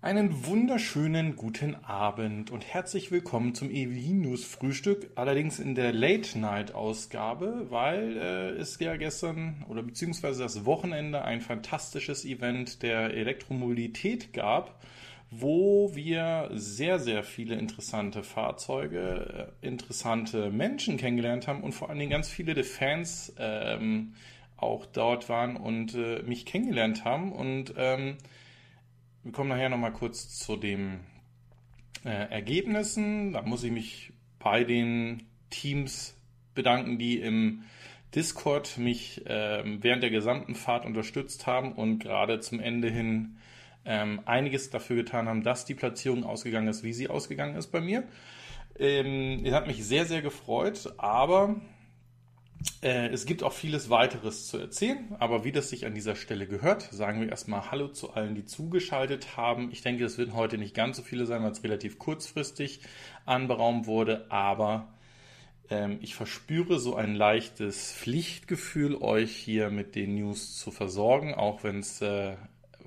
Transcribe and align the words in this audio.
Einen 0.00 0.46
wunderschönen 0.46 1.34
guten 1.34 1.74
Abend 1.74 2.52
und 2.52 2.64
herzlich 2.64 3.10
willkommen 3.10 3.56
zum 3.56 3.68
EWI 3.68 4.12
News 4.12 4.44
Frühstück, 4.44 5.10
allerdings 5.16 5.58
in 5.58 5.74
der 5.74 5.92
Late 5.92 6.38
Night 6.38 6.72
Ausgabe, 6.72 7.66
weil 7.68 8.16
äh, 8.16 8.50
es 8.50 8.78
ja 8.78 8.94
gestern 8.94 9.64
oder 9.68 9.82
beziehungsweise 9.82 10.44
das 10.44 10.64
Wochenende 10.64 11.22
ein 11.22 11.40
fantastisches 11.40 12.24
Event 12.24 12.84
der 12.84 13.12
Elektromobilität 13.12 14.32
gab, 14.32 14.80
wo 15.32 15.90
wir 15.96 16.48
sehr, 16.52 17.00
sehr 17.00 17.24
viele 17.24 17.56
interessante 17.56 18.22
Fahrzeuge, 18.22 19.50
äh, 19.62 19.66
interessante 19.66 20.52
Menschen 20.52 20.96
kennengelernt 20.96 21.48
haben 21.48 21.64
und 21.64 21.72
vor 21.72 21.90
allen 21.90 21.98
Dingen 21.98 22.12
ganz 22.12 22.28
viele 22.28 22.54
der 22.54 22.62
Fans 22.62 23.34
ähm, 23.36 24.14
auch 24.56 24.86
dort 24.86 25.28
waren 25.28 25.56
und 25.56 25.96
äh, 25.96 26.22
mich 26.22 26.46
kennengelernt 26.46 27.04
haben 27.04 27.32
und 27.32 27.74
ähm, 27.76 28.16
wir 29.28 29.34
kommen 29.34 29.50
nachher 29.50 29.68
nochmal 29.68 29.92
kurz 29.92 30.38
zu 30.38 30.56
den 30.56 31.00
äh, 32.02 32.08
Ergebnissen. 32.08 33.34
Da 33.34 33.42
muss 33.42 33.62
ich 33.62 33.70
mich 33.70 34.14
bei 34.38 34.64
den 34.64 35.24
Teams 35.50 36.16
bedanken, 36.54 36.98
die 36.98 37.20
im 37.20 37.64
Discord 38.14 38.78
mich 38.78 39.26
äh, 39.26 39.62
während 39.82 40.02
der 40.02 40.08
gesamten 40.08 40.54
Fahrt 40.54 40.86
unterstützt 40.86 41.46
haben 41.46 41.72
und 41.74 41.98
gerade 41.98 42.40
zum 42.40 42.58
Ende 42.58 42.88
hin 42.88 43.36
ähm, 43.84 44.22
einiges 44.24 44.70
dafür 44.70 44.96
getan 44.96 45.28
haben, 45.28 45.42
dass 45.42 45.66
die 45.66 45.74
Platzierung 45.74 46.24
ausgegangen 46.24 46.68
ist, 46.68 46.82
wie 46.82 46.94
sie 46.94 47.08
ausgegangen 47.08 47.56
ist 47.56 47.66
bei 47.66 47.82
mir. 47.82 48.04
Ähm, 48.78 49.42
es 49.44 49.52
hat 49.52 49.66
mich 49.66 49.84
sehr, 49.84 50.06
sehr 50.06 50.22
gefreut, 50.22 50.94
aber 50.96 51.60
äh, 52.82 53.08
es 53.08 53.26
gibt 53.26 53.42
auch 53.42 53.52
vieles 53.52 53.90
weiteres 53.90 54.48
zu 54.48 54.58
erzählen, 54.58 55.14
aber 55.18 55.44
wie 55.44 55.52
das 55.52 55.70
sich 55.70 55.86
an 55.86 55.94
dieser 55.94 56.16
Stelle 56.16 56.46
gehört, 56.46 56.82
sagen 56.82 57.20
wir 57.20 57.28
erstmal 57.28 57.70
Hallo 57.70 57.88
zu 57.88 58.12
allen, 58.12 58.34
die 58.34 58.44
zugeschaltet 58.44 59.36
haben. 59.36 59.70
Ich 59.72 59.82
denke, 59.82 60.04
es 60.04 60.18
werden 60.18 60.34
heute 60.34 60.58
nicht 60.58 60.74
ganz 60.74 60.96
so 60.96 61.02
viele 61.02 61.26
sein, 61.26 61.42
weil 61.42 61.52
es 61.52 61.62
relativ 61.62 61.98
kurzfristig 61.98 62.80
anberaumt 63.26 63.86
wurde, 63.86 64.26
aber 64.30 64.92
ähm, 65.70 65.98
ich 66.00 66.14
verspüre 66.14 66.78
so 66.78 66.94
ein 66.96 67.14
leichtes 67.14 67.92
Pflichtgefühl, 67.92 68.96
euch 68.96 69.34
hier 69.34 69.70
mit 69.70 69.94
den 69.94 70.14
News 70.14 70.56
zu 70.58 70.70
versorgen, 70.70 71.34
auch 71.34 71.62
wenn 71.64 71.80
es 71.80 72.00
äh, 72.00 72.36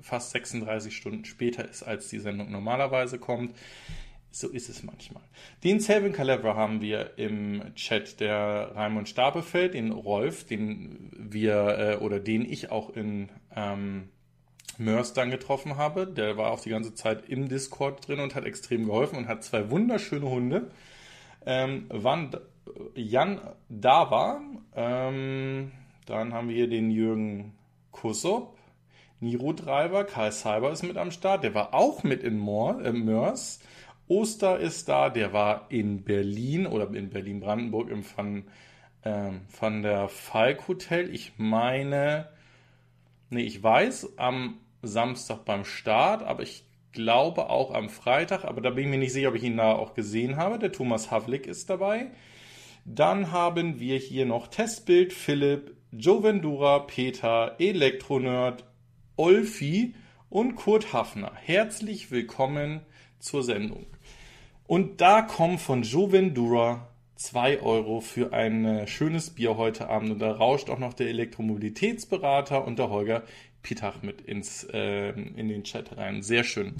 fast 0.00 0.32
36 0.32 0.94
Stunden 0.94 1.24
später 1.24 1.68
ist, 1.68 1.82
als 1.82 2.08
die 2.08 2.18
Sendung 2.18 2.50
normalerweise 2.50 3.18
kommt. 3.18 3.54
So 4.34 4.48
ist 4.48 4.70
es 4.70 4.82
manchmal. 4.82 5.22
Den 5.62 5.78
Selvin 5.78 6.12
Calabra 6.12 6.56
haben 6.56 6.80
wir 6.80 7.18
im 7.18 7.74
Chat 7.74 8.18
der 8.18 8.72
Raimund 8.74 9.08
Stapelfeld, 9.10 9.74
den 9.74 9.92
Rolf, 9.92 10.44
den 10.44 11.10
wir 11.14 11.78
äh, 11.78 11.96
oder 12.02 12.18
den 12.18 12.50
ich 12.50 12.70
auch 12.70 12.96
in 12.96 13.28
ähm, 13.54 14.08
Mörs 14.78 15.12
dann 15.12 15.30
getroffen 15.30 15.76
habe. 15.76 16.06
Der 16.06 16.38
war 16.38 16.50
auch 16.50 16.60
die 16.60 16.70
ganze 16.70 16.94
Zeit 16.94 17.28
im 17.28 17.48
Discord 17.48 18.08
drin 18.08 18.20
und 18.20 18.34
hat 18.34 18.46
extrem 18.46 18.86
geholfen 18.86 19.18
und 19.18 19.28
hat 19.28 19.44
zwei 19.44 19.70
wunderschöne 19.70 20.28
Hunde. 20.28 20.70
Ähm, 21.44 21.84
wann 21.90 22.34
Jan 22.94 23.38
da 23.68 24.10
war, 24.10 24.40
ähm, 24.74 25.72
dann 26.06 26.32
haben 26.32 26.48
wir 26.48 26.56
hier 26.56 26.68
den 26.68 26.90
Jürgen 26.90 27.52
Kussop, 27.90 28.56
Niro 29.20 29.52
Treiber, 29.52 30.04
Karl 30.04 30.32
Cyber 30.32 30.72
ist 30.72 30.82
mit 30.82 30.96
am 30.96 31.10
Start, 31.10 31.44
der 31.44 31.54
war 31.54 31.74
auch 31.74 32.02
mit 32.02 32.22
in 32.22 32.38
Moor, 32.38 32.82
äh, 32.82 32.92
Mörs. 32.92 33.60
Oster 34.12 34.58
ist 34.58 34.90
da, 34.90 35.08
der 35.08 35.32
war 35.32 35.66
in 35.70 36.04
Berlin 36.04 36.66
oder 36.66 36.92
in 36.92 37.08
Berlin-Brandenburg 37.08 37.88
im 37.88 38.04
Van, 38.04 38.44
ähm, 39.06 39.40
Van 39.58 39.82
der 39.82 40.08
Falk 40.10 40.68
Hotel. 40.68 41.08
Ich 41.14 41.32
meine, 41.38 42.28
nee, 43.30 43.42
ich 43.42 43.62
weiß, 43.62 44.18
am 44.18 44.58
Samstag 44.82 45.46
beim 45.46 45.64
Start, 45.64 46.22
aber 46.22 46.42
ich 46.42 46.66
glaube 46.92 47.48
auch 47.48 47.72
am 47.72 47.88
Freitag, 47.88 48.44
aber 48.44 48.60
da 48.60 48.68
bin 48.68 48.84
ich 48.84 48.90
mir 48.90 48.98
nicht 48.98 49.14
sicher, 49.14 49.30
ob 49.30 49.34
ich 49.34 49.44
ihn 49.44 49.56
da 49.56 49.72
auch 49.72 49.94
gesehen 49.94 50.36
habe. 50.36 50.58
Der 50.58 50.72
Thomas 50.72 51.10
Havlik 51.10 51.46
ist 51.46 51.70
dabei. 51.70 52.10
Dann 52.84 53.32
haben 53.32 53.80
wir 53.80 53.96
hier 53.96 54.26
noch 54.26 54.48
Testbild, 54.48 55.14
Philipp, 55.14 55.74
Joe 55.90 56.22
Vendura, 56.22 56.80
Peter, 56.80 57.56
Elektronerd, 57.58 58.64
Olfi 59.16 59.94
und 60.28 60.54
Kurt 60.54 60.92
Hafner. 60.92 61.32
Herzlich 61.34 62.10
willkommen 62.10 62.82
zur 63.18 63.42
Sendung. 63.42 63.86
Und 64.66 65.00
da 65.00 65.22
kommen 65.22 65.58
von 65.58 65.82
Jovendura 65.82 66.88
2 67.16 67.60
Euro 67.60 68.00
für 68.00 68.32
ein 68.32 68.64
äh, 68.64 68.86
schönes 68.86 69.30
Bier 69.30 69.56
heute 69.56 69.88
Abend. 69.88 70.10
Und 70.10 70.18
da 70.18 70.32
rauscht 70.32 70.70
auch 70.70 70.78
noch 70.78 70.94
der 70.94 71.08
Elektromobilitätsberater 71.08 72.64
und 72.66 72.78
der 72.78 72.90
Holger 72.90 73.22
Pitach 73.62 74.02
mit 74.02 74.20
ins, 74.20 74.64
äh, 74.72 75.10
in 75.10 75.48
den 75.48 75.64
Chat 75.64 75.96
rein. 75.96 76.22
Sehr 76.22 76.44
schön. 76.44 76.74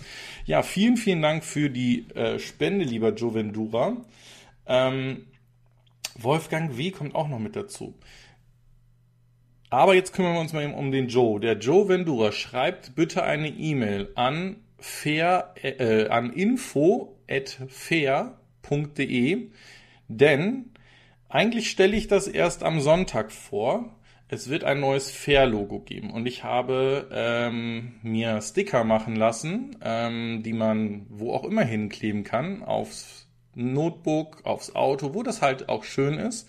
Ja, 0.45 0.63
vielen, 0.63 0.97
vielen 0.97 1.23
Dank 1.23 1.45
für 1.45 1.71
die 1.71 2.09
äh, 2.15 2.39
Spende, 2.39 2.85
lieber 2.85 3.15
Jovendura. 3.15 3.97
Ähm, 4.67 5.27
Wolfgang 6.19 6.77
W. 6.77 6.91
kommt 6.91 7.15
auch 7.15 7.29
noch 7.29 7.39
mit 7.39 7.57
dazu. 7.57 7.95
Aber 9.71 9.95
jetzt 9.95 10.13
kümmern 10.13 10.35
wir 10.35 10.41
uns 10.41 10.53
mal 10.53 10.65
eben 10.65 10.75
um 10.75 10.93
den 10.93 11.09
Joe. 11.09 11.41
Der 11.41 11.57
Joe 11.57 11.89
Vendura 11.89 12.33
schreibt 12.33 12.95
bitte 12.95 13.23
eine 13.23 13.49
E-Mail 13.49 14.11
an 14.17 14.57
fair, 14.79 15.55
äh, 15.63 16.09
an 16.09 16.33
info 16.33 17.17
fair.de, 17.69 19.49
denn 20.09 20.71
eigentlich 21.29 21.71
stelle 21.71 21.97
ich 21.97 22.09
das 22.09 22.29
erst 22.29 22.63
am 22.63 22.81
Sonntag 22.81 23.33
vor. 23.33 23.95
Es 24.29 24.49
wird 24.49 24.65
ein 24.65 24.81
neues 24.81 25.11
Fair-Logo 25.11 25.81
geben 25.81 26.11
und 26.11 26.27
ich 26.27 26.45
habe 26.45 27.09
ähm, 27.13 27.95
mir 28.03 28.41
Sticker 28.41 28.85
machen 28.85 29.17
lassen, 29.17 29.77
ähm, 29.83 30.43
die 30.43 30.53
man 30.53 31.07
wo 31.11 31.33
auch 31.33 31.45
immer 31.45 31.65
hinkleben 31.65 32.25
kann, 32.25 32.63
aufs 32.63 33.29
Notebook, 33.55 34.45
aufs 34.45 34.75
Auto, 34.75 35.15
wo 35.15 35.23
das 35.23 35.43
halt 35.43 35.69
auch 35.69 35.85
schön 35.85 36.15
ist. 36.15 36.49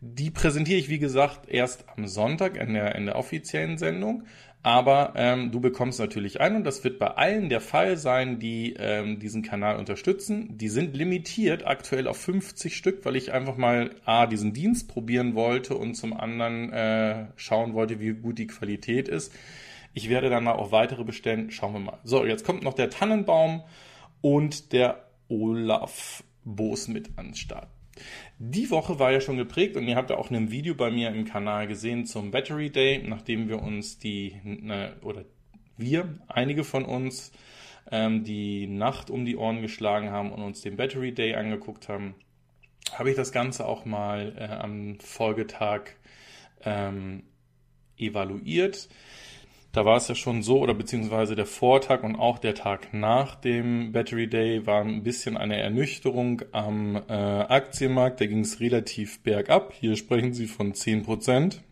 Die 0.00 0.30
präsentiere 0.30 0.78
ich, 0.78 0.88
wie 0.88 0.98
gesagt, 0.98 1.48
erst 1.48 1.84
am 1.96 2.06
Sonntag 2.06 2.56
in 2.56 2.74
der, 2.74 2.94
in 2.96 3.06
der 3.06 3.16
offiziellen 3.16 3.78
Sendung. 3.78 4.24
Aber 4.64 5.14
ähm, 5.16 5.50
du 5.50 5.60
bekommst 5.60 5.98
natürlich 5.98 6.40
ein 6.40 6.54
und 6.54 6.64
das 6.64 6.84
wird 6.84 7.00
bei 7.00 7.08
allen 7.08 7.48
der 7.48 7.60
Fall 7.60 7.96
sein, 7.96 8.38
die 8.38 8.74
ähm, 8.78 9.18
diesen 9.18 9.42
Kanal 9.42 9.76
unterstützen. 9.76 10.56
Die 10.56 10.68
sind 10.68 10.96
limitiert 10.96 11.66
aktuell 11.66 12.06
auf 12.06 12.16
50 12.18 12.76
Stück, 12.76 13.04
weil 13.04 13.16
ich 13.16 13.32
einfach 13.32 13.56
mal 13.56 13.90
A, 14.04 14.26
diesen 14.26 14.52
Dienst 14.52 14.86
probieren 14.88 15.34
wollte 15.34 15.76
und 15.76 15.94
zum 15.94 16.12
anderen 16.12 16.72
äh, 16.72 17.26
schauen 17.34 17.74
wollte, 17.74 17.98
wie 17.98 18.12
gut 18.12 18.38
die 18.38 18.46
Qualität 18.46 19.08
ist. 19.08 19.32
Ich 19.94 20.08
werde 20.08 20.30
dann 20.30 20.46
auch 20.46 20.70
weitere 20.70 21.02
bestellen. 21.02 21.50
Schauen 21.50 21.72
wir 21.72 21.80
mal. 21.80 21.98
So, 22.04 22.24
jetzt 22.24 22.44
kommt 22.44 22.62
noch 22.62 22.74
der 22.74 22.88
Tannenbaum 22.88 23.64
und 24.20 24.72
der 24.72 25.04
Olaf 25.28 26.22
Boos 26.44 26.86
mit 26.86 27.18
an 27.18 27.34
Start. 27.34 27.68
Die 28.44 28.72
Woche 28.72 28.98
war 28.98 29.12
ja 29.12 29.20
schon 29.20 29.36
geprägt 29.36 29.76
und 29.76 29.86
ihr 29.86 29.94
habt 29.94 30.10
ja 30.10 30.16
auch 30.16 30.28
ein 30.28 30.50
Video 30.50 30.74
bei 30.74 30.90
mir 30.90 31.10
im 31.10 31.24
Kanal 31.24 31.68
gesehen 31.68 32.06
zum 32.06 32.32
Battery 32.32 32.70
Day, 32.70 33.00
nachdem 33.06 33.48
wir 33.48 33.62
uns 33.62 34.00
die, 34.00 34.34
ne, 34.42 34.96
oder 35.02 35.24
wir, 35.76 36.18
einige 36.26 36.64
von 36.64 36.84
uns, 36.84 37.30
ähm, 37.92 38.24
die 38.24 38.66
Nacht 38.66 39.10
um 39.10 39.24
die 39.24 39.36
Ohren 39.36 39.62
geschlagen 39.62 40.10
haben 40.10 40.32
und 40.32 40.42
uns 40.42 40.60
den 40.60 40.76
Battery 40.76 41.14
Day 41.14 41.36
angeguckt 41.36 41.88
haben, 41.88 42.16
habe 42.92 43.10
ich 43.10 43.16
das 43.16 43.30
Ganze 43.30 43.64
auch 43.64 43.84
mal 43.84 44.34
äh, 44.36 44.52
am 44.52 44.98
Folgetag 44.98 45.90
ähm, 46.64 47.22
evaluiert. 47.96 48.88
Da 49.72 49.86
war 49.86 49.96
es 49.96 50.06
ja 50.06 50.14
schon 50.14 50.42
so, 50.42 50.60
oder 50.60 50.74
beziehungsweise 50.74 51.34
der 51.34 51.46
Vortag 51.46 52.02
und 52.02 52.14
auch 52.14 52.38
der 52.38 52.54
Tag 52.54 52.92
nach 52.92 53.36
dem 53.36 53.92
Battery 53.92 54.28
Day 54.28 54.66
war 54.66 54.82
ein 54.82 55.02
bisschen 55.02 55.38
eine 55.38 55.56
Ernüchterung 55.56 56.42
am 56.52 56.96
äh, 56.96 57.12
Aktienmarkt. 57.12 58.20
Da 58.20 58.26
ging 58.26 58.40
es 58.40 58.60
relativ 58.60 59.22
bergab. 59.22 59.72
Hier 59.72 59.96
sprechen 59.96 60.34
Sie 60.34 60.46
von 60.46 60.74
10 60.74 61.04
Prozent. 61.04 61.62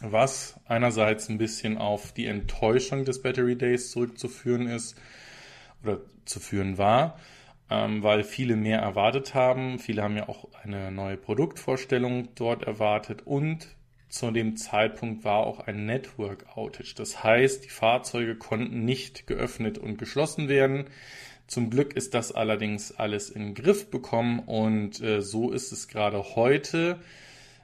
Was 0.00 0.58
einerseits 0.64 1.28
ein 1.28 1.36
bisschen 1.36 1.76
auf 1.76 2.12
die 2.12 2.26
Enttäuschung 2.26 3.04
des 3.04 3.20
Battery 3.20 3.56
Days 3.56 3.90
zurückzuführen 3.90 4.66
ist 4.66 4.98
oder 5.82 6.00
zu 6.24 6.40
führen 6.40 6.78
war, 6.78 7.18
ähm, 7.68 8.02
weil 8.02 8.24
viele 8.24 8.56
mehr 8.56 8.80
erwartet 8.80 9.34
haben. 9.34 9.78
Viele 9.78 10.02
haben 10.02 10.16
ja 10.16 10.30
auch 10.30 10.48
eine 10.62 10.90
neue 10.90 11.18
Produktvorstellung 11.18 12.30
dort 12.36 12.62
erwartet 12.62 13.26
und 13.26 13.68
zu 14.12 14.30
dem 14.30 14.56
Zeitpunkt 14.56 15.24
war 15.24 15.46
auch 15.46 15.60
ein 15.60 15.86
Network 15.86 16.44
Outage. 16.54 16.94
Das 16.94 17.24
heißt, 17.24 17.64
die 17.64 17.70
Fahrzeuge 17.70 18.36
konnten 18.36 18.84
nicht 18.84 19.26
geöffnet 19.26 19.78
und 19.78 19.96
geschlossen 19.96 20.50
werden. 20.50 20.84
Zum 21.46 21.70
Glück 21.70 21.94
ist 21.94 22.12
das 22.12 22.30
allerdings 22.30 22.92
alles 22.92 23.30
in 23.30 23.42
den 23.42 23.54
Griff 23.54 23.90
bekommen 23.90 24.40
und 24.40 25.00
äh, 25.00 25.22
so 25.22 25.50
ist 25.50 25.72
es 25.72 25.88
gerade 25.88 26.36
heute. 26.36 26.98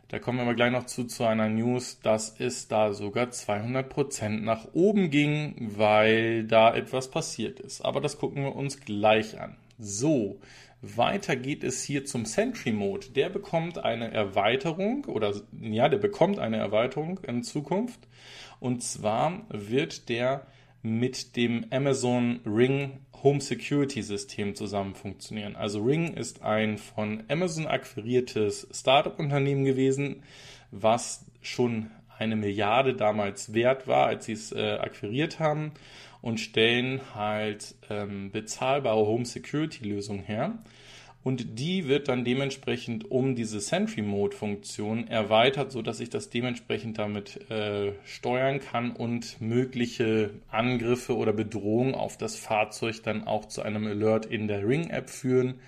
Da 0.09 0.19
kommen 0.19 0.39
wir 0.39 0.45
aber 0.45 0.55
gleich 0.55 0.73
noch 0.73 0.87
zu, 0.87 1.05
zu 1.05 1.25
einer 1.25 1.51
News, 1.51 2.01
dass 2.01 2.41
es 2.41 2.67
da 2.67 2.95
sogar 2.95 3.31
200 3.31 3.87
Prozent 3.87 4.43
nach 4.43 4.69
oben 4.73 5.11
ging, 5.11 5.55
weil 5.77 6.45
da 6.45 6.75
etwas 6.75 7.11
passiert 7.11 7.61
ist. 7.61 7.83
Aber 7.83 8.01
das 8.01 8.17
gucken 8.17 8.43
wir 8.43 8.57
uns 8.57 8.81
gleich 8.81 9.39
an. 9.39 9.55
So, 9.79 10.41
weiter 10.81 11.37
geht 11.37 11.65
es 11.65 11.83
hier 11.83 12.05
zum 12.05 12.25
Sentry 12.25 12.73
Mode. 12.73 13.09
Der 13.11 13.29
bekommt 13.29 13.79
eine 13.79 14.13
Erweiterung 14.13 15.05
oder 15.07 15.35
ja, 15.61 15.89
der 15.89 15.99
bekommt 15.99 16.39
eine 16.39 16.59
Erweiterung 16.59 17.21
in 17.27 17.43
Zukunft. 17.43 18.01
Und 18.61 18.83
zwar 18.83 19.47
wird 19.51 20.09
der 20.09 20.47
mit 20.83 21.37
dem 21.37 21.67
Amazon 21.71 22.41
Ring 22.47 23.01
Home 23.23 23.41
Security 23.41 24.03
System 24.03 24.55
zusammen 24.55 24.95
funktionieren. 24.95 25.57
Also 25.57 25.83
Ring 25.83 26.15
ist 26.15 26.43
ein 26.43 26.79
von 26.79 27.25
Amazon 27.29 27.67
akquiriertes 27.67 28.69
Startup-Unternehmen 28.71 29.65
gewesen, 29.65 30.23
was 30.71 31.27
schon 31.41 31.91
eine 32.17 32.37
Milliarde 32.37 32.95
damals 32.95 33.55
wert 33.55 33.89
war, 33.89 34.07
als 34.07 34.27
sie 34.27 34.33
es 34.33 34.53
äh, 34.53 34.79
akquiriert 34.81 35.41
haben 35.41 35.73
und 36.21 36.41
stellen 36.41 37.01
halt 37.15 37.75
ähm, 37.91 38.31
bezahlbare 38.31 39.07
Home 39.07 39.25
Security 39.25 39.89
Lösungen 39.89 40.23
her. 40.23 40.59
Und 41.25 41.59
die 41.59 41.89
wird 41.89 42.09
dann 42.09 42.25
dementsprechend 42.25 43.11
um 43.11 43.35
diese 43.35 43.61
Sentry 43.61 44.03
Mode 44.03 44.37
Funktion 44.37 45.09
erweitert, 45.09 45.73
so 45.73 45.83
dass 45.83 46.01
ich 46.01 46.11
das 46.11 46.31
dementsprechend 46.31 46.99
damit 46.99 47.51
äh, 47.51 47.93
steuern 48.05 48.61
kann 48.61 48.93
und 48.93 49.41
mögliche 49.41 50.31
Angriffe 50.49 51.17
oder 51.17 51.33
Bedrohungen 51.33 51.95
auf 51.95 52.17
das 52.17 52.37
Fahrzeug 52.37 53.03
dann 53.03 53.25
auch 53.27 53.47
zu 53.47 53.63
einem 53.63 53.87
Alert 53.87 54.27
in 54.27 54.49
der 54.49 54.67
Ring 54.67 54.91
App 54.91 55.11
führen. 55.11 55.61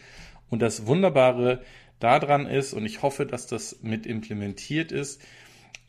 Und 0.48 0.62
das 0.62 0.86
Wunderbare 0.86 1.60
daran 1.98 2.46
ist, 2.46 2.72
und 2.72 2.86
ich 2.86 3.02
hoffe, 3.02 3.26
dass 3.26 3.46
das 3.46 3.80
mit 3.82 4.06
implementiert 4.06 4.92
ist, 4.92 5.20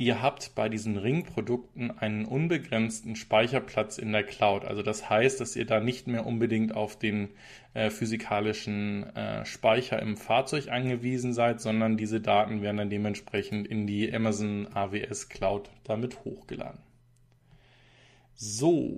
Ihr 0.01 0.19
habt 0.19 0.55
bei 0.55 0.67
diesen 0.67 0.97
Ring-Produkten 0.97 1.91
einen 1.91 2.25
unbegrenzten 2.25 3.15
Speicherplatz 3.15 3.99
in 3.99 4.11
der 4.11 4.23
Cloud. 4.23 4.65
Also 4.65 4.81
das 4.81 5.11
heißt, 5.11 5.39
dass 5.39 5.55
ihr 5.55 5.67
da 5.67 5.79
nicht 5.79 6.07
mehr 6.07 6.25
unbedingt 6.25 6.73
auf 6.75 6.97
den 6.97 7.29
äh, 7.75 7.91
physikalischen 7.91 9.15
äh, 9.15 9.45
Speicher 9.45 10.01
im 10.01 10.17
Fahrzeug 10.17 10.69
angewiesen 10.69 11.35
seid, 11.35 11.61
sondern 11.61 11.97
diese 11.97 12.19
Daten 12.19 12.63
werden 12.63 12.77
dann 12.77 12.89
dementsprechend 12.89 13.67
in 13.67 13.85
die 13.85 14.11
Amazon 14.11 14.67
AWS 14.73 15.29
Cloud 15.29 15.69
damit 15.83 16.25
hochgeladen. 16.25 16.79
So. 18.33 18.97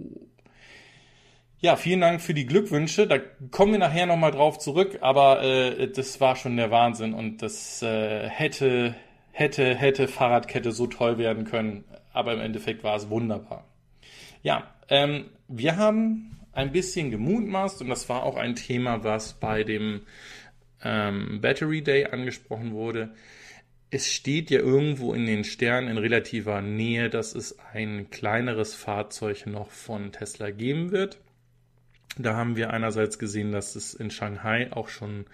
Ja, 1.59 1.75
vielen 1.75 2.00
Dank 2.00 2.21
für 2.21 2.33
die 2.33 2.45
Glückwünsche. 2.45 3.07
Da 3.07 3.17
kommen 3.51 3.73
wir 3.73 3.79
nachher 3.79 4.05
nochmal 4.05 4.31
drauf 4.31 4.57
zurück, 4.57 5.00
aber 5.01 5.44
äh, 5.44 5.91
das 5.91 6.21
war 6.21 6.38
schon 6.38 6.55
der 6.55 6.71
Wahnsinn 6.71 7.13
und 7.13 7.41
das 7.41 7.81
äh, 7.81 8.29
hätte 8.29 8.95
hätte, 9.33 9.75
hätte 9.75 10.07
Fahrradkette 10.07 10.71
so 10.71 10.88
toll 10.88 11.18
werden 11.18 11.44
können, 11.44 11.83
aber 12.13 12.33
im 12.33 12.39
Endeffekt 12.39 12.83
war 12.83 12.95
es 12.95 13.09
wunderbar. 13.09 13.68
Ja, 14.44 14.74
ähm, 14.89 15.25
wir 15.47 15.75
haben 15.75 16.39
ein 16.53 16.71
bisschen 16.71 17.12
gemutmaßt 17.12 17.81
und 17.81 17.89
das 17.89 18.07
war 18.07 18.24
auch 18.24 18.38
ein 18.38 18.56
Thema, 18.56 19.03
was 19.03 19.33
bei 19.33 19.63
dem 19.63 20.01
ähm, 20.83 21.41
Battery 21.41 21.81
Day 21.81 22.06
angesprochen 22.06 22.71
wurde. 22.74 23.15
Es 23.89 24.12
steht 24.12 24.50
ja 24.51 24.59
irgendwo 24.59 25.13
in 25.13 25.25
den 25.25 25.44
Sternen 25.44 25.89
in 25.89 25.97
relativer 25.97 26.62
Nähe, 26.62 27.09
dass 27.09 27.36
es 27.36 27.57
ein 27.74 28.09
kleineres 28.12 28.75
Fahrzeug 28.75 29.45
noch 29.45 29.71
von 29.71 30.12
Tesla 30.12 30.51
geben 30.51 30.91
wird. 30.91 31.19
Da 32.18 32.36
haben 32.36 32.56
wir 32.56 32.69
einerseits 32.69 33.18
gesehen, 33.18 33.51
dass 33.51 33.75
es 33.75 33.94
in 33.95 34.12
Shanghai 34.12 34.71
auch 34.71 34.88
schon 34.88 35.25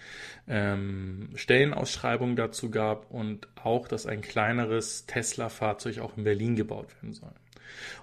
ähm, 0.48 1.30
Stellenausschreibungen 1.36 2.38
dazu 2.38 2.72
gab 2.72 3.12
und 3.12 3.50
auch, 3.56 3.88
dass 3.88 4.06
ein 4.06 4.22
kleineres 4.22 5.06
Tesla-Fahrzeug 5.06 6.00
auch 6.00 6.16
in 6.18 6.24
Berlin 6.24 6.56
gebaut 6.56 6.96
werden 6.96 7.14
soll. 7.14 7.34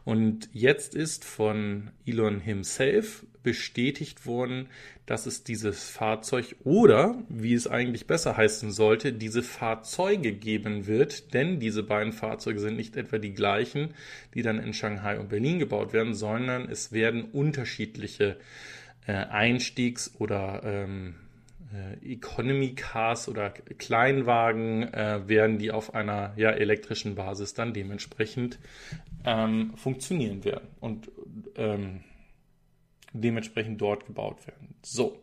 Und 0.04 0.48
jetzt 0.52 0.94
ist 0.94 1.24
von 1.24 1.90
Elon 2.04 2.40
himself 2.40 3.24
bestätigt 3.46 4.26
worden, 4.26 4.66
dass 5.06 5.26
es 5.26 5.44
dieses 5.44 5.88
Fahrzeug 5.88 6.56
oder, 6.64 7.22
wie 7.28 7.54
es 7.54 7.68
eigentlich 7.68 8.08
besser 8.08 8.36
heißen 8.36 8.72
sollte, 8.72 9.12
diese 9.12 9.44
Fahrzeuge 9.44 10.32
geben 10.32 10.88
wird, 10.88 11.32
denn 11.32 11.60
diese 11.60 11.84
beiden 11.84 12.12
Fahrzeuge 12.12 12.58
sind 12.58 12.74
nicht 12.74 12.96
etwa 12.96 13.18
die 13.18 13.34
gleichen, 13.34 13.94
die 14.34 14.42
dann 14.42 14.58
in 14.58 14.72
Shanghai 14.72 15.20
und 15.20 15.28
Berlin 15.28 15.60
gebaut 15.60 15.92
werden, 15.92 16.12
sondern 16.12 16.68
es 16.68 16.90
werden 16.90 17.22
unterschiedliche 17.22 18.36
äh, 19.06 19.12
Einstiegs- 19.12 20.10
oder 20.18 20.62
ähm, 20.64 21.14
äh, 21.72 22.14
Economy 22.14 22.74
Cars 22.74 23.28
oder 23.28 23.50
Kleinwagen 23.50 24.92
äh, 24.92 25.20
werden 25.28 25.58
die 25.58 25.70
auf 25.70 25.94
einer 25.94 26.32
ja, 26.34 26.50
elektrischen 26.50 27.14
Basis 27.14 27.54
dann 27.54 27.72
dementsprechend 27.72 28.58
ähm, 29.24 29.72
funktionieren 29.76 30.44
werden. 30.44 30.66
Und 30.80 31.12
ähm, 31.54 32.00
dementsprechend 33.12 33.80
dort 33.80 34.06
gebaut 34.06 34.46
werden. 34.46 34.74
So, 34.82 35.18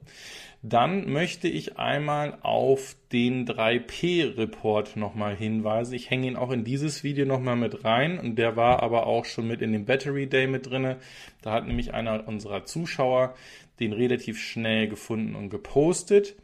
dann 0.61 1.11
möchte 1.11 1.49
ich 1.49 1.77
einmal 1.77 2.37
auf 2.41 2.95
den 3.11 3.45
3P-Report 3.45 4.95
nochmal 4.95 5.35
hinweisen. 5.35 5.93
Ich 5.93 6.09
hänge 6.09 6.27
ihn 6.27 6.37
auch 6.37 6.51
in 6.51 6.63
dieses 6.63 7.03
Video 7.03 7.25
nochmal 7.25 7.57
mit 7.57 7.83
rein 7.83 8.17
und 8.17 8.37
der 8.37 8.55
war 8.55 8.81
aber 8.81 9.05
auch 9.05 9.25
schon 9.25 9.47
mit 9.47 9.61
in 9.61 9.73
dem 9.73 9.85
Battery 9.85 10.27
Day 10.27 10.47
mit 10.47 10.69
drinne. 10.69 10.97
Da 11.41 11.51
hat 11.51 11.67
nämlich 11.67 11.93
einer 11.93 12.27
unserer 12.27 12.63
Zuschauer 12.63 13.35
den 13.79 13.91
relativ 13.91 14.39
schnell 14.39 14.87
gefunden 14.87 15.35
und 15.35 15.49
gepostet. 15.49 16.35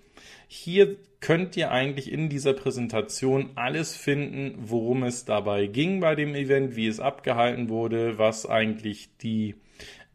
Hier 0.48 0.98
könnt 1.22 1.56
ihr 1.56 1.72
eigentlich 1.72 2.12
in 2.12 2.28
dieser 2.28 2.54
Präsentation 2.54 3.52
alles 3.56 3.96
finden, 3.96 4.56
worum 4.58 5.04
es 5.04 5.24
dabei 5.24 5.68
ging 5.68 6.00
bei 6.00 6.16
dem 6.16 6.36
Event, 6.36 6.76
wie 6.76 6.88
es 6.88 7.00
abgehalten 7.00 7.70
wurde, 7.70 8.18
was 8.18 8.46
eigentlich 8.46 9.10
die 9.22 9.56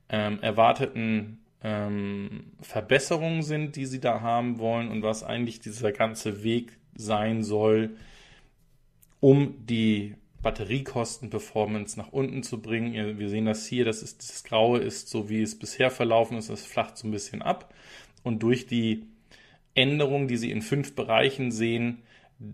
ähm, 0.08 0.40
erwarteten 0.42 1.38
ähm, 1.62 2.52
Verbesserungen 2.60 3.42
sind, 3.42 3.76
die 3.76 3.86
sie 3.86 4.00
da 4.00 4.20
haben 4.20 4.58
wollen 4.58 4.88
und 4.88 5.02
was 5.02 5.24
eigentlich 5.24 5.60
dieser 5.60 5.92
ganze 5.92 6.44
Weg 6.44 6.78
sein 6.94 7.42
soll, 7.42 7.96
um 9.20 9.66
die 9.66 10.14
Batteriekosten-Performance 10.42 11.98
nach 11.98 12.12
unten 12.12 12.42
zu 12.42 12.60
bringen. 12.60 13.18
Wir 13.18 13.28
sehen 13.30 13.46
das 13.46 13.66
hier, 13.66 13.86
das, 13.86 14.02
ist, 14.02 14.28
das 14.28 14.44
Graue 14.44 14.78
ist 14.78 15.08
so, 15.08 15.30
wie 15.30 15.40
es 15.40 15.58
bisher 15.58 15.90
verlaufen 15.90 16.36
ist, 16.36 16.50
es 16.50 16.66
flacht 16.66 16.98
so 16.98 17.08
ein 17.08 17.10
bisschen 17.10 17.40
ab. 17.42 17.72
Und 18.22 18.42
durch 18.42 18.66
die 18.66 19.06
Änderungen, 19.74 20.28
die 20.28 20.36
Sie 20.36 20.50
in 20.50 20.62
fünf 20.62 20.94
Bereichen 20.94 21.50
sehen, 21.50 22.02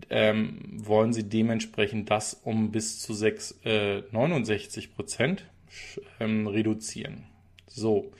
ähm, 0.09 0.59
wollen 0.73 1.11
Sie 1.11 1.27
dementsprechend 1.27 2.09
das 2.09 2.33
um 2.33 2.71
bis 2.71 2.99
zu 2.99 3.13
6, 3.13 3.59
äh, 3.65 4.03
69 4.11 4.95
Prozent 4.95 5.45
ähm, 6.19 6.47
reduzieren. 6.47 7.25
So, 7.73 8.11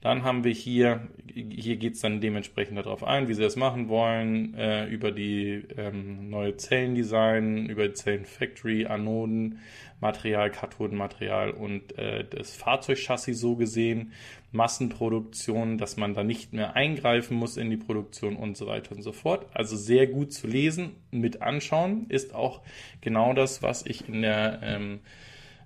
dann 0.00 0.22
haben 0.22 0.44
wir 0.44 0.52
hier, 0.52 1.08
hier 1.34 1.76
geht 1.76 1.94
es 1.94 2.00
dann 2.00 2.20
dementsprechend 2.20 2.78
darauf 2.78 3.02
ein, 3.02 3.26
wie 3.26 3.34
Sie 3.34 3.42
das 3.42 3.56
machen 3.56 3.88
wollen, 3.88 4.54
äh, 4.54 4.86
über 4.86 5.10
die 5.10 5.64
ähm, 5.76 6.30
neue 6.30 6.56
Zellendesign, 6.56 7.66
über 7.66 7.88
die 7.88 7.94
Zellenfactory, 7.94 8.86
Anoden, 8.86 9.58
Material, 10.00 10.52
Kathodenmaterial 10.52 11.50
und 11.50 11.98
äh, 11.98 12.24
das 12.24 12.54
Fahrzeugchassis 12.54 13.40
so 13.40 13.56
gesehen, 13.56 14.12
Massenproduktion, 14.52 15.78
dass 15.78 15.96
man 15.96 16.14
da 16.14 16.22
nicht 16.22 16.52
mehr 16.52 16.76
eingreifen 16.76 17.36
muss 17.36 17.56
in 17.56 17.68
die 17.68 17.76
Produktion 17.76 18.36
und 18.36 18.56
so 18.56 18.68
weiter 18.68 18.94
und 18.94 19.02
so 19.02 19.10
fort. 19.10 19.46
Also 19.52 19.76
sehr 19.76 20.06
gut 20.06 20.32
zu 20.32 20.46
lesen, 20.46 20.92
mit 21.10 21.42
anschauen, 21.42 22.06
ist 22.08 22.34
auch 22.34 22.60
genau 23.00 23.32
das, 23.32 23.64
was 23.64 23.84
ich 23.84 24.08
in 24.08 24.22
der 24.22 24.60
ähm, 24.62 25.00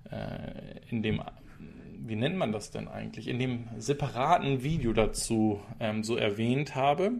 äh, 0.09 0.79
in 0.89 1.03
dem 1.03 1.21
wie 2.05 2.15
nennt 2.15 2.35
man 2.35 2.51
das 2.51 2.71
denn 2.71 2.87
eigentlich, 2.87 3.27
in 3.27 3.39
dem 3.39 3.67
separaten 3.77 4.61
Video 4.61 4.91
dazu 4.91 5.61
ähm, 5.79 6.03
so 6.03 6.17
erwähnt 6.17 6.75
habe. 6.75 7.13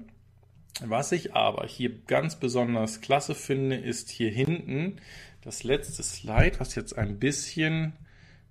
Was 0.81 1.11
ich 1.11 1.33
aber 1.33 1.65
hier 1.67 2.03
ganz 2.05 2.35
besonders 2.35 2.99
klasse 2.99 3.33
finde, 3.33 3.77
ist 3.77 4.09
hier 4.09 4.29
hinten 4.29 4.97
das 5.41 5.63
letzte 5.63 6.03
Slide, 6.03 6.59
was 6.59 6.75
jetzt 6.75 6.97
ein 6.97 7.19
bisschen, 7.19 7.93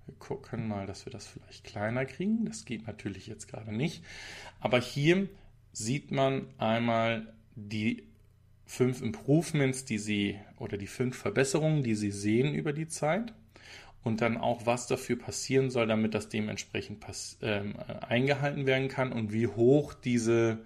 wir 0.05 0.15
gucken 0.15 0.67
mal, 0.67 0.87
dass 0.87 1.05
wir 1.05 1.11
das 1.11 1.27
vielleicht 1.27 1.65
kleiner 1.65 2.05
kriegen. 2.05 2.45
Das 2.45 2.65
geht 2.65 2.87
natürlich 2.87 3.27
jetzt 3.27 3.47
gerade 3.47 3.75
nicht. 3.75 4.03
Aber 4.59 4.79
hier 4.79 5.27
sieht 5.71 6.11
man 6.11 6.47
einmal 6.57 7.33
die 7.55 8.07
fünf 8.65 9.01
Improvements, 9.01 9.85
die 9.85 9.99
Sie 9.99 10.39
oder 10.57 10.77
die 10.77 10.87
fünf 10.87 11.15
Verbesserungen, 11.17 11.83
die 11.83 11.95
Sie 11.95 12.11
sehen 12.11 12.55
über 12.55 12.73
die 12.73 12.87
Zeit 12.87 13.33
und 14.03 14.21
dann 14.21 14.37
auch, 14.37 14.65
was 14.65 14.87
dafür 14.87 15.17
passieren 15.17 15.69
soll, 15.69 15.87
damit 15.87 16.13
das 16.13 16.29
dementsprechend 16.29 17.03
ähm, 17.41 17.75
eingehalten 18.07 18.65
werden 18.65 18.89
kann 18.89 19.11
und 19.11 19.31
wie 19.31 19.47
hoch 19.47 19.93
diese 19.93 20.59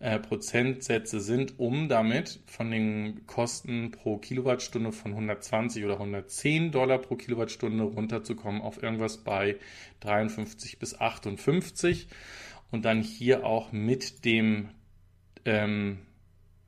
äh, 0.00 0.18
Prozentsätze 0.18 1.20
sind, 1.20 1.60
um 1.60 1.88
damit 1.88 2.40
von 2.46 2.72
den 2.72 3.24
Kosten 3.28 3.92
pro 3.92 4.18
Kilowattstunde 4.18 4.90
von 4.90 5.12
120 5.12 5.84
oder 5.84 5.94
110 5.94 6.72
Dollar 6.72 6.98
pro 6.98 7.14
Kilowattstunde 7.14 7.84
runterzukommen 7.84 8.62
auf 8.62 8.82
irgendwas 8.82 9.18
bei 9.18 9.58
53 10.00 10.80
bis 10.80 11.00
58 11.00 12.08
und 12.72 12.84
dann 12.84 13.00
hier 13.00 13.46
auch 13.46 13.70
mit 13.70 14.24
dem 14.24 14.70
ähm, 15.44 15.98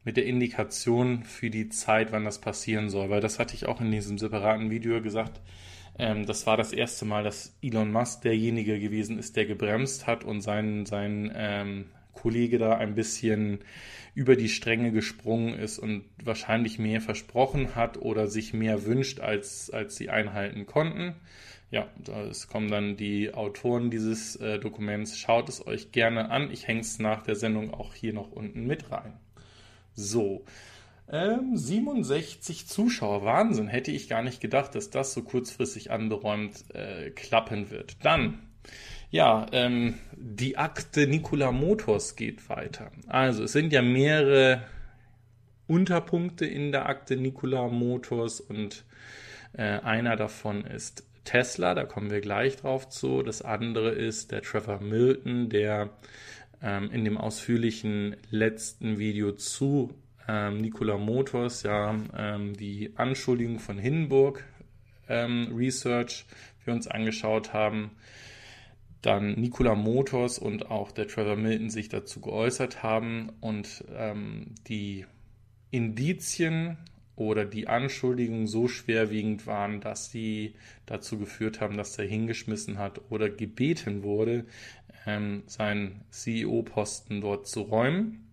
mit 0.04 0.16
der 0.16 0.26
Indikation 0.26 1.24
für 1.24 1.50
die 1.50 1.70
Zeit, 1.70 2.12
wann 2.12 2.24
das 2.24 2.40
passieren 2.40 2.90
soll, 2.90 3.10
weil 3.10 3.20
das 3.22 3.38
hatte 3.38 3.54
ich 3.54 3.66
auch 3.66 3.80
in 3.80 3.90
diesem 3.90 4.18
separaten 4.18 4.70
Video 4.70 5.00
gesagt, 5.02 5.40
ähm, 5.98 6.26
das 6.26 6.46
war 6.46 6.56
das 6.56 6.72
erste 6.72 7.04
Mal, 7.04 7.24
dass 7.24 7.56
Elon 7.62 7.92
Musk 7.92 8.22
derjenige 8.22 8.78
gewesen 8.80 9.18
ist, 9.18 9.36
der 9.36 9.46
gebremst 9.46 10.06
hat 10.06 10.24
und 10.24 10.40
sein, 10.40 10.86
sein 10.86 11.32
ähm, 11.34 11.86
Kollege 12.12 12.58
da 12.58 12.76
ein 12.76 12.94
bisschen 12.94 13.60
über 14.14 14.36
die 14.36 14.48
Stränge 14.48 14.92
gesprungen 14.92 15.54
ist 15.54 15.78
und 15.78 16.04
wahrscheinlich 16.22 16.78
mehr 16.78 17.00
versprochen 17.00 17.74
hat 17.74 17.98
oder 17.98 18.28
sich 18.28 18.54
mehr 18.54 18.86
wünscht, 18.86 19.20
als, 19.20 19.70
als 19.70 19.96
sie 19.96 20.08
einhalten 20.08 20.66
konnten. 20.66 21.14
ja, 21.70 21.88
da 21.98 22.30
kommen 22.50 22.70
dann 22.70 22.96
die 22.96 23.34
Autoren 23.34 23.90
dieses 23.90 24.36
äh, 24.36 24.60
Dokuments. 24.60 25.18
Schaut 25.18 25.48
es 25.48 25.66
euch 25.66 25.90
gerne 25.90 26.30
an. 26.30 26.50
Ich 26.52 26.68
hänge 26.68 26.80
es 26.80 27.00
nach 27.00 27.22
der 27.22 27.34
Sendung 27.34 27.74
auch 27.74 27.94
hier 27.94 28.12
noch 28.12 28.30
unten 28.30 28.66
mit 28.66 28.92
rein. 28.92 29.14
So, 29.94 30.44
ähm, 31.10 31.56
67 31.56 32.66
Zuschauer, 32.66 33.24
Wahnsinn, 33.24 33.68
hätte 33.68 33.90
ich 33.90 34.08
gar 34.08 34.22
nicht 34.22 34.40
gedacht, 34.40 34.74
dass 34.74 34.90
das 34.90 35.12
so 35.12 35.22
kurzfristig 35.22 35.90
anberäumt 35.90 36.64
äh, 36.74 37.10
klappen 37.10 37.70
wird. 37.70 37.96
Dann, 38.04 38.38
ja, 39.10 39.46
ähm, 39.52 39.98
die 40.16 40.56
Akte 40.56 41.06
Nikola 41.06 41.52
Motors 41.52 42.16
geht 42.16 42.48
weiter. 42.48 42.90
Also 43.06 43.44
es 43.44 43.52
sind 43.52 43.72
ja 43.72 43.82
mehrere 43.82 44.62
Unterpunkte 45.66 46.46
in 46.46 46.72
der 46.72 46.88
Akte 46.88 47.16
Nikola 47.16 47.68
Motors 47.68 48.40
und 48.40 48.84
äh, 49.52 49.62
einer 49.62 50.16
davon 50.16 50.64
ist 50.64 51.06
Tesla, 51.24 51.74
da 51.74 51.84
kommen 51.84 52.10
wir 52.10 52.20
gleich 52.20 52.56
drauf 52.56 52.88
zu. 52.88 53.22
Das 53.22 53.42
andere 53.42 53.90
ist 53.90 54.30
der 54.30 54.42
Trevor 54.42 54.80
Milton, 54.80 55.48
der 55.48 55.90
ähm, 56.62 56.90
in 56.90 57.04
dem 57.04 57.16
ausführlichen 57.16 58.16
letzten 58.30 58.98
Video 58.98 59.32
zu 59.32 59.94
ähm, 60.28 60.60
Nikola 60.60 60.98
Motors 60.98 61.62
ja 61.62 61.94
ähm, 62.16 62.54
die 62.54 62.92
Anschuldigung 62.96 63.58
von 63.58 63.78
Hindenburg 63.78 64.44
ähm, 65.08 65.52
Research 65.54 66.24
wir 66.64 66.74
uns 66.74 66.88
angeschaut 66.88 67.52
haben. 67.52 67.90
Dann 69.02 69.34
Nikola 69.34 69.74
Motors 69.74 70.38
und 70.38 70.70
auch 70.70 70.90
der 70.90 71.06
Trevor 71.06 71.36
Milton 71.36 71.68
sich 71.68 71.88
dazu 71.90 72.20
geäußert 72.20 72.82
haben 72.82 73.30
und 73.40 73.84
ähm, 73.94 74.54
die 74.66 75.04
Indizien 75.70 76.78
oder 77.16 77.44
die 77.44 77.68
Anschuldigungen 77.68 78.46
so 78.46 78.66
schwerwiegend 78.66 79.46
waren, 79.46 79.80
dass 79.80 80.10
sie 80.10 80.54
dazu 80.86 81.18
geführt 81.18 81.60
haben, 81.60 81.76
dass 81.76 81.98
er 81.98 82.06
hingeschmissen 82.06 82.78
hat 82.78 83.00
oder 83.10 83.28
gebeten 83.28 84.02
wurde, 84.02 84.46
ähm, 85.06 85.42
seinen 85.46 86.00
CEO-Posten 86.10 87.20
dort 87.20 87.46
zu 87.46 87.60
räumen. 87.60 88.23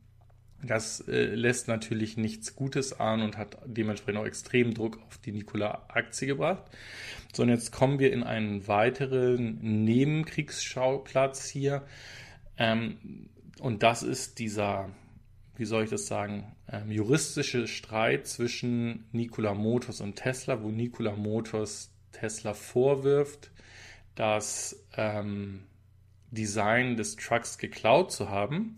Das 0.63 1.01
äh, 1.07 1.25
lässt 1.25 1.67
natürlich 1.67 2.17
nichts 2.17 2.55
Gutes 2.55 2.99
an 2.99 3.21
und 3.21 3.37
hat 3.37 3.57
dementsprechend 3.65 4.21
auch 4.21 4.25
extrem 4.25 4.73
Druck 4.73 4.99
auf 5.07 5.17
die 5.17 5.31
Nikola-Aktie 5.31 6.27
gebracht. 6.27 6.63
So, 7.33 7.43
und 7.43 7.49
jetzt 7.49 7.71
kommen 7.71 7.99
wir 7.99 8.13
in 8.13 8.23
einen 8.23 8.67
weiteren 8.67 9.57
Nebenkriegsschauplatz 9.83 11.47
hier. 11.47 11.83
Ähm, 12.57 13.29
und 13.59 13.81
das 13.81 14.03
ist 14.03 14.37
dieser, 14.37 14.89
wie 15.55 15.65
soll 15.65 15.85
ich 15.85 15.89
das 15.89 16.05
sagen, 16.05 16.55
ähm, 16.71 16.91
juristische 16.91 17.67
Streit 17.67 18.27
zwischen 18.27 19.05
Nikola 19.11 19.55
Motors 19.55 19.99
und 20.01 20.15
Tesla, 20.15 20.61
wo 20.61 20.69
Nikola 20.69 21.15
Motors 21.15 21.91
Tesla 22.11 22.53
vorwirft, 22.53 23.51
das 24.13 24.83
ähm, 24.95 25.63
Design 26.29 26.97
des 26.97 27.15
Trucks 27.15 27.57
geklaut 27.57 28.11
zu 28.11 28.29
haben 28.29 28.75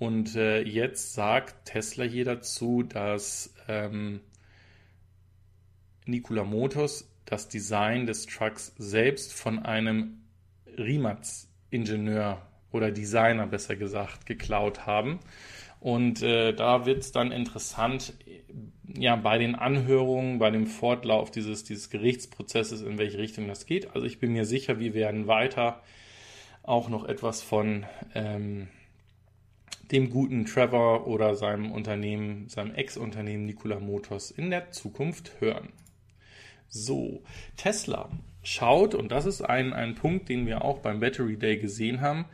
und 0.00 0.34
äh, 0.34 0.62
jetzt 0.62 1.12
sagt 1.12 1.66
Tesla 1.66 2.04
hier 2.04 2.24
dazu, 2.24 2.82
dass 2.82 3.54
ähm, 3.68 4.20
Nikola 6.06 6.42
Motors 6.42 7.12
das 7.26 7.48
Design 7.48 8.06
des 8.06 8.24
Trucks 8.24 8.74
selbst 8.78 9.34
von 9.34 9.58
einem 9.58 10.22
Rimac-Ingenieur 10.78 12.40
oder 12.72 12.90
Designer 12.90 13.46
besser 13.46 13.76
gesagt 13.76 14.24
geklaut 14.24 14.86
haben. 14.86 15.20
Und 15.80 16.22
äh, 16.22 16.54
da 16.54 16.86
wird 16.86 17.00
es 17.00 17.12
dann 17.12 17.30
interessant, 17.30 18.14
ja, 18.96 19.16
bei 19.16 19.36
den 19.36 19.54
Anhörungen, 19.54 20.38
bei 20.38 20.50
dem 20.50 20.66
Fortlauf 20.66 21.30
dieses, 21.30 21.62
dieses 21.64 21.90
Gerichtsprozesses, 21.90 22.80
in 22.80 22.96
welche 22.96 23.18
Richtung 23.18 23.48
das 23.48 23.66
geht. 23.66 23.94
Also 23.94 24.06
ich 24.06 24.18
bin 24.18 24.32
mir 24.32 24.46
sicher, 24.46 24.78
wir 24.78 24.94
werden 24.94 25.26
weiter 25.26 25.82
auch 26.62 26.88
noch 26.88 27.04
etwas 27.04 27.42
von 27.42 27.84
ähm, 28.14 28.68
dem 29.92 30.10
guten 30.10 30.44
Trevor 30.44 31.06
oder 31.06 31.34
seinem 31.34 31.72
Unternehmen, 31.72 32.48
seinem 32.48 32.74
Ex-Unternehmen 32.74 33.46
Nikola 33.46 33.80
Motors 33.80 34.30
in 34.30 34.50
der 34.50 34.70
Zukunft 34.70 35.40
hören. 35.40 35.72
So, 36.68 37.22
Tesla 37.56 38.10
schaut, 38.42 38.94
und 38.94 39.10
das 39.10 39.26
ist 39.26 39.42
ein, 39.42 39.72
ein 39.72 39.96
Punkt, 39.96 40.28
den 40.28 40.46
wir 40.46 40.64
auch 40.64 40.78
beim 40.78 41.00
Battery 41.00 41.36
Day 41.36 41.58
gesehen 41.58 42.00
haben, 42.00 42.26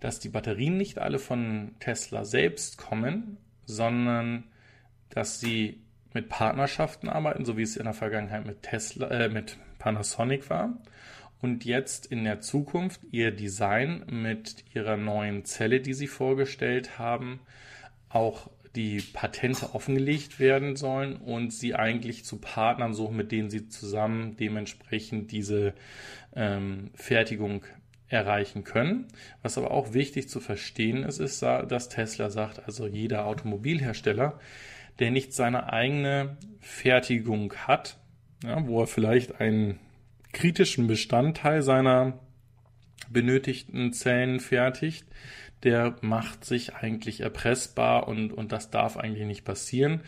dass 0.00 0.18
die 0.18 0.28
Batterien 0.28 0.76
nicht 0.76 0.98
alle 0.98 1.18
von 1.18 1.74
Tesla 1.80 2.24
selbst 2.24 2.78
kommen, 2.78 3.36
sondern 3.66 4.44
dass 5.10 5.40
sie 5.40 5.82
mit 6.14 6.28
Partnerschaften 6.28 7.08
arbeiten, 7.08 7.44
so 7.44 7.56
wie 7.58 7.62
es 7.62 7.76
in 7.76 7.84
der 7.84 7.92
Vergangenheit 7.92 8.46
mit 8.46 8.62
Tesla, 8.62 9.08
äh, 9.08 9.28
mit 9.28 9.58
Panasonic 9.78 10.48
war 10.48 10.78
und 11.40 11.64
jetzt 11.64 12.06
in 12.06 12.24
der 12.24 12.40
Zukunft 12.40 13.00
ihr 13.10 13.30
Design 13.30 14.04
mit 14.08 14.64
ihrer 14.74 14.96
neuen 14.96 15.44
Zelle, 15.44 15.80
die 15.80 15.94
sie 15.94 16.06
vorgestellt 16.06 16.98
haben, 16.98 17.40
auch 18.08 18.50
die 18.74 19.00
Patente 19.00 19.74
offengelegt 19.74 20.38
werden 20.38 20.76
sollen 20.76 21.16
und 21.16 21.52
sie 21.52 21.74
eigentlich 21.74 22.24
zu 22.24 22.38
Partnern 22.38 22.94
suchen, 22.94 23.16
mit 23.16 23.32
denen 23.32 23.50
sie 23.50 23.68
zusammen 23.68 24.36
dementsprechend 24.36 25.32
diese 25.32 25.74
ähm, 26.34 26.90
Fertigung 26.94 27.64
erreichen 28.08 28.64
können. 28.64 29.06
Was 29.42 29.58
aber 29.58 29.70
auch 29.70 29.94
wichtig 29.94 30.28
zu 30.28 30.40
verstehen 30.40 31.02
ist, 31.02 31.18
ist, 31.18 31.42
dass 31.42 31.88
Tesla 31.88 32.30
sagt, 32.30 32.64
also 32.66 32.86
jeder 32.86 33.26
Automobilhersteller, 33.26 34.38
der 34.98 35.10
nicht 35.10 35.32
seine 35.32 35.72
eigene 35.72 36.36
Fertigung 36.60 37.52
hat, 37.54 37.98
ja, 38.44 38.66
wo 38.66 38.82
er 38.82 38.86
vielleicht 38.86 39.40
einen 39.40 39.78
kritischen 40.36 40.86
Bestandteil 40.86 41.62
seiner 41.62 42.18
benötigten 43.08 43.94
Zellen 43.94 44.38
fertigt, 44.38 45.06
der 45.62 45.96
macht 46.02 46.44
sich 46.44 46.74
eigentlich 46.74 47.22
erpressbar 47.22 48.06
und, 48.06 48.34
und 48.34 48.52
das 48.52 48.70
darf 48.70 48.98
eigentlich 48.98 49.26
nicht 49.26 49.46
passieren. 49.46 50.02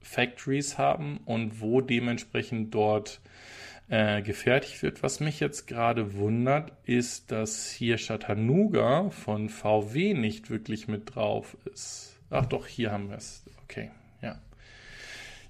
Factories 0.00 0.78
haben 0.78 1.20
und 1.24 1.60
wo 1.60 1.80
dementsprechend 1.80 2.74
dort 2.74 3.20
äh, 3.88 4.22
gefertigt 4.22 4.82
wird. 4.82 5.02
Was 5.02 5.20
mich 5.20 5.40
jetzt 5.40 5.66
gerade 5.66 6.14
wundert, 6.14 6.72
ist, 6.84 7.32
dass 7.32 7.70
hier 7.70 7.96
Chattanooga 7.96 9.10
von 9.10 9.48
VW 9.48 10.14
nicht 10.14 10.48
wirklich 10.48 10.88
mit 10.88 11.14
drauf 11.14 11.56
ist. 11.72 12.16
Ach 12.30 12.46
doch, 12.46 12.66
hier 12.66 12.92
haben 12.92 13.10
wir 13.10 13.16
es. 13.16 13.44
Okay. 13.64 13.90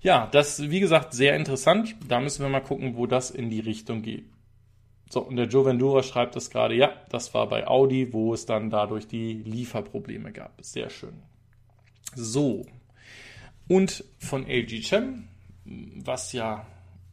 Ja, 0.00 0.28
das, 0.32 0.70
wie 0.70 0.80
gesagt, 0.80 1.12
sehr 1.12 1.36
interessant. 1.36 1.96
Da 2.08 2.20
müssen 2.20 2.42
wir 2.42 2.48
mal 2.48 2.60
gucken, 2.60 2.96
wo 2.96 3.06
das 3.06 3.30
in 3.30 3.50
die 3.50 3.60
Richtung 3.60 4.02
geht. 4.02 4.24
So, 5.10 5.20
und 5.20 5.36
der 5.36 5.46
Joe 5.46 5.66
Vendura 5.66 6.02
schreibt 6.02 6.36
das 6.36 6.50
gerade, 6.50 6.74
ja, 6.74 6.92
das 7.10 7.34
war 7.34 7.48
bei 7.48 7.66
Audi, 7.66 8.12
wo 8.12 8.32
es 8.32 8.46
dann 8.46 8.70
dadurch 8.70 9.08
die 9.08 9.34
Lieferprobleme 9.34 10.32
gab. 10.32 10.64
Sehr 10.64 10.88
schön. 10.88 11.22
So, 12.14 12.64
und 13.70 14.04
von 14.18 14.48
LG 14.48 14.82
Chem, 14.82 15.28
was 15.64 16.32
ja 16.32 16.66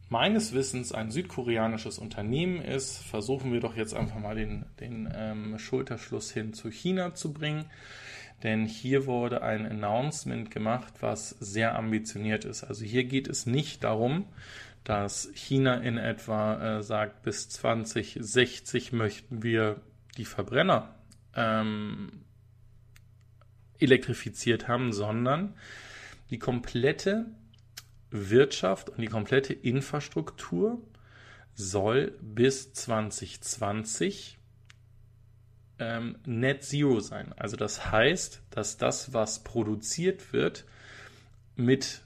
meines 0.08 0.52
Wissens 0.54 0.90
ein 0.90 1.12
südkoreanisches 1.12 1.98
Unternehmen 1.98 2.60
ist, 2.60 2.98
versuchen 2.98 3.52
wir 3.52 3.60
doch 3.60 3.76
jetzt 3.76 3.94
einfach 3.94 4.18
mal 4.18 4.34
den, 4.34 4.66
den 4.80 5.08
ähm, 5.14 5.56
Schulterschluss 5.60 6.32
hin 6.32 6.54
zu 6.54 6.68
China 6.70 7.14
zu 7.14 7.32
bringen. 7.32 7.66
Denn 8.42 8.66
hier 8.66 9.06
wurde 9.06 9.42
ein 9.42 9.66
Announcement 9.66 10.50
gemacht, 10.50 10.94
was 11.00 11.30
sehr 11.40 11.76
ambitioniert 11.76 12.44
ist. 12.44 12.64
Also 12.64 12.84
hier 12.84 13.04
geht 13.04 13.28
es 13.28 13.46
nicht 13.46 13.82
darum, 13.82 14.26
dass 14.84 15.30
China 15.34 15.74
in 15.74 15.98
etwa 15.98 16.78
äh, 16.78 16.82
sagt, 16.82 17.22
bis 17.22 17.48
2060 17.48 18.92
möchten 18.92 19.42
wir 19.42 19.80
die 20.16 20.24
Verbrenner 20.24 20.94
ähm, 21.34 22.24
elektrifiziert 23.78 24.68
haben, 24.68 24.92
sondern 24.92 25.54
die 26.30 26.38
komplette 26.38 27.26
Wirtschaft 28.10 28.88
und 28.90 29.00
die 29.00 29.08
komplette 29.08 29.52
Infrastruktur 29.52 30.80
soll 31.54 32.12
bis 32.20 32.72
2020 32.72 34.37
ähm, 35.78 36.16
Net 36.26 36.64
Zero 36.64 37.00
sein. 37.00 37.32
Also 37.36 37.56
das 37.56 37.90
heißt, 37.90 38.42
dass 38.50 38.76
das, 38.76 39.12
was 39.12 39.44
produziert 39.44 40.32
wird, 40.32 40.64
mit 41.56 42.02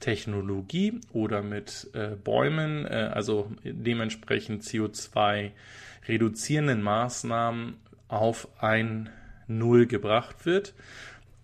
Technologie 0.00 1.00
oder 1.12 1.42
mit 1.42 1.90
äh, 1.92 2.16
Bäumen, 2.16 2.86
äh, 2.86 3.10
also 3.12 3.52
dementsprechend 3.62 4.62
CO2 4.62 5.50
reduzierenden 6.08 6.82
Maßnahmen 6.82 7.76
auf 8.08 8.48
ein 8.60 9.10
Null 9.46 9.86
gebracht 9.86 10.46
wird. 10.46 10.74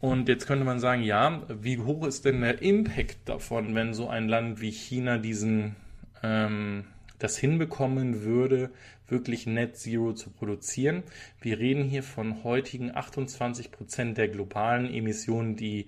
Und 0.00 0.28
jetzt 0.28 0.46
könnte 0.46 0.64
man 0.64 0.80
sagen, 0.80 1.02
ja, 1.02 1.42
wie 1.48 1.78
hoch 1.78 2.06
ist 2.06 2.24
denn 2.24 2.40
der 2.40 2.62
Impact 2.62 3.28
davon, 3.28 3.74
wenn 3.74 3.94
so 3.94 4.08
ein 4.08 4.28
Land 4.28 4.60
wie 4.60 4.70
China 4.70 5.18
diesen 5.18 5.76
ähm, 6.22 6.84
das 7.18 7.38
hinbekommen 7.38 8.22
würde, 8.22 8.70
wirklich 9.08 9.46
Net 9.46 9.76
Zero 9.76 10.12
zu 10.12 10.30
produzieren. 10.30 11.02
Wir 11.40 11.58
reden 11.58 11.84
hier 11.84 12.02
von 12.02 12.44
heutigen 12.44 12.94
28 12.94 13.70
Prozent 13.70 14.18
der 14.18 14.28
globalen 14.28 14.92
Emissionen, 14.92 15.56
die 15.56 15.86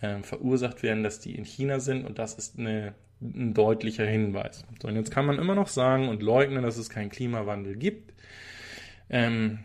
äh, 0.00 0.22
verursacht 0.22 0.82
werden, 0.82 1.02
dass 1.02 1.20
die 1.20 1.34
in 1.34 1.44
China 1.44 1.80
sind. 1.80 2.04
Und 2.04 2.18
das 2.18 2.34
ist 2.34 2.58
eine, 2.58 2.94
ein 3.20 3.54
deutlicher 3.54 4.06
Hinweis. 4.06 4.64
So, 4.80 4.88
und 4.88 4.96
jetzt 4.96 5.10
kann 5.10 5.26
man 5.26 5.38
immer 5.38 5.54
noch 5.54 5.68
sagen 5.68 6.08
und 6.08 6.22
leugnen, 6.22 6.62
dass 6.62 6.76
es 6.76 6.90
keinen 6.90 7.10
Klimawandel 7.10 7.76
gibt. 7.76 8.14
Ähm, 9.08 9.60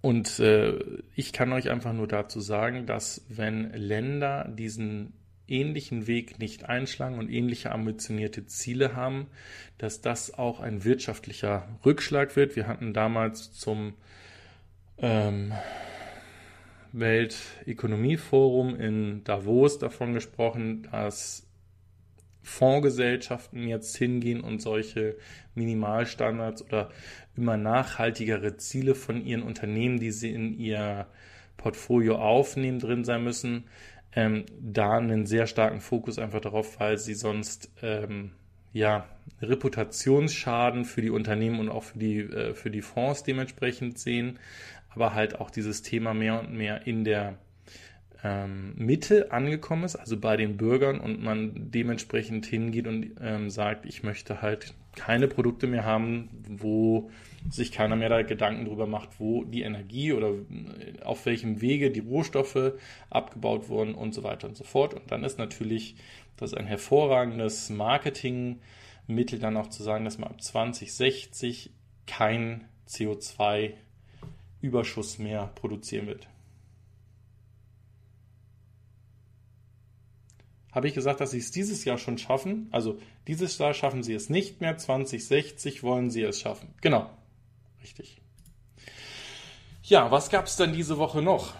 und 0.00 0.38
äh, 0.38 0.78
ich 1.14 1.32
kann 1.32 1.52
euch 1.52 1.70
einfach 1.70 1.92
nur 1.92 2.06
dazu 2.06 2.40
sagen, 2.40 2.86
dass 2.86 3.24
wenn 3.28 3.72
Länder 3.72 4.48
diesen 4.48 5.14
ähnlichen 5.48 6.06
Weg 6.06 6.38
nicht 6.38 6.64
einschlagen 6.64 7.18
und 7.18 7.30
ähnliche 7.30 7.72
ambitionierte 7.72 8.46
Ziele 8.46 8.94
haben, 8.94 9.26
dass 9.78 10.00
das 10.00 10.34
auch 10.34 10.60
ein 10.60 10.84
wirtschaftlicher 10.84 11.68
Rückschlag 11.84 12.36
wird. 12.36 12.56
Wir 12.56 12.66
hatten 12.66 12.92
damals 12.92 13.52
zum 13.52 13.94
ähm, 14.98 15.52
Weltökonomieforum 16.92 18.74
in 18.74 19.24
Davos 19.24 19.78
davon 19.78 20.14
gesprochen, 20.14 20.88
dass 20.90 21.46
Fondsgesellschaften 22.42 23.66
jetzt 23.66 23.96
hingehen 23.96 24.40
und 24.40 24.62
solche 24.62 25.16
Minimalstandards 25.54 26.62
oder 26.62 26.90
immer 27.36 27.56
nachhaltigere 27.56 28.56
Ziele 28.56 28.94
von 28.94 29.24
ihren 29.24 29.42
Unternehmen, 29.42 29.98
die 29.98 30.12
sie 30.12 30.30
in 30.32 30.58
ihr 30.58 31.06
Portfolio 31.56 32.16
aufnehmen, 32.16 32.78
drin 32.78 33.04
sein 33.04 33.24
müssen. 33.24 33.64
Ähm, 34.16 34.46
da 34.58 34.96
einen 34.96 35.26
sehr 35.26 35.46
starken 35.46 35.80
Fokus 35.80 36.18
einfach 36.18 36.40
darauf, 36.40 36.80
weil 36.80 36.98
sie 36.98 37.14
sonst 37.14 37.70
ähm, 37.82 38.32
ja 38.72 39.06
Reputationsschaden 39.42 40.84
für 40.84 41.02
die 41.02 41.10
Unternehmen 41.10 41.60
und 41.60 41.68
auch 41.68 41.84
für 41.84 41.98
die, 41.98 42.20
äh, 42.20 42.54
für 42.54 42.70
die 42.70 42.82
Fonds 42.82 43.22
dementsprechend 43.22 43.98
sehen, 43.98 44.38
aber 44.88 45.14
halt 45.14 45.38
auch 45.38 45.50
dieses 45.50 45.82
Thema 45.82 46.14
mehr 46.14 46.40
und 46.40 46.52
mehr 46.52 46.86
in 46.86 47.04
der 47.04 47.36
ähm, 48.24 48.74
Mitte 48.76 49.32
angekommen 49.32 49.84
ist, 49.84 49.96
also 49.96 50.18
bei 50.18 50.36
den 50.36 50.56
Bürgern 50.56 50.98
und 50.98 51.22
man 51.22 51.70
dementsprechend 51.70 52.46
hingeht 52.46 52.86
und 52.86 53.12
ähm, 53.20 53.50
sagt, 53.50 53.84
ich 53.86 54.02
möchte 54.02 54.40
halt 54.40 54.74
keine 54.96 55.28
Produkte 55.28 55.68
mehr 55.68 55.84
haben, 55.84 56.30
wo 56.48 57.12
sich 57.48 57.70
keiner 57.70 57.94
mehr 57.94 58.08
da 58.08 58.22
Gedanken 58.22 58.64
darüber 58.64 58.86
macht, 58.86 59.20
wo 59.20 59.44
die 59.44 59.62
Energie 59.62 60.12
oder 60.12 60.30
äh, 60.30 61.00
auf 61.04 61.26
welchem 61.26 61.60
Wege 61.60 61.92
die 61.92 62.00
Rohstoffe 62.00 62.72
abgebaut 63.08 63.68
wurden 63.68 63.94
und 63.94 64.14
so 64.14 64.24
weiter 64.24 64.48
und 64.48 64.56
so 64.56 64.64
fort. 64.64 64.94
Und 64.94 65.12
dann 65.12 65.22
ist 65.22 65.38
natürlich 65.38 65.94
das 66.36 66.54
ein 66.54 66.66
hervorragendes 66.66 67.70
Marketingmittel, 67.70 69.38
dann 69.38 69.56
auch 69.56 69.68
zu 69.68 69.84
sagen, 69.84 70.04
dass 70.04 70.18
man 70.18 70.30
ab 70.30 70.42
2060 70.42 71.70
kein 72.06 72.64
CO2-Überschuss 72.88 75.18
mehr 75.18 75.52
produzieren 75.54 76.08
wird. 76.08 76.26
Habe 80.76 80.88
ich 80.88 80.94
gesagt, 80.94 81.22
dass 81.22 81.30
sie 81.30 81.38
es 81.38 81.50
dieses 81.50 81.86
Jahr 81.86 81.96
schon 81.96 82.18
schaffen. 82.18 82.68
Also 82.70 82.98
dieses 83.26 83.56
Jahr 83.56 83.72
schaffen 83.72 84.02
sie 84.02 84.12
es 84.12 84.28
nicht 84.28 84.60
mehr, 84.60 84.76
2060 84.76 85.82
wollen 85.82 86.10
sie 86.10 86.20
es 86.20 86.38
schaffen. 86.38 86.74
Genau, 86.82 87.08
richtig. 87.82 88.20
Ja, 89.82 90.10
was 90.10 90.28
gab 90.28 90.44
es 90.44 90.56
dann 90.56 90.74
diese 90.74 90.98
Woche 90.98 91.22
noch? 91.22 91.54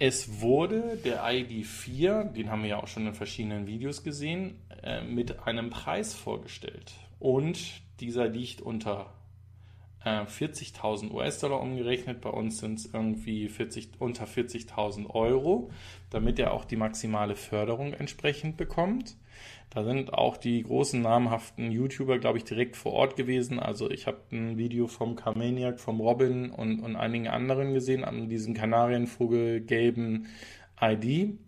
Es 0.00 0.40
wurde 0.40 0.96
der 1.04 1.22
ID4, 1.22 2.32
den 2.32 2.50
haben 2.50 2.62
wir 2.62 2.70
ja 2.70 2.82
auch 2.82 2.88
schon 2.88 3.06
in 3.06 3.14
verschiedenen 3.14 3.68
Videos 3.68 4.02
gesehen, 4.02 4.58
äh, 4.82 5.00
mit 5.00 5.46
einem 5.46 5.70
Preis 5.70 6.14
vorgestellt. 6.14 6.94
Und 7.20 7.82
dieser 8.00 8.26
liegt 8.26 8.62
unter 8.62 9.12
40.000 10.04 11.10
äh, 11.10 11.12
US-Dollar 11.12 11.60
umgerechnet. 11.60 12.20
Bei 12.20 12.30
uns 12.30 12.58
sind 12.58 12.78
es 12.78 12.86
irgendwie 12.92 13.48
40, 13.48 13.90
unter 13.98 14.24
40.000 14.24 15.10
Euro, 15.10 15.70
damit 16.10 16.38
er 16.38 16.52
auch 16.52 16.64
die 16.64 16.76
maximale 16.76 17.36
Förderung 17.36 17.92
entsprechend 17.92 18.56
bekommt. 18.56 19.16
Da 19.68 19.84
sind 19.84 20.12
auch 20.12 20.36
die 20.36 20.62
großen 20.62 21.00
namhaften 21.00 21.70
YouTuber, 21.70 22.18
glaube 22.18 22.38
ich, 22.38 22.44
direkt 22.44 22.76
vor 22.76 22.92
Ort 22.92 23.16
gewesen. 23.16 23.60
Also 23.60 23.90
ich 23.90 24.06
habe 24.06 24.18
ein 24.32 24.58
Video 24.58 24.88
vom 24.88 25.14
Carmaniac, 25.14 25.78
vom 25.78 26.00
Robin 26.00 26.50
und, 26.50 26.80
und 26.80 26.96
einigen 26.96 27.28
anderen 27.28 27.72
gesehen 27.72 28.02
an 28.02 28.28
diesem 28.28 28.54
Kanarienvogel 28.54 29.60
gelben 29.60 30.26
ID. 30.80 31.38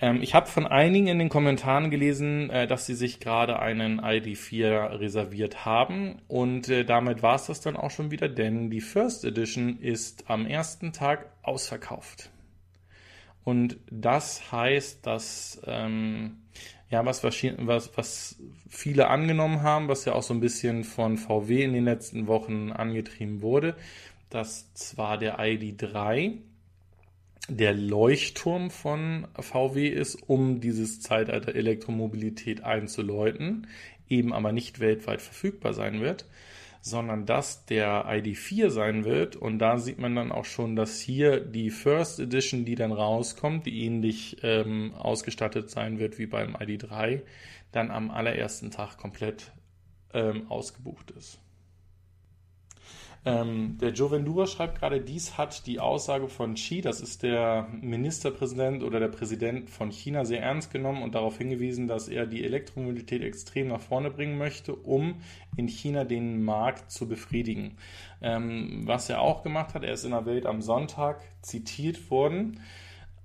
Ähm, 0.00 0.22
ich 0.22 0.34
habe 0.34 0.46
von 0.46 0.66
einigen 0.66 1.08
in 1.08 1.18
den 1.18 1.28
Kommentaren 1.28 1.90
gelesen, 1.90 2.50
äh, 2.50 2.66
dass 2.66 2.86
sie 2.86 2.94
sich 2.94 3.20
gerade 3.20 3.58
einen 3.58 4.00
ID4 4.00 5.00
reserviert 5.00 5.64
haben. 5.64 6.22
Und 6.28 6.68
äh, 6.68 6.84
damit 6.84 7.22
war 7.22 7.36
es 7.36 7.46
das 7.46 7.60
dann 7.60 7.76
auch 7.76 7.90
schon 7.90 8.10
wieder, 8.10 8.28
denn 8.28 8.70
die 8.70 8.80
First 8.80 9.24
Edition 9.24 9.78
ist 9.80 10.30
am 10.30 10.46
ersten 10.46 10.92
Tag 10.92 11.26
ausverkauft. 11.42 12.30
Und 13.44 13.78
das 13.90 14.52
heißt, 14.52 15.06
dass 15.06 15.60
ähm, 15.66 16.36
ja, 16.90 17.04
was, 17.04 17.22
was, 17.24 17.96
was 17.96 18.36
viele 18.68 19.08
angenommen 19.08 19.62
haben, 19.62 19.88
was 19.88 20.04
ja 20.04 20.14
auch 20.14 20.22
so 20.22 20.34
ein 20.34 20.40
bisschen 20.40 20.84
von 20.84 21.18
VW 21.18 21.62
in 21.62 21.72
den 21.72 21.84
letzten 21.84 22.26
Wochen 22.26 22.72
angetrieben 22.72 23.42
wurde, 23.42 23.76
dass 24.30 24.72
zwar 24.74 25.18
der 25.18 25.38
ID3 25.38 26.38
der 27.48 27.72
Leuchtturm 27.72 28.70
von 28.70 29.26
VW 29.38 29.88
ist, 29.88 30.16
um 30.28 30.60
dieses 30.60 31.00
Zeitalter 31.00 31.54
Elektromobilität 31.54 32.62
einzuläuten, 32.62 33.66
eben 34.08 34.32
aber 34.32 34.52
nicht 34.52 34.80
weltweit 34.80 35.22
verfügbar 35.22 35.72
sein 35.72 36.00
wird, 36.00 36.26
sondern 36.80 37.26
dass 37.26 37.64
der 37.64 38.06
ID4 38.06 38.70
sein 38.70 39.04
wird. 39.04 39.34
Und 39.36 39.58
da 39.58 39.78
sieht 39.78 39.98
man 39.98 40.14
dann 40.14 40.30
auch 40.30 40.44
schon, 40.44 40.76
dass 40.76 41.00
hier 41.00 41.40
die 41.40 41.70
First 41.70 42.20
Edition, 42.20 42.64
die 42.64 42.74
dann 42.74 42.92
rauskommt, 42.92 43.66
die 43.66 43.84
ähnlich 43.84 44.36
ähm, 44.42 44.94
ausgestattet 44.94 45.70
sein 45.70 45.98
wird 45.98 46.18
wie 46.18 46.26
beim 46.26 46.54
ID3, 46.54 47.22
dann 47.72 47.90
am 47.90 48.10
allerersten 48.10 48.70
Tag 48.70 48.98
komplett 48.98 49.52
ähm, 50.12 50.50
ausgebucht 50.50 51.10
ist. 51.12 51.40
Ähm, 53.28 53.76
der 53.78 53.90
Joe 53.90 54.10
Vendura 54.10 54.46
schreibt 54.46 54.78
gerade, 54.78 55.02
dies 55.02 55.36
hat 55.36 55.66
die 55.66 55.80
Aussage 55.80 56.28
von 56.28 56.54
Xi, 56.54 56.80
das 56.80 57.02
ist 57.02 57.22
der 57.22 57.68
Ministerpräsident 57.82 58.82
oder 58.82 59.00
der 59.00 59.08
Präsident 59.08 59.68
von 59.68 59.90
China, 59.90 60.24
sehr 60.24 60.40
ernst 60.40 60.72
genommen 60.72 61.02
und 61.02 61.14
darauf 61.14 61.36
hingewiesen, 61.36 61.88
dass 61.88 62.08
er 62.08 62.24
die 62.24 62.42
Elektromobilität 62.42 63.22
extrem 63.22 63.68
nach 63.68 63.80
vorne 63.80 64.10
bringen 64.10 64.38
möchte, 64.38 64.74
um 64.74 65.16
in 65.58 65.68
China 65.68 66.04
den 66.04 66.42
Markt 66.42 66.90
zu 66.90 67.06
befriedigen. 67.06 67.76
Ähm, 68.22 68.84
was 68.86 69.10
er 69.10 69.20
auch 69.20 69.42
gemacht 69.42 69.74
hat, 69.74 69.84
er 69.84 69.92
ist 69.92 70.04
in 70.04 70.12
der 70.12 70.24
Welt 70.24 70.46
am 70.46 70.62
Sonntag 70.62 71.20
zitiert 71.42 72.10
worden 72.10 72.58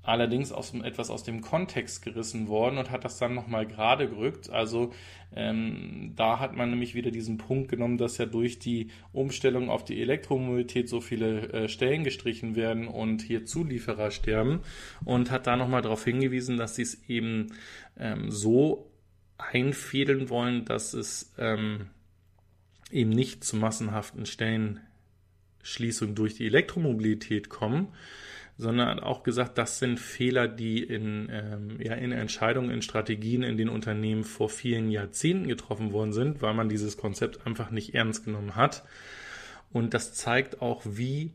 allerdings 0.04 0.52
aus, 0.52 0.74
etwas 0.74 1.10
aus 1.10 1.24
dem 1.24 1.42
Kontext 1.42 2.04
gerissen 2.04 2.48
worden 2.50 2.78
und 2.78 2.92
hat 2.92 3.06
das 3.06 3.18
dann 3.18 3.34
nochmal 3.34 3.66
gerade 3.66 4.08
gerückt. 4.10 4.50
Also 4.50 4.94
ähm, 5.34 6.12
da 6.16 6.40
hat 6.40 6.56
man 6.56 6.70
nämlich 6.70 6.94
wieder 6.94 7.10
diesen 7.10 7.38
Punkt 7.38 7.70
genommen, 7.70 7.98
dass 7.98 8.18
ja 8.18 8.26
durch 8.26 8.60
die 8.60 8.90
Umstellung 9.14 9.70
auf 9.70 9.86
die 9.86 10.02
Elektromobilität 10.02 10.90
so 10.90 11.00
viele 11.00 11.52
äh, 11.54 11.70
Stellen 11.70 12.04
gestrichen 12.04 12.56
werden 12.56 12.88
und 12.88 13.22
hier 13.22 13.46
Zulieferer 13.46 14.12
sterben 14.12 14.60
und 15.06 15.32
hat 15.32 15.48
da 15.48 15.56
nochmal 15.56 15.82
darauf 15.82 16.04
hingewiesen, 16.04 16.58
dass 16.58 16.76
sie 16.76 16.84
es 16.84 17.04
eben 17.08 17.54
ähm, 17.98 18.30
so 18.30 18.92
einfädeln 19.38 20.30
wollen, 20.30 20.66
dass 20.66 20.94
es 20.94 21.34
ähm, 21.38 21.88
eben 22.92 23.10
nicht 23.10 23.44
zu 23.44 23.56
massenhaften 23.56 24.26
Stellenschließungen 24.26 26.14
durch 26.14 26.36
die 26.36 26.46
Elektromobilität 26.46 27.50
kommen, 27.50 27.88
sondern 28.58 29.00
auch 29.00 29.24
gesagt, 29.24 29.58
das 29.58 29.80
sind 29.80 30.00
Fehler, 30.00 30.48
die 30.48 30.84
in, 30.84 31.30
ähm, 31.32 31.78
ja, 31.82 31.96
in 31.96 32.12
Entscheidungen, 32.12 32.70
in 32.70 32.82
Strategien 32.82 33.44
in 33.44 33.58
den 33.58 33.70
Unternehmen 33.70 34.24
vor 34.24 34.50
vielen 34.50 34.92
Jahrzehnten 34.92 35.48
getroffen 35.48 35.92
worden 35.92 36.14
sind, 36.14 36.42
weil 36.42 36.54
man 36.54 36.70
dieses 36.70 36.98
Konzept 36.98 37.46
einfach 37.48 37.72
nicht 37.72 37.96
ernst 37.96 38.26
genommen 38.26 38.56
hat. 38.56 38.84
Und 39.72 39.94
das 39.96 40.14
zeigt 40.14 40.62
auch, 40.62 40.84
wie 40.86 41.32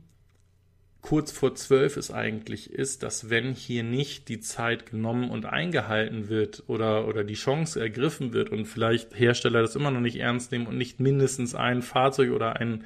kurz 1.00 1.33
vor 1.33 1.54
zwölf 1.54 1.96
es 1.96 2.11
eigentlich 2.11 2.72
ist, 2.72 3.02
dass 3.02 3.31
wenn 3.31 3.54
hier 3.54 3.83
nicht 3.83 4.28
die 4.28 4.40
Zeit 4.40 4.87
genommen 4.87 5.31
und 5.31 5.46
eingehalten 5.46 6.28
wird 6.28 6.64
oder, 6.66 7.07
oder 7.07 7.24
die 7.24 7.35
Chance 7.35 7.81
ergriffen 7.81 8.33
wird 8.33 8.50
und 8.50 8.66
vielleicht 8.66 9.18
Hersteller 9.18 9.62
das 9.62 9.76
immer 9.76 9.90
noch 9.90 10.00
nicht 10.00 10.16
ernst 10.16 10.52
nehmen 10.52 10.66
und 10.66 10.76
nicht 10.76 11.00
mindestens 11.00 11.54
ein 11.54 11.83
Fahrzeug 11.83 12.33
oder 12.33 12.57
ein, 12.57 12.85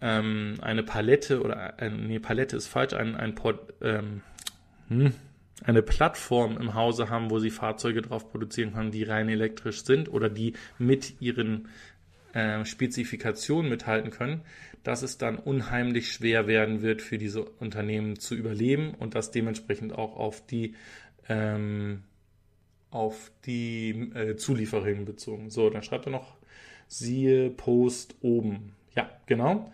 ähm, 0.00 0.54
eine 0.60 0.82
Palette 0.82 1.42
oder 1.42 1.78
ein, 1.78 2.06
nee, 2.06 2.18
Palette 2.18 2.56
ist 2.56 2.68
falsch, 2.68 2.94
ein, 2.94 3.16
ein 3.16 3.34
Port, 3.34 3.74
ähm, 3.82 4.22
hm, 4.88 5.12
eine 5.64 5.82
Plattform 5.82 6.56
im 6.56 6.74
Hause 6.74 7.10
haben, 7.10 7.30
wo 7.30 7.38
sie 7.38 7.50
Fahrzeuge 7.50 8.02
drauf 8.02 8.30
produzieren 8.30 8.72
können, 8.72 8.90
die 8.90 9.04
rein 9.04 9.28
elektrisch 9.28 9.84
sind 9.84 10.10
oder 10.10 10.30
die 10.30 10.54
mit 10.78 11.20
ihren 11.20 11.68
äh, 12.32 12.64
Spezifikationen 12.64 13.70
mithalten 13.70 14.10
können, 14.10 14.42
dass 14.82 15.02
es 15.02 15.18
dann 15.18 15.36
unheimlich 15.36 16.12
schwer 16.12 16.46
werden 16.46 16.80
wird 16.80 17.02
für 17.02 17.18
diese 17.18 17.44
Unternehmen 17.44 18.18
zu 18.18 18.34
überleben 18.34 18.94
und 18.94 19.14
das 19.14 19.30
dementsprechend 19.30 19.92
auch 19.92 20.16
auf 20.16 20.44
die 20.46 20.74
ähm, 21.28 22.04
auf 22.90 23.30
die 23.46 24.10
äh, 24.14 24.36
Zuliefererinnen 24.36 25.04
bezogen. 25.04 25.50
So, 25.50 25.70
dann 25.70 25.82
schreibt 25.82 26.06
er 26.06 26.12
noch, 26.12 26.36
siehe 26.88 27.50
Post 27.50 28.16
oben. 28.20 28.74
Ja, 28.96 29.10
genau. 29.26 29.72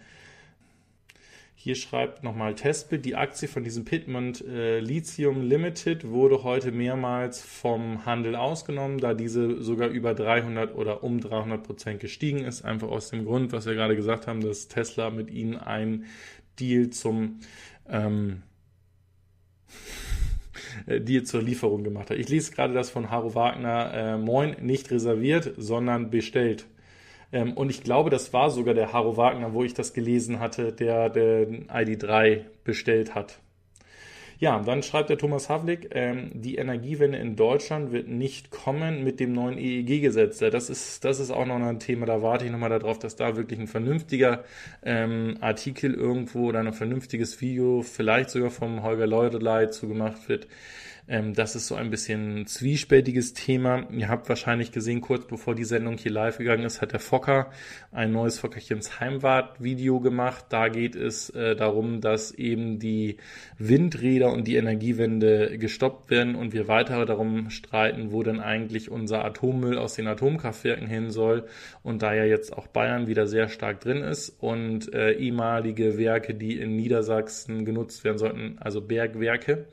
Hier 1.66 1.74
schreibt 1.74 2.22
nochmal 2.22 2.55
Testbild, 2.55 3.05
die 3.05 3.16
Aktie 3.16 3.48
von 3.48 3.64
diesem 3.64 3.85
Pittman 3.85 4.35
äh, 4.46 4.79
Lithium 4.79 5.42
Limited 5.42 6.09
wurde 6.09 6.44
heute 6.44 6.70
mehrmals 6.70 7.42
vom 7.42 8.07
Handel 8.07 8.37
ausgenommen, 8.37 8.98
da 8.98 9.14
diese 9.14 9.61
sogar 9.64 9.88
über 9.88 10.14
300 10.14 10.76
oder 10.76 11.02
um 11.02 11.18
300 11.18 11.64
Prozent 11.64 11.98
gestiegen 11.98 12.44
ist. 12.44 12.64
Einfach 12.64 12.87
aus 12.87 13.11
dem 13.11 13.24
Grund, 13.24 13.50
was 13.50 13.66
wir 13.66 13.74
gerade 13.74 13.96
gesagt 13.96 14.29
haben, 14.29 14.42
dass 14.42 14.68
Tesla 14.68 15.11
mit 15.11 15.29
ihnen 15.29 15.57
ein 15.57 16.05
Deal 16.61 16.90
zum 16.90 17.40
ähm, 17.88 18.42
Deal 20.87 21.24
zur 21.24 21.42
Lieferung 21.42 21.83
gemacht 21.83 22.11
hat. 22.11 22.18
Ich 22.18 22.29
lese 22.29 22.52
gerade 22.52 22.74
das 22.74 22.90
von 22.90 23.11
Haro 23.11 23.35
Wagner, 23.35 23.92
äh, 23.92 24.18
moin, 24.18 24.55
nicht 24.61 24.92
reserviert, 24.92 25.52
sondern 25.57 26.11
bestellt. 26.11 26.68
Ähm, 27.37 27.53
und 27.53 27.68
ich 27.68 27.83
glaube, 27.83 28.09
das 28.09 28.33
war 28.33 28.51
sogar 28.51 28.72
der 28.72 28.94
Haro 28.94 29.18
Wagner, 29.18 29.53
wo 29.53 29.62
ich 29.62 29.75
das 29.75 29.92
gelesen 29.92 30.40
hatte, 30.40 30.72
der 30.72 31.11
den 31.11 31.68
ID3 31.68 32.40
bestellt 32.64 33.14
hat. 33.14 33.40
Ja, 34.38 34.59
dann 34.61 34.83
schreibt 34.83 35.11
der 35.11 35.18
Thomas 35.18 35.49
Havlik, 35.51 35.90
ähm, 35.92 36.31
die 36.35 36.57
Energiewende 36.57 37.18
in 37.18 37.37
Deutschland 37.37 37.92
wird 37.92 38.09
nicht 38.09 38.51
kommen 38.51 39.05
mit 39.05 39.20
dem 39.20 39.33
neuen 39.33 39.59
EEG-Gesetz. 39.59 40.38
Das 40.38 40.70
ist, 40.70 41.05
das 41.05 41.20
ist 41.20 41.31
auch 41.31 41.46
noch 41.46 41.57
ein 41.57 41.79
Thema, 41.79 42.07
da 42.07 42.22
warte 42.22 42.46
ich 42.46 42.51
nochmal 42.51 42.70
darauf, 42.70 42.99
dass 42.99 43.16
da 43.16 43.37
wirklich 43.37 43.61
ein 43.61 43.66
vernünftiger 43.66 44.44
ähm, 44.83 45.37
Artikel 45.40 45.92
irgendwo 45.92 46.49
oder 46.49 46.61
ein 46.61 46.72
vernünftiges 46.72 47.40
Video, 47.42 47.83
vielleicht 47.83 48.31
sogar 48.31 48.51
vom 48.51 48.83
Holger 48.83 49.07
Leudelei 49.07 49.66
zugemacht 49.66 50.29
wird, 50.29 50.49
ähm, 51.09 51.35
das 51.35 51.55
ist 51.55 51.69
so 51.69 51.77
ein 51.77 51.90
bisschen 51.90 52.47
zwiespältiges 52.47 53.33
Thema. 53.33 53.88
Ihr 53.90 54.09
habt 54.09 54.29
wahrscheinlich 54.29 54.73
gesehen, 54.73 55.01
kurz 55.01 55.27
bevor 55.27 55.55
die 55.55 55.64
Sendung 55.64 55.99
hier 55.99 56.11
live 56.11 56.38
gegangen 56.38 56.64
ist, 56.64 56.83
hat 56.83 56.92
der 56.92 57.01
Fokker 57.01 57.51
ein 57.92 58.11
neues 58.11 58.40
Fockerchens 58.40 58.99
Heimwart-Video 58.99 60.01
gemacht. 60.01 60.47
Da 60.49 60.69
geht 60.69 60.97
es 60.97 61.31
äh, 61.31 61.55
darum, 61.55 62.01
dass 62.01 62.33
eben 62.33 62.81
die 62.81 63.19
Windräder 63.59 64.33
und 64.33 64.49
die 64.49 64.57
Energiewende 64.57 65.59
gestoppt 65.59 66.11
werden 66.11 66.35
und 66.35 66.53
wir 66.53 66.66
weiter 66.66 67.07
darum 67.07 67.51
streiten, 67.51 68.11
wo 68.11 68.25
denn 68.25 68.40
eigentlich 68.40 68.90
unser 68.90 69.25
Atommüll 69.25 69.79
aus 69.79 69.95
den 69.95 70.09
Atomkraftwerken 70.09 70.88
hin 70.88 71.11
soll. 71.11 71.47
Und 71.85 72.03
da 72.03 72.14
ja 72.14 72.25
jetzt 72.25 72.53
auch 72.53 72.66
Bayern 72.66 73.07
wieder 73.07 73.29
sehr 73.29 73.49
stark 73.49 73.81
drin 73.81 73.99
ist 73.99 74.31
und 74.40 74.92
äh, 74.92 75.12
ehemalige 75.12 75.99
Werke, 75.99 76.35
die 76.35 76.59
in 76.59 76.75
Niedersachsen 76.75 77.64
genutzt 77.64 78.03
werden 78.03 78.19
sollten, 78.19 78.57
also 78.59 78.81
Bergwerke, 78.81 79.66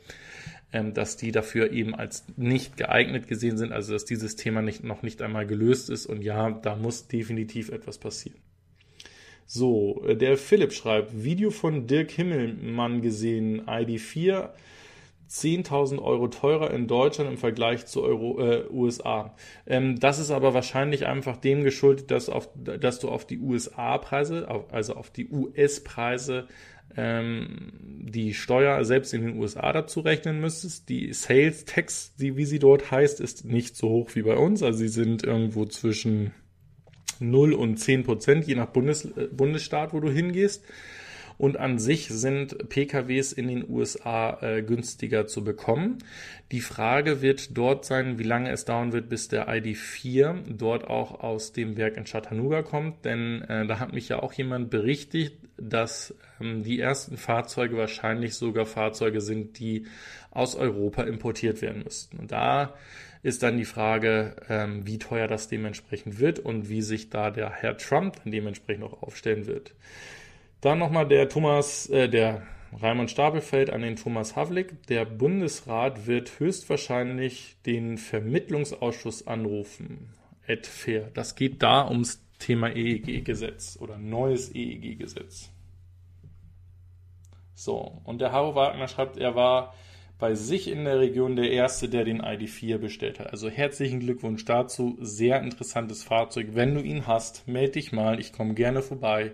dass 0.94 1.18
die 1.18 1.32
dafür 1.32 1.72
eben 1.72 1.94
als 1.96 2.26
nicht 2.36 2.78
geeignet 2.78 3.28
gesehen 3.28 3.58
sind, 3.58 3.72
also 3.72 3.94
dass 3.94 4.06
dieses 4.06 4.36
Thema 4.36 4.62
nicht, 4.62 4.84
noch 4.84 5.04
nicht 5.04 5.22
einmal 5.22 5.46
gelöst 5.46 5.90
ist. 5.90 6.06
Und 6.06 6.24
ja, 6.24 6.52
da 6.52 6.76
muss 6.76 7.08
definitiv 7.08 7.70
etwas 7.70 7.98
passieren. 8.00 8.40
So, 9.46 10.04
äh, 10.08 10.16
der 10.16 10.38
Philipp 10.38 10.74
schreibt, 10.74 11.24
Video 11.24 11.52
von 11.52 11.88
Dirk 11.88 12.12
Himmelmann 12.12 13.02
gesehen, 13.02 13.62
ID4, 13.68 14.50
10.000 15.30 16.00
Euro 16.02 16.28
teurer 16.28 16.72
in 16.72 16.88
Deutschland 16.88 17.30
im 17.30 17.38
Vergleich 17.38 17.88
zu 17.88 18.04
Euro, 18.04 18.40
äh, 18.40 18.66
USA. 18.70 19.36
Ähm, 19.66 20.00
das 20.00 20.20
ist 20.20 20.32
aber 20.32 20.54
wahrscheinlich 20.54 21.08
einfach 21.08 21.38
dem 21.38 21.64
geschuldet, 21.64 22.12
dass, 22.12 22.30
auf, 22.30 22.50
dass 22.56 23.00
du 23.00 23.10
auf 23.10 23.26
die 23.26 23.40
USA-Preise, 23.40 24.48
also 24.72 24.96
auf 24.96 25.10
die 25.10 25.30
US-Preise 25.30 26.40
ähm, 26.40 26.48
die 26.96 28.34
Steuer 28.34 28.84
selbst 28.86 29.14
in 29.14 29.26
den 29.26 29.40
USA 29.40 29.72
dazu 29.74 30.02
rechnen 30.02 30.40
müsstest. 30.40 30.90
Die 30.90 31.12
Sales 31.14 31.66
Tax, 31.66 32.16
die, 32.16 32.38
wie 32.38 32.46
sie 32.46 32.60
dort 32.60 32.92
heißt, 32.92 33.20
ist 33.20 33.46
nicht 33.46 33.76
so 33.76 33.90
hoch 33.90 34.12
wie 34.14 34.22
bei 34.22 34.36
uns. 34.36 34.62
Also 34.62 34.80
sie 34.80 34.90
sind 34.90 35.24
irgendwo 35.24 35.66
zwischen 35.66 36.32
0 37.20 37.54
und 37.54 37.78
10 37.78 38.04
Prozent, 38.04 38.46
je 38.46 38.56
nach 38.56 38.68
Bundes, 38.68 39.06
äh, 39.06 39.28
Bundesstaat, 39.32 39.94
wo 39.94 40.00
du 40.00 40.10
hingehst. 40.10 40.64
Und 41.38 41.58
an 41.58 41.80
sich 41.80 42.08
sind 42.08 42.70
PKWs 42.70 43.34
in 43.34 43.48
den 43.48 43.70
USA 43.70 44.38
äh, 44.42 44.62
günstiger 44.62 45.28
zu 45.28 45.44
bekommen. 45.44 45.98
Die 46.52 46.62
Frage 46.62 47.22
wird 47.22 47.58
dort 47.58 47.86
sein, 47.86 48.20
wie 48.20 48.24
lange 48.24 48.52
es 48.52 48.66
dauern 48.66 48.94
wird, 48.94 49.10
bis 49.10 49.28
der 49.28 49.50
ID4 49.50 50.56
dort 50.56 50.88
auch 50.88 51.22
aus 51.22 51.52
dem 51.52 51.78
Werk 51.78 51.98
in 51.98 52.06
Chattanooga 52.06 52.62
kommt. 52.62 53.06
Denn 53.06 53.42
äh, 53.44 53.66
da 53.66 53.80
hat 53.80 53.94
mich 53.94 54.10
ja 54.10 54.22
auch 54.22 54.34
jemand 54.34 54.70
berichtigt, 54.70 55.38
dass 55.58 56.16
ähm, 56.40 56.64
die 56.64 56.80
ersten 56.80 57.18
Fahrzeuge 57.18 57.78
wahrscheinlich 57.78 58.36
sogar 58.36 58.66
Fahrzeuge 58.66 59.22
sind, 59.22 59.60
die 59.60 59.86
aus 60.32 60.56
Europa 60.56 61.04
importiert 61.04 61.62
werden 61.62 61.84
müssten. 61.84 62.18
Und 62.18 62.32
da 62.32 62.74
ist 63.24 63.42
dann 63.42 63.58
die 63.58 63.66
Frage, 63.66 64.36
ähm, 64.50 64.86
wie 64.86 65.00
teuer 65.00 65.28
das 65.28 65.48
dementsprechend 65.48 66.20
wird 66.20 66.40
und 66.40 66.70
wie 66.70 66.82
sich 66.82 67.10
da 67.10 67.32
der 67.32 67.52
Herr 67.52 67.78
Trump 67.78 68.18
dementsprechend 68.26 68.84
auch 68.84 69.02
aufstellen 69.02 69.48
wird. 69.48 69.74
Dann 70.64 70.80
nochmal 70.80 71.06
der 71.06 71.28
Thomas, 71.28 71.90
äh, 71.90 72.08
der 72.08 72.42
Raimund 72.82 73.12
Stapelfeld 73.12 73.70
an 73.70 73.82
den 73.82 73.98
Thomas 73.98 74.38
Havlik. 74.38 74.88
Der 74.88 75.04
Bundesrat 75.04 76.08
wird 76.08 76.40
höchstwahrscheinlich 76.40 77.58
den 77.66 77.98
Vermittlungsausschuss 77.98 79.28
anrufen. 79.28 80.14
Et 80.48 80.66
fair. 80.66 81.12
Das 81.16 81.36
geht 81.36 81.62
da 81.62 81.90
ums 81.90 82.26
Thema 82.40 82.70
EEG-Gesetz 82.70 83.78
oder 83.82 83.98
neues 83.98 84.56
EEG-Gesetz. 84.56 85.52
So, 87.56 88.00
und 88.06 88.22
der 88.22 88.32
Haro 88.32 88.56
Wagner 88.56 88.88
schreibt, 88.88 89.18
er 89.18 89.36
war 89.36 89.74
bei 90.18 90.34
sich 90.34 90.70
in 90.70 90.86
der 90.86 91.00
Region 91.00 91.36
der 91.36 91.52
Erste, 91.52 91.90
der 91.90 92.06
den 92.06 92.22
ID4 92.22 92.78
bestellt 92.78 93.20
hat. 93.20 93.32
Also 93.32 93.50
herzlichen 93.50 94.00
Glückwunsch 94.00 94.46
dazu. 94.46 94.98
Sehr 95.02 95.42
interessantes 95.42 96.06
Fahrzeug. 96.06 96.52
Wenn 96.54 96.74
du 96.74 96.80
ihn 96.80 97.06
hast, 97.06 97.50
melde 97.50 97.74
dich 97.74 97.92
mal. 97.92 98.18
Ich 98.22 98.32
komme 98.32 98.54
gerne 98.54 98.82
vorbei. 98.82 99.34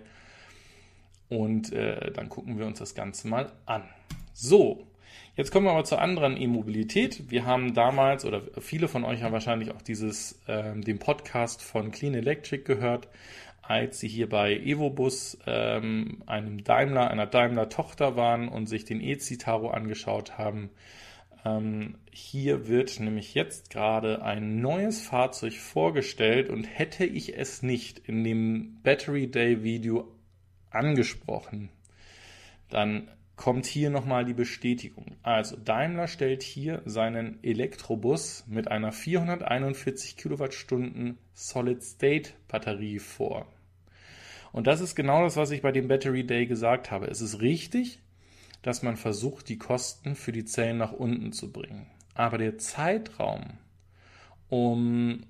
Und 1.30 1.72
äh, 1.72 2.10
dann 2.10 2.28
gucken 2.28 2.58
wir 2.58 2.66
uns 2.66 2.80
das 2.80 2.94
Ganze 2.94 3.28
mal 3.28 3.52
an. 3.64 3.84
So, 4.34 4.86
jetzt 5.36 5.52
kommen 5.52 5.66
wir 5.66 5.72
aber 5.72 5.84
zur 5.84 6.02
anderen 6.02 6.36
E-Mobilität. 6.36 7.30
Wir 7.30 7.46
haben 7.46 7.72
damals, 7.72 8.24
oder 8.24 8.42
viele 8.58 8.88
von 8.88 9.04
euch 9.04 9.22
haben 9.22 9.32
wahrscheinlich 9.32 9.70
auch 9.70 9.80
dieses, 9.80 10.42
äh, 10.48 10.78
den 10.78 10.98
Podcast 10.98 11.62
von 11.62 11.92
Clean 11.92 12.14
Electric 12.14 12.64
gehört, 12.64 13.08
als 13.62 14.00
sie 14.00 14.08
hier 14.08 14.28
bei 14.28 14.56
Evobus, 14.56 15.38
ähm, 15.46 16.24
einem 16.26 16.64
Daimler, 16.64 17.08
einer 17.08 17.26
Daimler-Tochter 17.26 18.16
waren 18.16 18.48
und 18.48 18.66
sich 18.66 18.84
den 18.84 19.00
E-Citaro 19.00 19.70
angeschaut 19.70 20.36
haben. 20.36 20.70
Ähm, 21.44 21.94
hier 22.10 22.66
wird 22.66 22.98
nämlich 22.98 23.34
jetzt 23.34 23.70
gerade 23.70 24.22
ein 24.22 24.60
neues 24.60 25.00
Fahrzeug 25.00 25.54
vorgestellt 25.54 26.50
und 26.50 26.64
hätte 26.64 27.06
ich 27.06 27.38
es 27.38 27.62
nicht 27.62 28.00
in 28.00 28.24
dem 28.24 28.80
Battery 28.82 29.30
Day 29.30 29.62
Video 29.62 30.08
angesprochen, 30.70 31.70
dann 32.68 33.10
kommt 33.36 33.64
hier 33.64 33.88
nochmal 33.88 34.26
die 34.26 34.34
Bestätigung. 34.34 35.16
Also 35.22 35.56
Daimler 35.56 36.08
stellt 36.08 36.42
hier 36.42 36.82
seinen 36.84 37.42
Elektrobus 37.42 38.44
mit 38.46 38.68
einer 38.68 38.92
441 38.92 40.16
Kilowattstunden 40.16 41.16
Solid-State-Batterie 41.32 42.98
vor. 42.98 43.46
Und 44.52 44.66
das 44.66 44.80
ist 44.80 44.94
genau 44.94 45.22
das, 45.22 45.36
was 45.36 45.52
ich 45.52 45.62
bei 45.62 45.72
dem 45.72 45.88
Battery 45.88 46.26
Day 46.26 46.46
gesagt 46.46 46.90
habe. 46.90 47.06
Es 47.06 47.20
ist 47.20 47.40
richtig, 47.40 48.00
dass 48.62 48.82
man 48.82 48.96
versucht, 48.96 49.48
die 49.48 49.58
Kosten 49.58 50.16
für 50.16 50.32
die 50.32 50.44
Zellen 50.44 50.76
nach 50.76 50.92
unten 50.92 51.32
zu 51.32 51.50
bringen. 51.50 51.86
Aber 52.14 52.36
der 52.36 52.58
Zeitraum, 52.58 53.58
um 54.48 55.24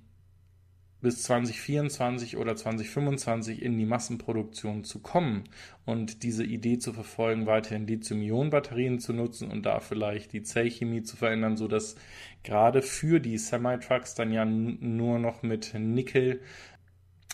bis 1.01 1.23
2024 1.23 2.37
oder 2.37 2.57
2025 2.57 3.63
in 3.63 3.79
die 3.79 3.87
Massenproduktion 3.87 4.85
zu 4.85 5.01
kommen 5.01 5.45
und 5.87 6.23
diese 6.23 6.45
Idee 6.45 6.79
zu 6.79 6.93
verfolgen, 6.93 7.47
weiterhin 7.47 7.87
Lithium-Ionen-Batterien 7.87 8.99
zu 8.99 9.13
nutzen 9.13 9.51
und 9.51 9.65
da 9.65 9.81
vielleicht 9.81 10.33
die 10.33 10.43
Zellchemie 10.43 11.03
zu 11.03 11.17
verändern, 11.17 11.57
sodass 11.57 11.97
gerade 12.43 12.83
für 12.83 13.21
die 13.21 13.39
Semi-Trucks 13.39 14.15
dann 14.15 14.33
ja 14.33 14.45
nur 14.45 15.19
noch 15.19 15.43
mit 15.43 15.75
Nickel 15.75 16.41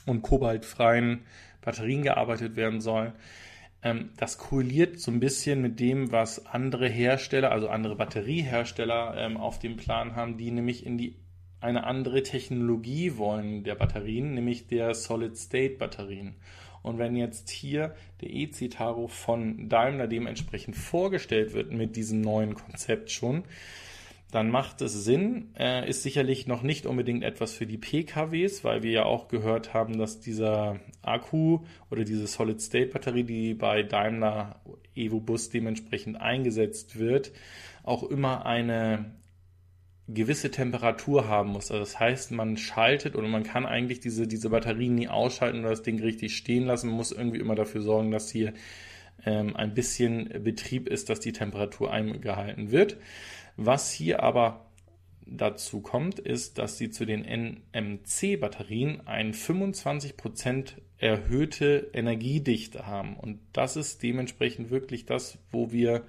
und 0.07 0.23
kobaltfreien 0.23 1.25
Batterien 1.61 2.03
gearbeitet 2.03 2.55
werden 2.57 2.81
soll. 2.81 3.13
Ähm, 3.83 4.11
das 4.17 4.39
korreliert 4.39 5.01
so 5.01 5.11
ein 5.11 5.21
bisschen 5.21 5.61
mit 5.61 5.81
dem, 5.81 6.13
was 6.13 6.47
andere 6.47 6.89
Hersteller, 6.89 7.51
also 7.51 7.69
andere 7.69 7.97
Batteriehersteller 7.97 9.15
ähm, 9.17 9.37
auf 9.37 9.59
dem 9.59 9.77
Plan 9.77 10.15
haben, 10.15 10.39
die 10.39 10.51
nämlich 10.51 10.87
in 10.87 10.97
die 10.97 11.17
eine 11.67 11.85
andere 11.85 12.23
Technologie 12.23 13.17
wollen 13.17 13.65
der 13.65 13.75
Batterien, 13.75 14.35
nämlich 14.35 14.69
der 14.69 14.95
Solid-State-Batterien. 14.95 16.37
Und 16.83 16.99
wenn 16.99 17.17
jetzt 17.17 17.51
hier 17.51 17.97
der 18.21 18.31
E-Citaro 18.31 19.09
von 19.09 19.69
Daimler 19.69 20.07
dementsprechend 20.07 20.77
vorgestellt 20.77 21.53
wird 21.53 21.73
mit 21.73 21.97
diesem 21.97 22.21
neuen 22.21 22.55
Konzept 22.55 23.11
schon, 23.11 23.43
dann 24.31 24.51
macht 24.51 24.81
es 24.83 24.93
Sinn, 25.05 25.51
äh, 25.59 25.89
ist 25.89 26.05
sicherlich 26.05 26.47
noch 26.47 26.63
nicht 26.63 26.87
unbedingt 26.87 27.25
etwas 27.25 27.55
für 27.55 27.67
die 27.67 27.79
PKWs, 27.79 28.63
weil 28.63 28.85
wir 28.85 28.93
ja 28.93 29.05
auch 29.05 29.27
gehört 29.27 29.75
haben, 29.75 29.99
dass 29.99 30.21
dieser 30.21 30.79
Akku 31.03 31.61
oder 31.91 32.05
diese 32.05 32.29
Solid-State-Batterie, 32.29 33.25
die 33.25 33.55
bei 33.55 33.83
Daimler 33.83 34.61
Evo 34.95 35.19
Bus 35.19 35.51
dementsprechend 35.51 36.21
eingesetzt 36.21 36.99
wird, 36.99 37.33
auch 37.83 38.05
immer 38.05 38.47
eine 38.47 39.13
gewisse 40.09 40.51
Temperatur 40.51 41.29
haben 41.29 41.51
muss. 41.51 41.71
Also 41.71 41.81
das 41.81 41.99
heißt, 41.99 42.31
man 42.31 42.57
schaltet 42.57 43.17
oder 43.17 43.27
man 43.27 43.43
kann 43.43 43.67
eigentlich 43.67 44.01
diese, 44.01 44.27
diese 44.27 44.51
Batterien 44.51 44.95
nie 44.95 45.09
ausschalten 45.09 45.61
oder 45.61 45.71
das 45.71 45.83
Ding 45.83 46.01
richtig 46.01 46.37
stehen 46.37 46.67
lassen. 46.67 46.89
Man 46.89 46.97
muss 46.97 47.13
irgendwie 47.13 47.41
immer 47.41 47.57
dafür 47.57 47.83
sorgen, 47.83 48.13
dass 48.13 48.31
hier 48.31 48.53
ähm, 49.25 49.57
ein 49.57 49.75
bisschen 49.75 50.29
Betrieb 50.45 50.89
ist, 50.89 51.11
dass 51.11 51.21
die 51.21 51.33
Temperatur 51.33 51.93
eingehalten 51.93 52.71
wird. 52.71 52.99
Was 53.57 53.91
hier 53.91 54.23
aber 54.23 54.67
dazu 55.27 55.81
kommt, 55.81 56.21
ist, 56.21 56.59
dass 56.59 56.79
sie 56.79 56.91
zu 56.91 57.05
den 57.05 57.25
NMC-Batterien 57.73 59.07
eine 59.07 59.33
25% 59.33 60.75
erhöhte 60.99 61.91
Energiedichte 61.93 62.87
haben. 62.87 63.17
Und 63.17 63.41
das 63.53 63.77
ist 63.77 64.03
dementsprechend 64.03 64.71
wirklich 64.71 65.05
das, 65.05 65.39
wo 65.51 65.73
wir 65.73 66.05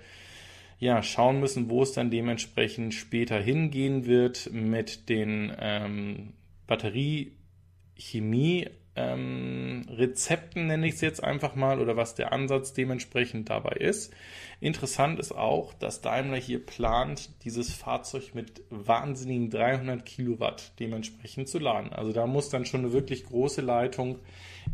ja, 0.80 1.02
schauen 1.02 1.40
müssen, 1.40 1.70
wo 1.70 1.82
es 1.82 1.94
dann 1.94 2.12
dementsprechend 2.12 2.94
später 2.94 3.40
hingehen 3.40 4.06
wird 4.06 4.52
mit 4.52 5.10
den 5.10 5.52
ähm, 5.60 6.34
Batteriechemie. 6.68 8.70
Ähm, 8.96 9.86
Rezepten 9.90 10.68
nenne 10.68 10.88
ich 10.88 10.96
es 10.96 11.02
jetzt 11.02 11.24
einfach 11.24 11.56
mal 11.56 11.80
oder 11.80 11.98
was 11.98 12.16
der 12.16 12.32
Ansatz 12.32 12.74
dementsprechend 12.74 13.50
dabei 13.50 13.74
ist. 13.74 14.14
Interessant 14.60 15.20
ist 15.20 15.32
auch, 15.32 15.74
dass 15.74 16.02
Daimler 16.02 16.38
hier 16.38 16.64
plant, 16.64 17.30
dieses 17.44 17.74
Fahrzeug 17.74 18.34
mit 18.34 18.64
wahnsinnigen 18.72 19.52
300 19.52 20.04
Kilowatt 20.04 20.72
dementsprechend 20.80 21.48
zu 21.48 21.60
laden. 21.60 21.94
Also 21.94 22.12
da 22.12 22.26
muss 22.26 22.50
dann 22.50 22.66
schon 22.66 22.82
eine 22.82 22.94
wirklich 22.94 23.26
große 23.26 23.62
Leitung 23.62 24.18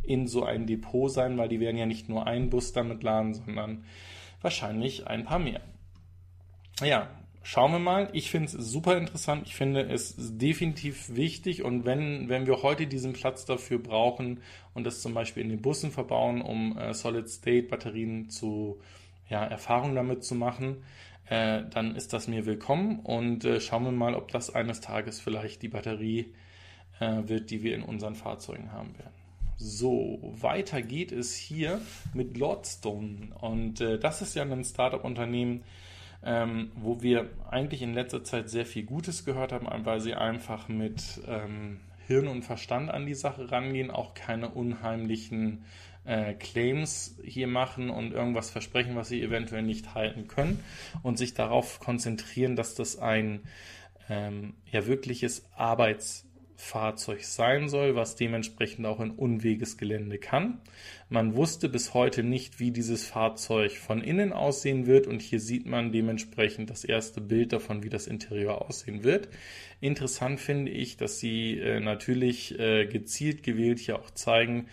in 0.04 0.28
so 0.28 0.44
ein 0.44 0.68
Depot 0.68 1.12
sein, 1.12 1.38
weil 1.38 1.50
die 1.50 1.60
werden 1.60 1.78
ja 1.78 1.86
nicht 1.86 2.08
nur 2.08 2.26
einen 2.26 2.50
Bus 2.50 2.72
damit 2.72 3.04
laden, 3.04 3.34
sondern 3.34 3.84
wahrscheinlich 4.42 5.08
ein 5.08 5.26
paar 5.26 5.39
mehr 5.39 5.62
ja, 6.81 7.09
schauen 7.43 7.71
wir 7.71 7.79
mal. 7.79 8.09
Ich 8.13 8.31
finde 8.31 8.47
es 8.47 8.53
super 8.53 8.97
interessant. 8.97 9.47
Ich 9.47 9.55
finde 9.55 9.81
es 9.81 10.15
definitiv 10.17 11.15
wichtig. 11.15 11.63
Und 11.63 11.86
wenn, 11.86 12.29
wenn 12.29 12.47
wir 12.47 12.63
heute 12.63 12.88
diesen 12.88 13.13
Platz 13.13 13.45
dafür 13.45 13.79
brauchen 13.79 14.41
und 14.73 14.86
das 14.86 15.01
zum 15.01 15.13
Beispiel 15.13 15.43
in 15.43 15.49
den 15.49 15.62
Bussen 15.62 15.91
verbauen, 15.91 16.41
um 16.41 16.77
äh, 16.77 16.93
Solid-State-Batterien 16.93 18.29
zu 18.29 18.79
ja, 19.29 19.43
Erfahrung 19.43 19.95
damit 19.95 20.23
zu 20.23 20.36
machen, 20.36 20.83
äh, 21.27 21.63
dann 21.69 21.95
ist 21.95 22.13
das 22.13 22.27
mir 22.27 22.45
willkommen. 22.45 22.99
Und 22.99 23.45
äh, 23.45 23.59
schauen 23.59 23.83
wir 23.83 23.91
mal, 23.91 24.15
ob 24.15 24.31
das 24.31 24.53
eines 24.53 24.81
Tages 24.81 25.19
vielleicht 25.19 25.62
die 25.62 25.69
Batterie 25.69 26.33
äh, 26.99 27.23
wird, 27.25 27.51
die 27.51 27.63
wir 27.63 27.75
in 27.75 27.83
unseren 27.83 28.15
Fahrzeugen 28.15 28.71
haben 28.71 28.97
werden. 28.97 29.13
So, 29.57 30.19
weiter 30.21 30.81
geht 30.81 31.12
es 31.12 31.36
hier 31.36 31.79
mit 32.13 32.38
Lordstone. 32.38 33.29
Und 33.39 33.81
äh, 33.81 33.99
das 33.99 34.21
ist 34.21 34.36
ja 34.36 34.43
ein 34.43 34.63
Startup-Unternehmen, 34.63 35.63
ähm, 36.25 36.71
wo 36.75 37.01
wir 37.01 37.29
eigentlich 37.49 37.81
in 37.81 37.93
letzter 37.93 38.23
Zeit 38.23 38.49
sehr 38.49 38.65
viel 38.65 38.83
Gutes 38.83 39.25
gehört 39.25 39.51
haben, 39.51 39.67
weil 39.86 39.99
sie 39.99 40.13
einfach 40.13 40.67
mit 40.67 41.21
ähm, 41.27 41.79
Hirn 42.07 42.27
und 42.27 42.43
Verstand 42.43 42.89
an 42.89 43.05
die 43.05 43.13
Sache 43.13 43.51
rangehen, 43.51 43.91
auch 43.91 44.13
keine 44.13 44.49
unheimlichen 44.49 45.63
äh, 46.05 46.33
Claims 46.33 47.17
hier 47.23 47.47
machen 47.47 47.89
und 47.89 48.13
irgendwas 48.13 48.49
versprechen, 48.49 48.95
was 48.95 49.09
sie 49.09 49.21
eventuell 49.21 49.63
nicht 49.63 49.95
halten 49.95 50.27
können 50.27 50.59
und 51.01 51.17
sich 51.17 51.33
darauf 51.33 51.79
konzentrieren, 51.79 52.55
dass 52.55 52.75
das 52.75 52.97
ein 52.99 53.41
ähm, 54.09 54.53
ja 54.71 54.86
wirkliches 54.86 55.45
Arbeits 55.55 56.25
Fahrzeug 56.63 57.23
sein 57.23 57.69
soll, 57.69 57.95
was 57.95 58.15
dementsprechend 58.15 58.86
auch 58.86 58.99
in 58.99 59.12
Unwegesgelände 59.12 60.17
kann. 60.17 60.60
Man 61.10 61.36
wusste 61.36 61.69
bis 61.69 61.93
heute 61.93 62.23
nicht, 62.23 62.60
wie 62.60 62.71
dieses 62.71 63.06
Fahrzeug 63.06 63.73
von 63.73 64.02
innen 64.02 64.34
aussehen 64.34 64.88
wird 64.88 65.06
und 65.06 65.21
hier 65.21 65.39
sieht 65.39 65.65
man 65.65 65.91
dementsprechend 65.91 66.69
das 66.69 66.84
erste 66.84 67.21
Bild 67.21 67.54
davon, 67.54 67.84
wie 67.84 67.89
das 67.89 68.08
Interieur 68.08 68.62
aussehen 68.62 69.04
wird. 69.04 69.28
Interessant 69.82 70.39
finde 70.39 70.71
ich, 70.71 70.97
dass 70.97 71.19
sie 71.19 71.60
äh, 71.60 71.80
natürlich 71.80 72.58
äh, 72.58 72.86
gezielt 72.86 73.43
gewählt 73.43 73.80
hier 73.80 73.99
auch 73.99 74.12
zeigen, 74.12 74.67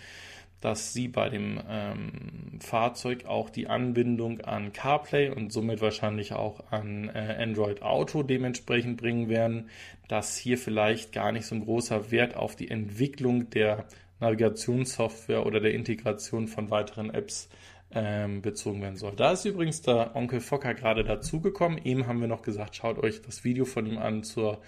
dass 0.60 0.92
sie 0.92 1.08
bei 1.08 1.28
dem 1.28 1.60
ähm, 1.68 2.58
Fahrzeug 2.60 3.24
auch 3.26 3.50
die 3.50 3.68
Anbindung 3.68 4.40
an 4.42 4.72
CarPlay 4.72 5.30
und 5.30 5.52
somit 5.52 5.80
wahrscheinlich 5.80 6.32
auch 6.32 6.70
an 6.70 7.08
äh, 7.08 7.36
Android 7.40 7.82
Auto 7.82 8.22
dementsprechend 8.22 8.96
bringen 8.98 9.28
werden, 9.28 9.70
dass 10.08 10.36
hier 10.36 10.58
vielleicht 10.58 11.12
gar 11.12 11.32
nicht 11.32 11.46
so 11.46 11.54
ein 11.54 11.64
großer 11.64 12.10
Wert 12.10 12.36
auf 12.36 12.56
die 12.56 12.70
Entwicklung 12.70 13.48
der 13.50 13.86
Navigationssoftware 14.20 15.46
oder 15.46 15.60
der 15.60 15.72
Integration 15.72 16.46
von 16.46 16.70
weiteren 16.70 17.10
Apps 17.10 17.48
ähm, 17.92 18.42
bezogen 18.42 18.82
werden 18.82 18.96
soll. 18.96 19.16
Da 19.16 19.32
ist 19.32 19.44
übrigens 19.44 19.82
der 19.82 20.14
Onkel 20.14 20.40
Fokker 20.40 20.74
gerade 20.74 21.04
dazugekommen. 21.04 21.78
Eben 21.84 22.06
haben 22.06 22.20
wir 22.20 22.28
noch 22.28 22.42
gesagt, 22.42 22.76
schaut 22.76 22.98
euch 22.98 23.22
das 23.22 23.44
Video 23.44 23.64
von 23.64 23.86
ihm 23.86 23.98
an 23.98 24.22
zur, 24.22 24.60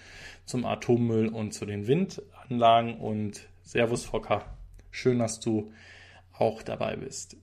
zum 0.45 0.65
Atommüll 0.65 1.27
und 1.27 1.53
zu 1.53 1.65
den 1.65 1.87
Windanlagen 1.87 2.97
und 2.97 3.47
Servus 3.61 4.05
Fokker. 4.05 4.52
Schön, 4.93 5.17
dass 5.17 5.39
du 5.39 5.73
auch 6.33 6.61
dabei 6.61 6.95
bist. 6.95 7.35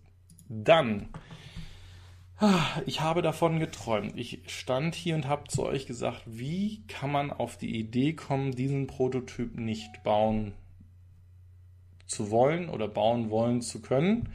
Dann, 0.48 1.08
ich 2.86 3.00
habe 3.00 3.22
davon 3.22 3.58
geträumt. 3.58 4.16
Ich 4.16 4.42
stand 4.46 4.94
hier 4.94 5.16
und 5.16 5.26
habe 5.26 5.48
zu 5.48 5.64
euch 5.64 5.86
gesagt, 5.86 6.22
wie 6.26 6.84
kann 6.86 7.10
man 7.10 7.32
auf 7.32 7.58
die 7.58 7.76
Idee 7.76 8.12
kommen, 8.12 8.52
diesen 8.52 8.86
Prototyp 8.86 9.56
nicht 9.58 10.04
bauen 10.04 10.54
zu 12.06 12.30
wollen 12.30 12.68
oder 12.68 12.86
bauen 12.86 13.30
wollen 13.30 13.62
zu 13.62 13.82
können. 13.82 14.32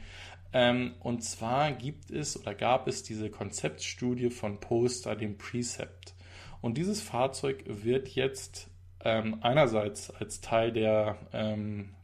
Ähm, 0.52 0.94
und 1.00 1.24
zwar 1.24 1.72
gibt 1.72 2.10
es 2.10 2.38
oder 2.38 2.54
gab 2.54 2.86
es 2.86 3.02
diese 3.02 3.30
Konzeptstudie 3.30 4.28
von 4.28 4.60
Polestar, 4.60 5.16
dem 5.16 5.38
Precept. 5.38 6.14
Und 6.60 6.76
dieses 6.76 7.00
Fahrzeug 7.00 7.64
wird 7.66 8.08
jetzt 8.08 8.68
ähm, 9.00 9.38
einerseits 9.40 10.10
als 10.10 10.42
Teil 10.42 10.70
der 10.70 11.16
ähm, 11.32 11.95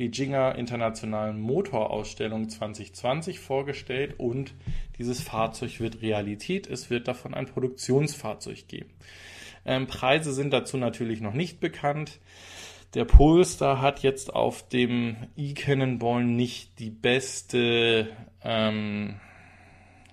Beijinger 0.00 0.54
Internationalen 0.54 1.38
Motorausstellung 1.38 2.48
2020 2.48 3.38
vorgestellt 3.38 4.14
und 4.16 4.54
dieses 4.96 5.20
Fahrzeug 5.20 5.78
wird 5.78 6.00
Realität. 6.00 6.66
Es 6.66 6.88
wird 6.88 7.06
davon 7.06 7.34
ein 7.34 7.44
Produktionsfahrzeug 7.44 8.66
geben. 8.66 8.88
Ähm, 9.66 9.86
Preise 9.86 10.32
sind 10.32 10.54
dazu 10.54 10.78
natürlich 10.78 11.20
noch 11.20 11.34
nicht 11.34 11.60
bekannt. 11.60 12.18
Der 12.94 13.04
Polestar 13.04 13.82
hat 13.82 14.02
jetzt 14.02 14.34
auf 14.34 14.66
dem 14.66 15.16
e-Cannonball 15.36 16.24
nicht 16.24 16.78
die 16.78 16.90
beste, 16.90 18.08
ähm, 18.42 19.20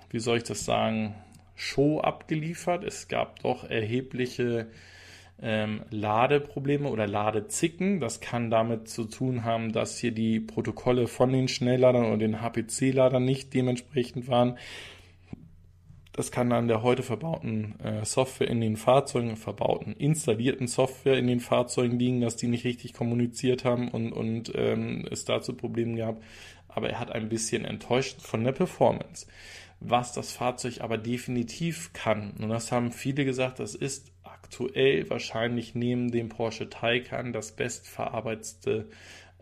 wie 0.10 0.20
soll 0.20 0.40
ich 0.40 0.44
das 0.44 0.66
sagen, 0.66 1.16
Show 1.56 2.02
abgeliefert. 2.02 2.84
Es 2.84 3.08
gab 3.08 3.40
doch 3.40 3.64
erhebliche 3.64 4.68
ähm, 5.42 5.82
Ladeprobleme 5.92 6.90
oder 6.90 7.08
Ladezicken. 7.08 8.00
Das 8.00 8.20
kann 8.20 8.50
damit 8.50 8.90
zu 8.90 9.06
tun 9.06 9.44
haben, 9.44 9.72
dass 9.72 9.98
hier 9.98 10.12
die 10.12 10.40
Protokolle 10.40 11.08
von 11.08 11.32
den 11.32 11.48
Schnellladern 11.48 12.06
oder 12.06 12.18
den 12.18 12.42
HPC-Ladern 12.42 13.24
nicht 13.24 13.54
dementsprechend 13.54 14.28
waren. 14.28 14.58
Das 16.18 16.32
kann 16.32 16.52
an 16.52 16.68
der 16.68 16.82
heute 16.82 17.04
verbauten 17.04 17.80
äh, 17.80 18.04
Software 18.04 18.50
in 18.50 18.60
den 18.60 18.76
Fahrzeugen, 18.76 19.38
verbauten, 19.38 19.94
installierten 19.94 20.68
Software 20.68 21.20
in 21.20 21.28
den 21.28 21.40
Fahrzeugen 21.40 22.00
liegen, 22.00 22.22
dass 22.22 22.38
die 22.38 22.48
nicht 22.48 22.66
richtig 22.66 22.94
kommuniziert 22.94 23.64
haben 23.64 23.90
und, 23.90 24.14
und 24.14 24.52
ähm, 24.56 25.08
es 25.12 25.26
dazu 25.26 25.54
Probleme 25.54 25.96
gab. 25.96 26.20
Aber 26.68 26.90
er 26.90 27.00
hat 27.00 27.12
ein 27.12 27.30
bisschen 27.30 27.66
enttäuscht 27.66 28.20
von 28.22 28.44
der 28.44 28.52
Performance. 28.52 29.28
Was 29.80 30.12
das 30.12 30.32
Fahrzeug 30.32 30.82
aber 30.82 30.98
definitiv 30.98 31.94
kann, 31.94 32.32
und 32.40 32.50
das 32.50 32.72
haben 32.72 32.92
viele 32.92 33.24
gesagt, 33.24 33.60
das 33.60 33.76
ist 33.76 34.12
aktuell 34.48 35.10
wahrscheinlich 35.10 35.76
neben 35.76 36.10
dem 36.10 36.30
Porsche 36.30 36.70
Taycan 36.70 37.34
das 37.34 37.52
bestverarbeitete 37.52 38.88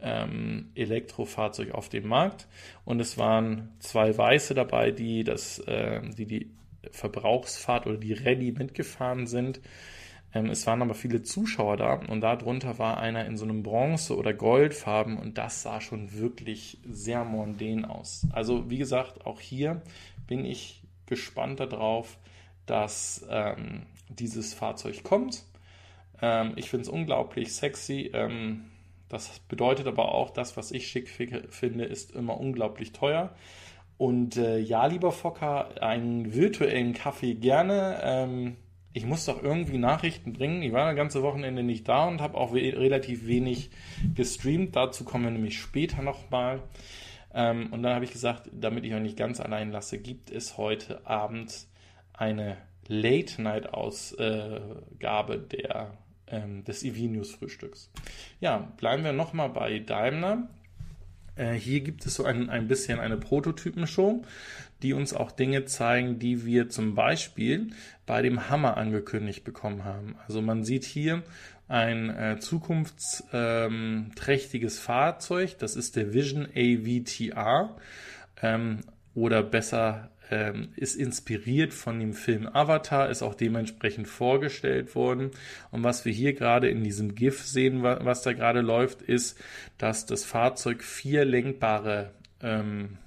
ähm, 0.01 0.71
Elektrofahrzeug 0.75 1.71
auf 1.71 1.89
dem 1.89 2.07
Markt. 2.07 2.47
Und 2.85 2.99
es 2.99 3.17
waren 3.17 3.69
zwei 3.79 4.17
Weiße 4.17 4.55
dabei, 4.55 4.91
die 4.91 5.23
das, 5.23 5.59
äh, 5.59 6.01
die 6.17 6.25
die 6.25 6.51
Verbrauchsfahrt 6.91 7.87
oder 7.87 7.97
die 7.97 8.13
Rallye 8.13 8.51
mitgefahren 8.51 9.27
sind. 9.27 9.61
Ähm, 10.33 10.49
es 10.49 10.65
waren 10.65 10.81
aber 10.81 10.95
viele 10.95 11.21
Zuschauer 11.21 11.77
da 11.77 11.93
und 11.93 12.21
darunter 12.21 12.79
war 12.79 12.97
einer 12.97 13.25
in 13.25 13.37
so 13.37 13.45
einem 13.45 13.61
Bronze- 13.61 14.17
oder 14.17 14.33
Goldfarben 14.33 15.17
und 15.17 15.37
das 15.37 15.61
sah 15.61 15.81
schon 15.81 16.13
wirklich 16.13 16.79
sehr 16.83 17.23
mondän 17.23 17.85
aus. 17.85 18.27
Also 18.31 18.69
wie 18.69 18.77
gesagt, 18.77 19.25
auch 19.25 19.39
hier 19.39 19.81
bin 20.27 20.45
ich 20.45 20.81
gespannt 21.05 21.59
darauf, 21.59 22.17
dass 22.65 23.25
ähm, 23.29 23.83
dieses 24.09 24.53
Fahrzeug 24.53 25.03
kommt. 25.03 25.43
Ähm, 26.21 26.53
ich 26.55 26.69
finde 26.69 26.83
es 26.83 26.89
unglaublich 26.89 27.53
sexy. 27.53 28.11
Ähm, 28.13 28.65
das 29.09 29.39
bedeutet 29.47 29.87
aber 29.87 30.13
auch, 30.13 30.31
das, 30.31 30.57
was 30.57 30.71
ich 30.71 30.87
schick 30.87 31.09
finde, 31.09 31.85
ist 31.85 32.11
immer 32.11 32.39
unglaublich 32.39 32.91
teuer. 32.91 33.35
Und 33.97 34.35
äh, 34.37 34.59
ja, 34.59 34.85
lieber 34.87 35.11
Fokker, 35.11 35.81
einen 35.81 36.33
virtuellen 36.33 36.93
Kaffee 36.93 37.35
gerne. 37.35 37.99
Ähm, 38.03 38.57
ich 38.91 39.05
muss 39.05 39.25
doch 39.25 39.43
irgendwie 39.43 39.77
Nachrichten 39.77 40.33
bringen. 40.33 40.61
Ich 40.61 40.73
war 40.73 40.87
das 40.87 40.95
ganze 40.95 41.21
Wochenende 41.21 41.63
nicht 41.63 41.87
da 41.87 42.07
und 42.07 42.21
habe 42.21 42.37
auch 42.37 42.53
we 42.53 42.61
relativ 42.61 43.27
wenig 43.27 43.69
gestreamt. 44.13 44.75
Dazu 44.75 45.03
kommen 45.03 45.25
wir 45.25 45.31
nämlich 45.31 45.59
später 45.59 46.01
nochmal. 46.01 46.63
Ähm, 47.33 47.71
und 47.71 47.83
dann 47.83 47.93
habe 47.93 48.05
ich 48.05 48.11
gesagt, 48.11 48.49
damit 48.53 48.85
ich 48.85 48.93
euch 48.93 49.01
nicht 49.01 49.17
ganz 49.17 49.39
allein 49.39 49.71
lasse, 49.71 49.97
gibt 49.97 50.31
es 50.31 50.57
heute 50.57 51.05
Abend 51.05 51.67
eine 52.13 52.57
Late-Night-Ausgabe 52.87 55.39
der 55.39 55.97
ähm, 56.27 56.63
des 56.63 56.83
EV-News-Frühstücks. 56.83 57.89
Ja, 58.39 58.71
bleiben 58.77 59.03
wir 59.03 59.13
nochmal 59.13 59.49
bei 59.49 59.79
Daimler. 59.79 60.47
Äh, 61.35 61.53
hier 61.53 61.81
gibt 61.81 62.05
es 62.05 62.13
so 62.15 62.25
ein, 62.25 62.49
ein 62.49 62.67
bisschen 62.67 62.99
eine 62.99 63.17
Prototypenshow, 63.17 64.23
die 64.81 64.93
uns 64.93 65.13
auch 65.13 65.31
Dinge 65.31 65.65
zeigen, 65.65 66.17
die 66.19 66.45
wir 66.45 66.69
zum 66.69 66.95
Beispiel 66.95 67.71
bei 68.05 68.21
dem 68.21 68.49
Hammer 68.49 68.77
angekündigt 68.77 69.43
bekommen 69.43 69.83
haben. 69.83 70.15
Also 70.27 70.41
man 70.41 70.63
sieht 70.63 70.85
hier 70.85 71.23
ein 71.67 72.11
äh, 72.11 72.37
zukunftsträchtiges 72.39 74.77
ähm, 74.77 74.81
Fahrzeug, 74.81 75.57
das 75.57 75.75
ist 75.75 75.95
der 75.95 76.13
Vision 76.13 76.47
AVTR 76.55 77.75
ähm, 78.41 78.81
oder 79.15 79.41
besser 79.41 80.11
ähm, 80.31 80.69
ist 80.75 80.95
inspiriert 80.95 81.73
von 81.73 81.99
dem 81.99 82.13
Film 82.13 82.47
Avatar, 82.47 83.09
ist 83.09 83.21
auch 83.21 83.35
dementsprechend 83.35 84.07
vorgestellt 84.07 84.95
worden. 84.95 85.31
Und 85.71 85.83
was 85.83 86.05
wir 86.05 86.11
hier 86.11 86.33
gerade 86.33 86.69
in 86.69 86.83
diesem 86.83 87.15
GIF 87.15 87.43
sehen, 87.43 87.83
was 87.83 88.21
da 88.21 88.33
gerade 88.33 88.61
läuft, 88.61 89.01
ist, 89.01 89.39
dass 89.77 90.05
das 90.05 90.25
Fahrzeug 90.25 90.83
vier 90.83 91.25
lenkbare 91.25 92.11
ähm, 92.41 92.97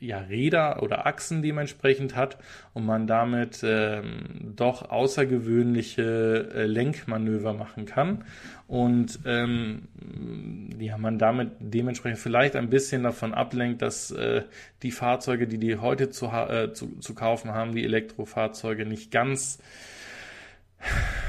ja, 0.00 0.18
Räder 0.18 0.82
oder 0.82 1.06
Achsen 1.06 1.42
dementsprechend 1.42 2.16
hat 2.16 2.38
und 2.72 2.86
man 2.86 3.06
damit 3.06 3.60
ähm, 3.62 4.54
doch 4.56 4.90
außergewöhnliche 4.90 6.50
äh, 6.54 6.66
Lenkmanöver 6.66 7.52
machen 7.52 7.84
kann. 7.84 8.24
Und 8.66 9.20
ähm, 9.26 9.88
ja, 10.78 10.96
man 10.96 11.18
damit 11.18 11.50
dementsprechend 11.58 12.18
vielleicht 12.18 12.56
ein 12.56 12.70
bisschen 12.70 13.02
davon 13.02 13.34
ablenkt, 13.34 13.82
dass 13.82 14.10
äh, 14.10 14.42
die 14.82 14.92
Fahrzeuge, 14.92 15.46
die 15.46 15.58
die 15.58 15.76
heute 15.76 16.10
zu, 16.10 16.26
äh, 16.26 16.72
zu, 16.72 16.98
zu 17.00 17.14
kaufen 17.14 17.52
haben, 17.52 17.74
die 17.74 17.84
Elektrofahrzeuge 17.84 18.86
nicht 18.86 19.10
ganz 19.10 19.58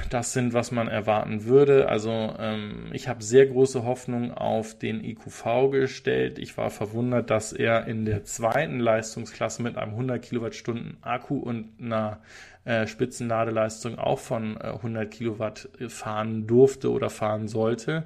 das 0.10 0.34
sind, 0.34 0.54
was 0.54 0.72
man 0.72 0.88
erwarten 0.88 1.46
würde. 1.46 1.88
Also 1.88 2.36
ähm, 2.38 2.90
ich 2.92 3.08
habe 3.08 3.24
sehr 3.24 3.48
große 3.48 3.84
Hoffnung 3.84 4.34
auf 4.34 4.78
den 4.78 5.04
IQV 5.04 5.72
gestellt. 5.72 6.38
Ich 6.38 6.58
war 6.58 6.70
verwundert, 6.70 7.30
dass 7.30 7.54
er 7.54 7.88
in 7.88 8.06
der 8.06 8.26
zweiten 8.26 8.80
Leistungsklasse 8.80 9.64
mit 9.64 9.78
einem 9.78 9.92
100 9.92 10.22
Kilowattstunden 10.22 10.98
Akku 11.02 11.38
und 11.38 11.70
einer 11.82 12.20
äh, 12.66 12.88
Spitzenladeleistung 12.88 13.98
auch 13.98 14.20
von 14.20 14.58
äh, 14.58 14.72
100 14.74 15.10
Kilowatt 15.10 15.70
fahren 15.88 16.46
durfte 16.46 16.92
oder 16.92 17.10
fahren 17.10 17.48
sollte. 17.48 18.04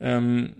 Ähm, 0.00 0.56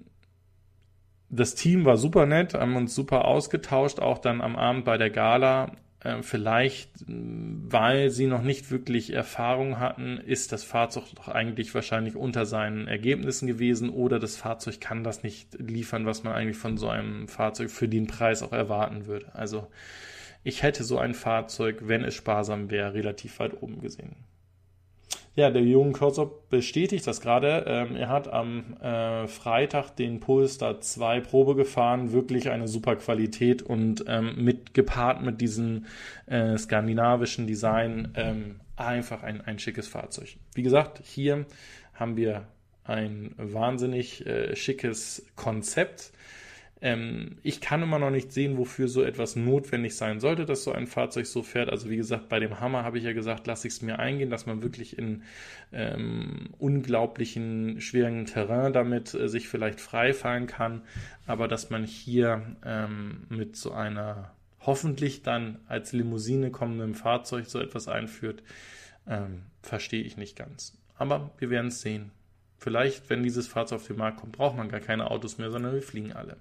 das 1.31 1.55
Team 1.55 1.85
war 1.85 1.99
super 1.99 2.25
nett, 2.25 2.55
haben 2.55 2.77
uns 2.77 2.95
super 2.95 3.27
ausgetauscht, 3.27 4.01
auch 4.01 4.19
dann 4.19 4.41
am 4.41 4.57
Abend 4.57 4.87
bei 4.87 4.97
der 4.97 5.11
Gala. 5.11 5.73
Ähm, 6.05 6.23
vielleicht, 6.23 6.91
weil 7.07 8.11
sie 8.11 8.27
noch 8.27 8.43
nicht 8.43 8.71
wirklich 8.71 9.13
Erfahrung 9.13 9.81
hatten, 9.81 10.19
ist 10.19 10.53
das 10.53 10.63
Fahrzeug 10.63 11.05
doch 11.17 11.29
eigentlich 11.29 11.75
wahrscheinlich 11.75 12.15
unter 12.15 12.47
seinen 12.47 12.87
Ergebnissen 12.87 13.49
gewesen 13.49 13.91
oder 13.91 14.21
das 14.21 14.37
Fahrzeug 14.37 14.81
kann 14.81 15.03
das 15.03 15.25
nicht 15.25 15.55
liefern, 15.59 16.07
was 16.07 16.23
man 16.23 16.35
eigentlich 16.35 16.57
von 16.57 16.77
so 16.77 16.89
einem 16.89 17.27
Fahrzeug 17.27 17.71
für 17.71 17.89
den 17.89 18.07
Preis 18.07 18.45
auch 18.45 18.53
erwarten 18.53 19.07
würde. 19.07 19.35
Also 19.35 19.67
ich 20.45 20.63
hätte 20.63 20.85
so 20.85 20.99
ein 20.99 21.15
Fahrzeug, 21.15 21.89
wenn 21.89 22.05
es 22.05 22.15
sparsam 22.15 22.71
wäre, 22.71 22.95
relativ 22.95 23.41
weit 23.41 23.61
oben 23.61 23.81
gesehen. 23.81 24.15
Ja, 25.35 25.51
der 25.51 25.63
Jungen 25.63 25.93
Cursor 25.93 26.33
bestätigt 26.51 27.07
das 27.07 27.21
gerade. 27.21 27.65
Ähm, 27.69 27.95
er 27.95 28.09
hat 28.09 28.27
am 28.27 28.77
äh, 28.81 29.29
Freitag 29.29 29.95
den 29.95 30.19
Polestar 30.19 30.81
2 30.81 31.21
Probe 31.21 31.55
gefahren, 31.55 32.11
wirklich 32.13 32.51
eine 32.51 32.67
super 32.67 32.97
Qualität 32.97 33.63
und 33.63 34.05
ähm, 34.09 34.35
mit 34.37 34.75
gepaart 34.75 35.23
mit 35.23 35.41
diesem 35.41 35.87
äh, 36.27 36.59
skandinavischen 36.59 37.47
Design 37.47 38.13
ähm, 38.17 38.57
einfach 38.75 39.23
ein, 39.23 39.41
ein 39.41 39.61
schickes 39.61 39.87
Fahrzeug. 39.87 40.37
Wie 40.55 40.65
gesagt, 40.65 41.01
hier 41.05 41.47
haben 41.95 42.17
wir 42.17 42.49
ein 42.83 43.35
wahnsinnig 43.37 44.27
äh, 44.27 44.57
schickes 44.57 45.25
Konzept 45.37 46.11
ähm, 46.81 47.39
ich 47.43 47.61
kann 47.61 47.83
immer 47.83 47.99
noch 47.99 48.11
nicht 48.11 48.33
sehen, 48.33 48.57
wofür 48.57 48.89
so 48.89 49.03
etwas 49.03 49.35
notwendig 49.35 49.97
sein 49.97 50.21
sollte, 50.21 50.45
dass 50.45 50.63
so 50.63 50.73
ein 50.73 50.87
Fahrzeug 50.87 51.27
so 51.27 51.43
fährt. 51.43 51.71
Also 51.71 51.91
wie 51.91 51.97
gesagt, 51.97 52.29
bei 52.29 52.39
dem 52.39 52.61
Hammer 52.61 52.85
habe 52.85 52.99
ich 52.99 53.05
ja 53.05 53.13
gesagt, 53.13 53.47
lasse 53.47 53.67
ich 53.67 53.75
es 53.75 53.83
mir 53.83 53.99
eingehen, 53.99 54.31
dass 54.31 54.47
man 54.47 54.63
wirklich 54.63 54.97
in 54.97 55.23
ähm, 55.73 56.51
unglaublichen 56.59 57.81
schwierigen 57.81 58.27
Terrain 58.27 58.73
damit 58.73 59.13
äh, 59.13 59.29
sich 59.29 59.49
vielleicht 59.49 59.81
frei 59.81 60.13
fallen 60.13 60.47
kann, 60.47 60.83
aber 61.27 61.49
dass 61.49 61.71
man 61.71 61.85
hier 61.85 62.57
ähm, 62.65 63.27
mit 63.29 63.57
so 63.57 63.73
einer 63.73 64.33
hoffentlich 64.61 65.23
dann 65.23 65.59
als 65.67 65.93
Limousine 65.93 66.51
kommenden 66.51 66.95
Fahrzeug 66.95 67.47
so 67.47 67.59
etwas 67.59 67.89
einführt, 67.89 68.43
ähm, 69.09 69.43
verstehe 69.63 70.03
ich 70.03 70.17
nicht 70.17 70.37
ganz. 70.37 70.79
Aber 70.97 71.31
wir 71.39 71.51
werden 71.51 71.69
es 71.69 71.81
sehen. 71.81 72.13
Vielleicht, 72.57 73.09
wenn 73.09 73.23
dieses 73.23 73.49
Fahrzeug 73.49 73.81
auf 73.81 73.87
den 73.87 73.97
Markt 73.97 74.21
kommt, 74.21 74.33
braucht 74.33 74.57
man 74.57 74.69
gar 74.69 74.81
keine 74.81 75.11
Autos 75.11 75.39
mehr, 75.39 75.51
sondern 75.51 75.75
wir 75.75 75.83
fliegen 75.83 76.13
alle. 76.13 76.37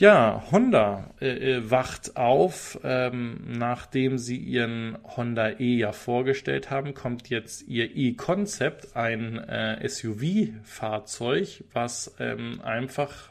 Ja, 0.00 0.44
Honda 0.50 1.10
äh, 1.20 1.56
äh, 1.56 1.70
wacht 1.70 2.16
auf. 2.16 2.80
Ähm, 2.84 3.38
nachdem 3.46 4.16
sie 4.16 4.38
ihren 4.38 4.96
Honda 5.04 5.50
E 5.58 5.76
ja 5.76 5.92
vorgestellt 5.92 6.70
haben, 6.70 6.94
kommt 6.94 7.28
jetzt 7.28 7.68
ihr 7.68 7.94
E-Concept, 7.94 8.96
ein 8.96 9.36
äh, 9.36 9.86
SUV-Fahrzeug, 9.86 11.64
was 11.74 12.14
ähm, 12.18 12.62
einfach 12.62 13.28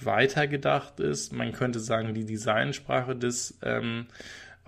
weitergedacht 0.00 0.98
ist. 0.98 1.32
Man 1.32 1.52
könnte 1.52 1.78
sagen, 1.78 2.14
die 2.14 2.24
Designsprache 2.24 3.14
des 3.14 3.56
ähm, 3.62 4.06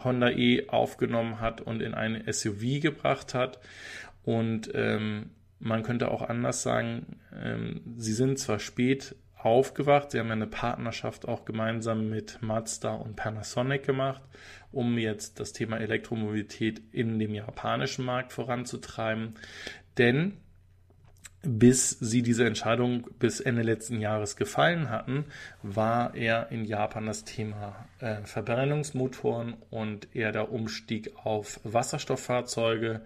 Honda 0.05 0.31
E 0.31 0.69
aufgenommen 0.69 1.41
hat 1.41 1.61
und 1.61 1.83
in 1.83 1.95
eine 1.95 2.33
SUV 2.33 2.81
gebracht 2.81 3.35
hat. 3.35 3.59
Und 4.23 4.71
ähm, 4.75 5.31
man 5.59 5.83
könnte 5.83 6.13
auch 6.13 6.23
anders 6.23 6.63
sagen, 6.63 7.19
ähm, 7.43 7.81
sie 7.97 8.13
sind 8.13 8.39
zwar 8.39 8.61
spät 8.61 9.17
aufgewacht, 9.45 10.11
sie 10.11 10.19
haben 10.19 10.31
eine 10.31 10.47
Partnerschaft 10.47 11.27
auch 11.27 11.45
gemeinsam 11.45 12.09
mit 12.09 12.43
Mazda 12.43 12.95
und 12.95 13.17
Panasonic 13.17 13.85
gemacht, 13.85 14.23
um 14.73 14.99
jetzt 14.99 15.41
das 15.41 15.53
Thema 15.53 15.79
Elektromobilität 15.79 16.83
in 16.93 17.19
dem 17.19 17.35
japanischen 17.35 18.05
Markt 18.05 18.33
voranzutreiben. 18.33 19.35
Denn 19.99 20.39
bis 21.43 21.91
sie 21.91 22.23
diese 22.23 22.47
Entscheidung 22.47 23.07
bis 23.19 23.41
Ende 23.41 23.63
letzten 23.63 24.01
Jahres 24.01 24.37
gefallen 24.37 24.91
hatten, 24.91 25.25
war 25.63 26.15
er 26.15 26.51
in 26.51 26.65
Japan 26.65 27.07
das 27.07 27.25
Thema 27.25 27.87
äh, 27.99 28.23
Verbrennungsmotoren 28.25 29.57
und 29.71 30.15
eher 30.15 30.33
der 30.33 30.53
Umstieg 30.53 31.13
auf 31.25 31.61
Wasserstofffahrzeuge 31.65 33.01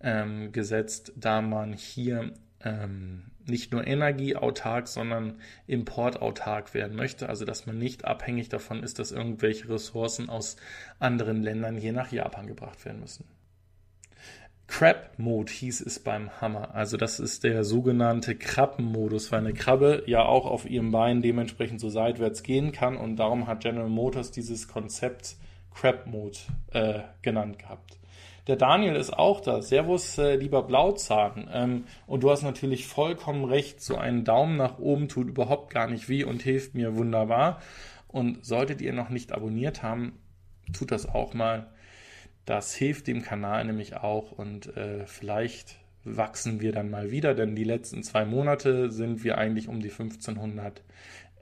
ähm, 0.00 0.50
gesetzt, 0.50 1.12
da 1.14 1.40
man 1.40 1.74
hier 1.74 2.32
ähm, 2.64 3.30
nicht 3.48 3.72
nur 3.72 3.86
energieautark, 3.86 4.88
sondern 4.88 5.40
importautark 5.66 6.74
werden 6.74 6.96
möchte. 6.96 7.28
Also 7.28 7.44
dass 7.44 7.66
man 7.66 7.78
nicht 7.78 8.04
abhängig 8.04 8.48
davon 8.48 8.82
ist, 8.82 8.98
dass 8.98 9.12
irgendwelche 9.12 9.68
Ressourcen 9.68 10.28
aus 10.28 10.56
anderen 10.98 11.42
Ländern 11.42 11.76
hier 11.76 11.92
nach 11.92 12.12
Japan 12.12 12.46
gebracht 12.46 12.84
werden 12.84 13.00
müssen. 13.00 13.24
Crab 14.68 15.16
Mode 15.16 15.52
hieß 15.52 15.80
es 15.80 16.00
beim 16.00 16.40
Hammer. 16.40 16.74
Also 16.74 16.96
das 16.96 17.20
ist 17.20 17.44
der 17.44 17.64
sogenannte 17.64 18.34
Krabbenmodus, 18.34 19.30
weil 19.30 19.40
eine 19.40 19.54
Krabbe 19.54 20.02
ja 20.06 20.24
auch 20.24 20.44
auf 20.44 20.68
ihrem 20.68 20.90
Bein 20.90 21.22
dementsprechend 21.22 21.80
so 21.80 21.88
seitwärts 21.88 22.42
gehen 22.42 22.72
kann 22.72 22.96
und 22.96 23.16
darum 23.16 23.46
hat 23.46 23.60
General 23.60 23.88
Motors 23.88 24.32
dieses 24.32 24.66
Konzept 24.66 25.36
Crab 25.72 26.06
Mode 26.06 26.38
äh, 26.72 27.00
genannt 27.22 27.58
gehabt. 27.58 27.98
Der 28.46 28.56
Daniel 28.56 28.94
ist 28.94 29.12
auch 29.12 29.40
da. 29.40 29.60
Servus, 29.60 30.18
äh, 30.18 30.36
lieber 30.36 30.62
Blauzahn. 30.62 31.50
Ähm, 31.52 31.84
und 32.06 32.22
du 32.22 32.30
hast 32.30 32.42
natürlich 32.42 32.86
vollkommen 32.86 33.44
recht. 33.44 33.80
So 33.80 33.96
ein 33.96 34.24
Daumen 34.24 34.56
nach 34.56 34.78
oben 34.78 35.08
tut 35.08 35.28
überhaupt 35.28 35.72
gar 35.72 35.88
nicht 35.88 36.08
weh 36.08 36.22
und 36.24 36.42
hilft 36.42 36.74
mir 36.74 36.96
wunderbar. 36.96 37.60
Und 38.08 38.44
solltet 38.44 38.80
ihr 38.80 38.92
noch 38.92 39.08
nicht 39.08 39.32
abonniert 39.32 39.82
haben, 39.82 40.18
tut 40.72 40.92
das 40.92 41.06
auch 41.08 41.34
mal. 41.34 41.66
Das 42.44 42.74
hilft 42.74 43.08
dem 43.08 43.22
Kanal 43.22 43.64
nämlich 43.64 43.96
auch 43.96 44.30
und 44.30 44.76
äh, 44.76 45.04
vielleicht 45.06 45.78
wachsen 46.04 46.60
wir 46.60 46.70
dann 46.70 46.88
mal 46.88 47.10
wieder, 47.10 47.34
denn 47.34 47.56
die 47.56 47.64
letzten 47.64 48.04
zwei 48.04 48.24
Monate 48.24 48.92
sind 48.92 49.24
wir 49.24 49.36
eigentlich 49.38 49.66
um 49.66 49.80
die 49.80 49.90
1500 49.90 50.82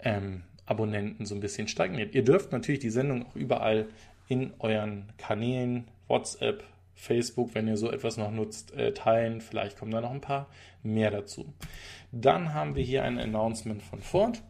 ähm, 0.02 0.44
Abonnenten 0.64 1.26
so 1.26 1.34
ein 1.34 1.42
bisschen 1.42 1.68
stagniert. 1.68 2.14
Ihr 2.14 2.24
dürft 2.24 2.52
natürlich 2.52 2.80
die 2.80 2.88
Sendung 2.88 3.26
auch 3.26 3.36
überall 3.36 3.86
in 4.28 4.54
euren 4.58 5.12
Kanälen, 5.18 5.88
WhatsApp, 6.08 6.64
Facebook, 6.94 7.54
wenn 7.54 7.68
ihr 7.68 7.76
so 7.76 7.90
etwas 7.90 8.16
noch 8.16 8.30
nutzt, 8.30 8.72
äh, 8.74 8.92
teilen. 8.92 9.40
Vielleicht 9.40 9.78
kommen 9.78 9.90
da 9.90 10.00
noch 10.00 10.10
ein 10.10 10.20
paar 10.20 10.48
mehr 10.82 11.10
dazu. 11.10 11.52
Dann 12.12 12.54
haben 12.54 12.76
wir 12.76 12.84
hier 12.84 13.02
ein 13.04 13.18
Announcement 13.18 13.82
von 13.82 14.00
Ford. 14.00 14.42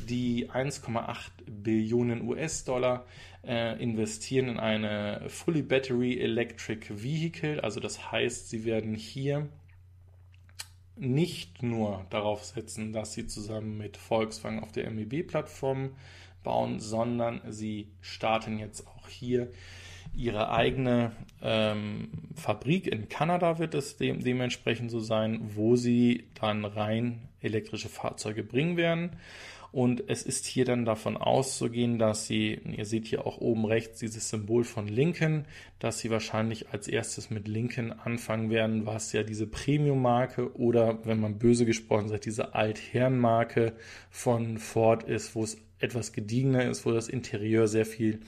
Die 0.00 0.50
1,8 0.50 1.30
Billionen 1.46 2.22
US-Dollar 2.28 3.04
äh, 3.46 3.80
investieren 3.82 4.48
in 4.48 4.58
eine 4.58 5.24
Fully 5.28 5.62
Battery 5.62 6.18
Electric 6.20 7.02
Vehicle. 7.02 7.62
Also 7.62 7.80
das 7.80 8.10
heißt, 8.10 8.48
sie 8.48 8.64
werden 8.64 8.94
hier 8.94 9.48
nicht 10.96 11.62
nur 11.62 12.04
darauf 12.10 12.44
setzen, 12.44 12.92
dass 12.92 13.14
sie 13.14 13.26
zusammen 13.26 13.78
mit 13.78 13.96
Volkswagen 13.96 14.60
auf 14.60 14.70
der 14.72 14.90
MEB-Plattform 14.90 15.96
bauen, 16.42 16.78
sondern 16.78 17.40
sie 17.48 17.88
starten 18.00 18.58
jetzt 18.58 18.86
auch 18.86 19.08
hier 19.08 19.50
ihre 20.14 20.50
eigene 20.50 21.12
ähm, 21.42 22.08
Fabrik 22.34 22.86
in 22.86 23.08
Kanada 23.08 23.58
wird 23.58 23.74
es 23.74 23.96
de 23.96 24.16
dementsprechend 24.16 24.90
so 24.90 25.00
sein, 25.00 25.40
wo 25.54 25.76
sie 25.76 26.24
dann 26.40 26.64
rein 26.64 27.28
elektrische 27.40 27.88
Fahrzeuge 27.88 28.42
bringen 28.42 28.76
werden. 28.76 29.10
Und 29.72 30.02
es 30.08 30.24
ist 30.24 30.46
hier 30.46 30.64
dann 30.64 30.84
davon 30.84 31.16
auszugehen, 31.16 31.98
dass 31.98 32.26
sie, 32.26 32.60
ihr 32.76 32.84
seht 32.84 33.06
hier 33.06 33.24
auch 33.24 33.38
oben 33.38 33.64
rechts 33.64 34.00
dieses 34.00 34.28
Symbol 34.28 34.64
von 34.64 34.88
Lincoln, 34.88 35.44
dass 35.78 36.00
sie 36.00 36.10
wahrscheinlich 36.10 36.70
als 36.70 36.88
erstes 36.88 37.30
mit 37.30 37.46
Lincoln 37.46 37.92
anfangen 37.92 38.50
werden, 38.50 38.84
was 38.84 39.12
ja 39.12 39.22
diese 39.22 39.46
Premium-Marke 39.46 40.56
oder, 40.56 40.98
wenn 41.06 41.20
man 41.20 41.38
böse 41.38 41.66
gesprochen 41.66 42.08
sagt, 42.08 42.24
diese 42.24 42.54
Altherren-Marke 42.54 43.74
von 44.10 44.58
Ford 44.58 45.04
ist, 45.04 45.36
wo 45.36 45.44
es 45.44 45.56
etwas 45.78 46.12
gediegener 46.12 46.68
ist, 46.68 46.84
wo 46.84 46.90
das 46.90 47.08
Interieur 47.08 47.68
sehr 47.68 47.86
viel 47.86 48.20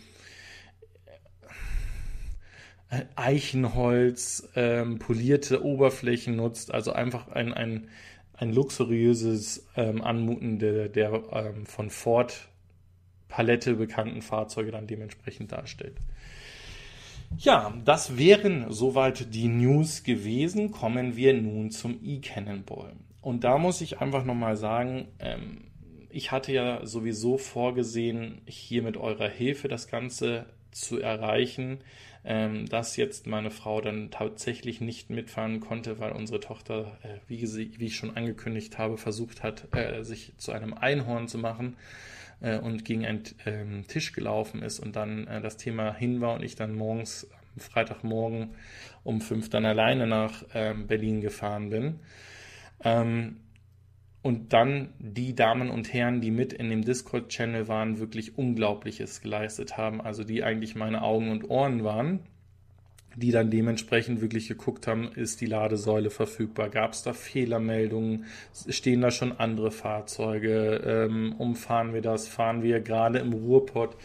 Eichenholz, 3.16 4.48
ähm, 4.54 4.98
polierte 4.98 5.64
Oberflächen 5.64 6.36
nutzt, 6.36 6.72
also 6.72 6.92
einfach 6.92 7.28
ein, 7.28 7.54
ein, 7.54 7.88
ein 8.34 8.52
luxuriöses 8.52 9.66
ähm, 9.76 10.02
Anmuten 10.02 10.58
der, 10.58 10.88
der 10.88 11.22
ähm, 11.32 11.66
von 11.66 11.90
Ford 11.90 12.48
Palette 13.28 13.74
bekannten 13.74 14.20
Fahrzeuge 14.20 14.72
dann 14.72 14.86
dementsprechend 14.86 15.52
darstellt. 15.52 15.96
Ja, 17.38 17.72
das 17.82 18.18
wären 18.18 18.70
soweit 18.70 19.34
die 19.34 19.48
News 19.48 20.02
gewesen. 20.02 20.70
Kommen 20.70 21.16
wir 21.16 21.32
nun 21.32 21.70
zum 21.70 21.98
E-Cannonball. 22.02 22.92
Und 23.22 23.44
da 23.44 23.56
muss 23.56 23.80
ich 23.80 24.00
einfach 24.00 24.24
nochmal 24.24 24.56
sagen, 24.56 25.08
ähm, 25.18 25.64
ich 26.10 26.30
hatte 26.30 26.52
ja 26.52 26.84
sowieso 26.84 27.38
vorgesehen, 27.38 28.42
hier 28.44 28.82
mit 28.82 28.98
eurer 28.98 29.28
Hilfe 29.28 29.68
das 29.68 29.88
Ganze 29.88 30.44
zu 30.72 31.00
erreichen 31.00 31.78
ähm, 32.24 32.68
dass 32.68 32.96
jetzt 32.96 33.26
meine 33.26 33.50
Frau 33.50 33.80
dann 33.80 34.10
tatsächlich 34.10 34.80
nicht 34.80 35.10
mitfahren 35.10 35.60
konnte, 35.60 35.98
weil 35.98 36.12
unsere 36.12 36.40
Tochter, 36.40 36.98
äh, 37.02 37.18
wie, 37.26 37.44
sie, 37.46 37.72
wie, 37.78 37.86
ich 37.86 37.96
schon 37.96 38.16
angekündigt 38.16 38.78
habe, 38.78 38.96
versucht 38.96 39.42
hat, 39.42 39.66
äh, 39.74 40.04
sich 40.04 40.32
zu 40.36 40.52
einem 40.52 40.74
Einhorn 40.74 41.26
zu 41.26 41.38
machen 41.38 41.76
äh, 42.40 42.58
und 42.58 42.84
gegen 42.84 43.04
einen 43.04 43.24
ähm, 43.44 43.86
Tisch 43.88 44.12
gelaufen 44.12 44.62
ist 44.62 44.78
und 44.78 44.94
dann 44.94 45.26
äh, 45.26 45.40
das 45.40 45.56
Thema 45.56 45.92
hin 45.92 46.20
war 46.20 46.34
und 46.34 46.44
ich 46.44 46.54
dann 46.54 46.74
morgens, 46.74 47.28
Freitagmorgen 47.58 48.54
um 49.04 49.20
fünf 49.20 49.50
dann 49.50 49.66
alleine 49.66 50.06
nach 50.06 50.42
ähm, 50.54 50.86
Berlin 50.86 51.20
gefahren 51.20 51.68
bin. 51.68 51.98
Ähm, 52.82 53.40
und 54.22 54.52
dann 54.52 54.90
die 54.98 55.34
Damen 55.34 55.68
und 55.68 55.92
Herren, 55.92 56.20
die 56.20 56.30
mit 56.30 56.52
in 56.52 56.70
dem 56.70 56.84
Discord-Channel 56.84 57.66
waren, 57.66 57.98
wirklich 57.98 58.38
Unglaubliches 58.38 59.20
geleistet 59.20 59.76
haben. 59.76 60.00
Also 60.00 60.22
die 60.22 60.44
eigentlich 60.44 60.76
meine 60.76 61.02
Augen 61.02 61.30
und 61.30 61.50
Ohren 61.50 61.82
waren, 61.82 62.20
die 63.16 63.32
dann 63.32 63.50
dementsprechend 63.50 64.20
wirklich 64.20 64.46
geguckt 64.46 64.86
haben, 64.86 65.10
ist 65.12 65.40
die 65.40 65.46
Ladesäule 65.46 66.10
verfügbar? 66.10 66.68
Gab 66.68 66.92
es 66.92 67.02
da 67.02 67.12
Fehlermeldungen? 67.12 68.26
Stehen 68.68 69.00
da 69.00 69.10
schon 69.10 69.32
andere 69.32 69.72
Fahrzeuge? 69.72 70.76
Ähm, 70.86 71.34
umfahren 71.36 71.92
wir 71.92 72.00
das? 72.00 72.28
Fahren 72.28 72.62
wir 72.62 72.80
gerade 72.80 73.18
im 73.18 73.32
Ruhrpott? 73.32 73.96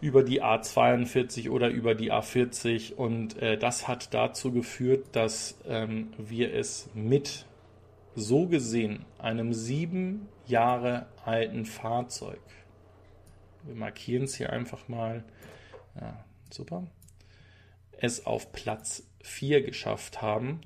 über 0.00 0.22
die 0.22 0.42
A42 0.42 1.50
oder 1.50 1.68
über 1.68 1.94
die 1.94 2.10
A40 2.10 2.94
und 2.94 3.36
äh, 3.36 3.58
das 3.58 3.86
hat 3.86 4.14
dazu 4.14 4.50
geführt, 4.50 5.08
dass 5.12 5.58
ähm, 5.68 6.08
wir 6.16 6.54
es 6.54 6.88
mit 6.94 7.44
so 8.14 8.46
gesehen 8.46 9.04
einem 9.18 9.52
sieben 9.52 10.28
Jahre 10.46 11.06
alten 11.24 11.64
Fahrzeug, 11.64 12.40
wir 13.64 13.74
markieren 13.74 14.24
es 14.24 14.34
hier 14.34 14.52
einfach 14.52 14.88
mal, 14.88 15.24
ja, 16.00 16.24
super, 16.50 16.86
es 17.92 18.26
auf 18.26 18.52
Platz 18.52 19.06
4 19.22 19.62
geschafft 19.62 20.22
haben. 20.22 20.62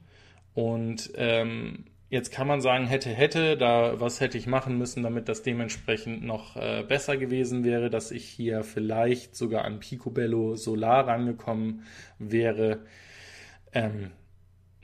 Und 0.55 1.11
ähm, 1.17 1.87
jetzt 2.09 2.31
kann 2.31 2.47
man 2.47 2.61
sagen, 2.61 2.87
hätte, 2.87 3.11
hätte, 3.11 3.57
da 3.57 4.01
was 4.01 4.21
hätte 4.21 4.39
ich 4.39 4.47
machen 4.47 4.79
müssen, 4.79 5.03
damit 5.03 5.29
das 5.29 5.43
dementsprechend 5.43 6.23
noch 6.23 6.57
äh, 6.57 6.85
besser 6.87 7.17
gewesen 7.17 7.65
wäre, 7.65 7.91
dass 7.91 8.13
ich 8.13 8.25
hier 8.25 8.63
vielleicht 8.63 9.35
sogar 9.35 9.65
an 9.65 9.81
Picobello 9.81 10.55
Solar 10.55 11.09
rangekommen 11.09 11.83
wäre. 12.19 12.85
Ähm, 13.73 14.13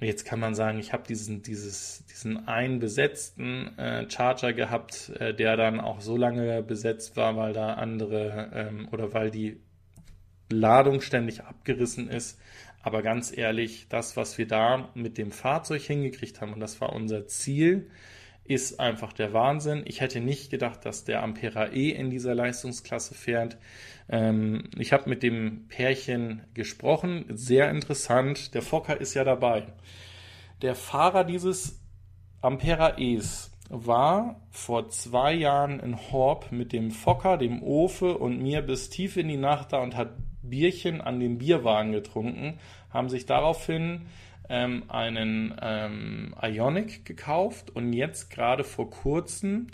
Jetzt 0.00 0.24
kann 0.24 0.40
man 0.40 0.54
sagen, 0.54 0.78
ich 0.78 0.94
habe 0.94 1.06
diesen, 1.06 1.42
dieses, 1.42 2.04
diesen 2.06 2.48
einen 2.48 2.78
besetzten 2.78 3.76
äh, 3.78 4.10
Charger 4.10 4.54
gehabt, 4.54 5.10
äh, 5.18 5.34
der 5.34 5.56
dann 5.56 5.78
auch 5.78 6.00
so 6.00 6.16
lange 6.16 6.62
besetzt 6.62 7.16
war, 7.16 7.36
weil 7.36 7.52
da 7.52 7.74
andere 7.74 8.50
ähm, 8.54 8.88
oder 8.92 9.12
weil 9.12 9.30
die 9.30 9.60
Ladung 10.50 11.02
ständig 11.02 11.44
abgerissen 11.44 12.08
ist. 12.08 12.40
Aber 12.82 13.02
ganz 13.02 13.36
ehrlich, 13.36 13.88
das, 13.90 14.16
was 14.16 14.38
wir 14.38 14.46
da 14.46 14.88
mit 14.94 15.18
dem 15.18 15.32
Fahrzeug 15.32 15.82
hingekriegt 15.82 16.40
haben, 16.40 16.54
und 16.54 16.60
das 16.60 16.80
war 16.80 16.94
unser 16.94 17.26
Ziel, 17.26 17.90
ist 18.50 18.80
einfach 18.80 19.12
der 19.12 19.32
Wahnsinn. 19.32 19.84
Ich 19.86 20.00
hätte 20.00 20.20
nicht 20.20 20.50
gedacht, 20.50 20.84
dass 20.84 21.04
der 21.04 21.22
Ampera 21.22 21.68
E 21.68 21.90
in 21.90 22.10
dieser 22.10 22.34
Leistungsklasse 22.34 23.14
fährt. 23.14 23.56
Ähm, 24.08 24.64
ich 24.76 24.92
habe 24.92 25.08
mit 25.08 25.22
dem 25.22 25.68
Pärchen 25.68 26.42
gesprochen, 26.52 27.26
sehr 27.28 27.70
interessant. 27.70 28.52
Der 28.54 28.62
Fokker 28.62 29.00
ist 29.00 29.14
ja 29.14 29.22
dabei. 29.22 29.68
Der 30.62 30.74
Fahrer 30.74 31.22
dieses 31.22 31.80
Ampera 32.40 32.98
E's 32.98 33.52
war 33.68 34.42
vor 34.50 34.88
zwei 34.88 35.32
Jahren 35.32 35.78
in 35.78 35.96
Horb 36.10 36.50
mit 36.50 36.72
dem 36.72 36.90
Fokker, 36.90 37.38
dem 37.38 37.62
Ofe 37.62 38.18
und 38.18 38.42
mir 38.42 38.62
bis 38.62 38.90
tief 38.90 39.16
in 39.16 39.28
die 39.28 39.36
Nacht 39.36 39.72
da 39.72 39.78
und 39.78 39.96
hat 39.96 40.10
Bierchen 40.42 41.00
an 41.00 41.20
dem 41.20 41.38
Bierwagen 41.38 41.92
getrunken, 41.92 42.58
haben 42.90 43.08
sich 43.08 43.26
daraufhin 43.26 44.06
ähm, 44.50 44.82
einen 44.88 45.54
ähm, 45.62 46.34
Ionic 46.42 47.04
gekauft 47.04 47.70
und 47.70 47.92
jetzt 47.92 48.30
gerade 48.30 48.64
vor 48.64 48.90
kurzem 48.90 49.68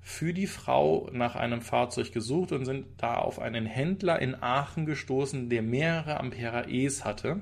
für 0.00 0.32
die 0.32 0.46
Frau 0.46 1.10
nach 1.12 1.34
einem 1.34 1.60
Fahrzeug 1.60 2.12
gesucht 2.12 2.52
und 2.52 2.64
sind 2.64 2.86
da 2.96 3.16
auf 3.16 3.38
einen 3.38 3.66
Händler 3.66 4.22
in 4.22 4.40
Aachen 4.40 4.86
gestoßen, 4.86 5.50
der 5.50 5.62
mehrere 5.62 6.18
Ampera 6.18 6.68
E's 6.68 7.04
hatte 7.04 7.40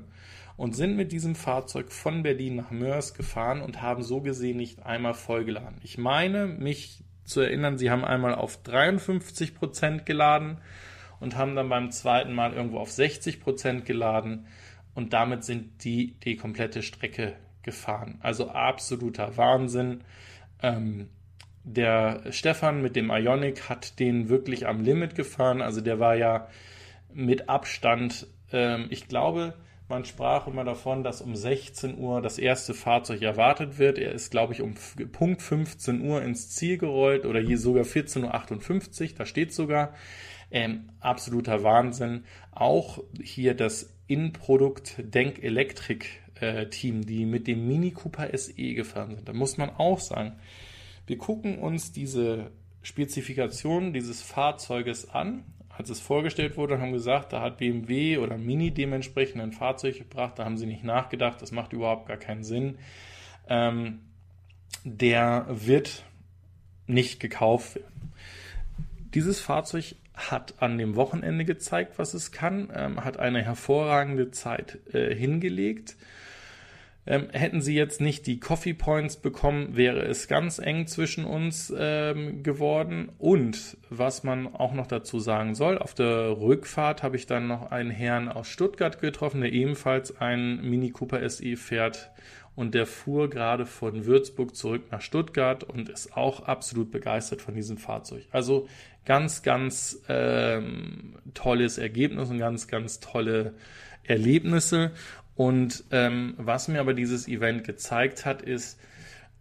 und 0.57 0.75
sind 0.75 0.97
mit 0.97 1.13
diesem 1.13 1.35
Fahrzeug 1.35 1.93
von 1.93 2.23
Berlin 2.23 2.57
nach 2.57 2.71
Mörs 2.71 3.15
gefahren 3.15 3.61
und 3.61 3.81
haben 3.83 4.03
so 4.03 4.23
gesehen 4.23 4.57
nicht 4.57 4.85
einmal 4.85 5.15
vollgeladen. 5.15 5.79
Ich 5.85 5.99
meine, 5.99 6.47
mich 6.47 7.05
zu 7.25 7.41
erinnern, 7.41 7.77
sie 7.77 7.91
haben 7.91 8.05
einmal 8.05 8.35
auf 8.35 8.63
53 8.63 9.55
Prozent 9.55 10.07
geladen 10.07 10.59
und 11.21 11.37
haben 11.37 11.55
dann 11.55 11.69
beim 11.69 11.91
zweiten 11.91 12.33
Mal 12.33 12.55
irgendwo 12.55 12.79
auf 12.79 12.91
60 12.91 13.41
Prozent 13.41 13.85
geladen 13.85 14.47
und 14.99 15.13
damit 15.13 15.45
sind 15.45 15.85
die 15.85 16.19
die 16.25 16.35
komplette 16.35 16.83
Strecke 16.83 17.37
gefahren. 17.63 18.19
Also 18.21 18.49
absoluter 18.49 19.37
Wahnsinn. 19.37 20.03
Ähm, 20.61 21.09
der 21.63 22.25
Stefan 22.31 22.83
mit 22.83 22.97
dem 22.97 23.11
Ionic 23.11 23.69
hat 23.69 24.01
den 24.01 24.29
wirklich 24.29 24.67
am 24.67 24.81
Limit 24.81 25.15
gefahren. 25.15 25.63
Also 25.63 25.81
der 25.81 26.01
war 26.01 26.17
ja 26.17 26.49
mit 27.15 27.49
Abstand, 27.49 28.27
ähm, 28.51 28.89
ich 28.91 29.07
glaube, 29.07 29.55
man 29.89 30.05
sprach 30.05 30.49
immer 30.49 30.65
davon, 30.65 31.05
dass 31.05 31.23
um 31.23 31.37
16 31.37 31.97
Uhr 31.97 32.21
das 32.21 32.37
erste 32.37 32.75
Fahrzeug 32.75 33.23
erwartet 33.23 33.79
wird. 33.79 33.99
Er 33.99 34.11
ist, 34.11 34.33
glaube 34.33 34.53
ich, 34.53 34.63
um 34.63 34.75
Punkt 35.13 35.43
15 35.43 36.01
Uhr 36.01 36.23
ins 36.23 36.51
Ziel 36.51 36.77
gerollt 36.77 37.25
oder 37.25 37.39
hier 37.39 37.59
sogar 37.59 37.85
14.58 37.85 39.13
Uhr, 39.13 39.19
da 39.19 39.27
steht 39.27 39.55
sogar. 39.55 39.95
Ähm, 40.51 40.89
absoluter 40.99 41.63
Wahnsinn. 41.63 42.25
Auch 42.51 42.99
hier 43.23 43.55
das 43.55 43.95
In-Produkt 44.09 44.97
Denk 44.99 45.43
Elektrik 45.43 46.23
Team, 46.71 47.05
die 47.05 47.25
mit 47.25 47.49
dem 47.49 47.67
Mini 47.67 47.91
Cooper 47.91 48.29
SE 48.39 48.53
gefahren 48.55 49.17
sind. 49.17 49.29
Da 49.29 49.33
muss 49.33 49.57
man 49.57 49.71
auch 49.71 49.99
sagen, 49.99 50.37
wir 51.09 51.19
gucken 51.19 51.59
uns 51.59 51.91
diese 51.91 52.53
Spezifikation 52.81 53.93
dieses 53.93 54.23
Fahrzeuges 54.23 55.11
an 55.11 55.43
als 55.79 55.91
es 55.91 56.01
vorgestellt 56.01 56.57
wurde, 56.57 56.81
haben 56.81 56.91
gesagt, 56.93 57.33
da 57.33 57.41
hat 57.41 57.59
BMW 57.59 58.19
oder 58.19 58.37
Mini 58.37 58.73
dementsprechend 58.73 59.41
ein 59.41 59.53
Fahrzeug 59.53 59.97
gebracht, 59.97 60.37
da 60.37 60.45
haben 60.45 60.59
sie 60.59 60.67
nicht 60.67 60.83
nachgedacht, 60.83 61.41
das 61.41 61.53
macht 61.53 61.73
überhaupt 61.73 62.09
gar 62.09 62.17
keinen 62.17 62.43
Sinn. 62.43 62.79
Ähm, 63.49 64.01
der 64.83 65.47
wird 65.49 66.05
nicht 66.89 67.21
gekauft 67.21 67.77
werden. 67.77 68.13
Dieses 69.15 69.41
Fahrzeug 69.41 69.95
hat 70.19 70.55
an 70.59 70.79
dem 70.79 70.97
Wochenende 70.97 71.45
gezeigt, 71.45 71.99
was 71.99 72.15
es 72.15 72.33
kann, 72.33 72.71
ähm, 72.75 73.05
hat 73.05 73.19
eine 73.19 73.43
hervorragende 73.43 74.31
Zeit 74.31 74.79
äh, 74.93 75.15
hingelegt 75.15 75.97
ähm, 77.09 77.29
hätten 77.33 77.63
sie 77.63 77.75
jetzt 77.75 78.03
nicht 78.03 78.27
die 78.27 78.39
Coffee 78.39 78.75
Points 78.75 79.17
bekommen, 79.17 79.75
wäre 79.77 80.03
es 80.03 80.29
ganz 80.29 80.59
eng 80.59 80.87
zwischen 80.87 81.25
uns 81.25 81.73
ähm, 81.75 82.43
geworden. 82.43 83.09
Und 83.17 83.79
was 83.89 84.25
man 84.25 84.55
auch 84.55 84.75
noch 84.75 84.87
dazu 84.87 85.19
sagen 85.19 85.55
soll, 85.55 85.79
auf 85.79 85.95
der 85.95 86.39
Rückfahrt 86.39 87.03
habe 87.03 87.17
ich 87.17 87.25
dann 87.25 87.47
noch 87.47 87.71
einen 87.71 87.91
Herrn 87.91 88.29
aus 88.29 88.49
Stuttgart 88.49 89.01
getroffen, 89.01 89.41
der 89.41 89.55
ebenfalls 89.55 90.21
ein 90.21 90.61
Mini 90.61 90.91
Cooper 90.91 91.27
SE 91.31 91.57
fährt. 91.57 92.11
Und 92.55 92.75
der 92.75 92.85
fuhr 92.85 93.31
gerade 93.31 93.65
von 93.65 94.05
Würzburg 94.05 94.55
zurück 94.55 94.83
nach 94.91 95.01
Stuttgart 95.01 95.65
und 95.65 95.89
ist 95.89 96.15
auch 96.15 96.41
absolut 96.43 96.91
begeistert 96.91 97.41
von 97.41 97.55
diesem 97.55 97.79
Fahrzeug. 97.79 98.27
Also 98.33 98.69
ganz, 99.07 99.43
ganz 99.43 100.03
ähm, 100.11 101.15
tolles 101.33 101.79
Ergebnis 101.79 102.29
und 102.29 102.39
ganz, 102.39 102.69
ganz 102.69 103.01
tolle 103.01 103.55
Erlebnisse. 104.03 104.91
Und 105.39 105.85
ähm, 105.93 106.35
was 106.37 106.67
mir 106.67 106.81
aber 106.81 106.95
dieses 106.95 107.29
Event 107.29 107.63
gezeigt 107.63 108.27
hat, 108.27 108.43
ist, 108.43 108.77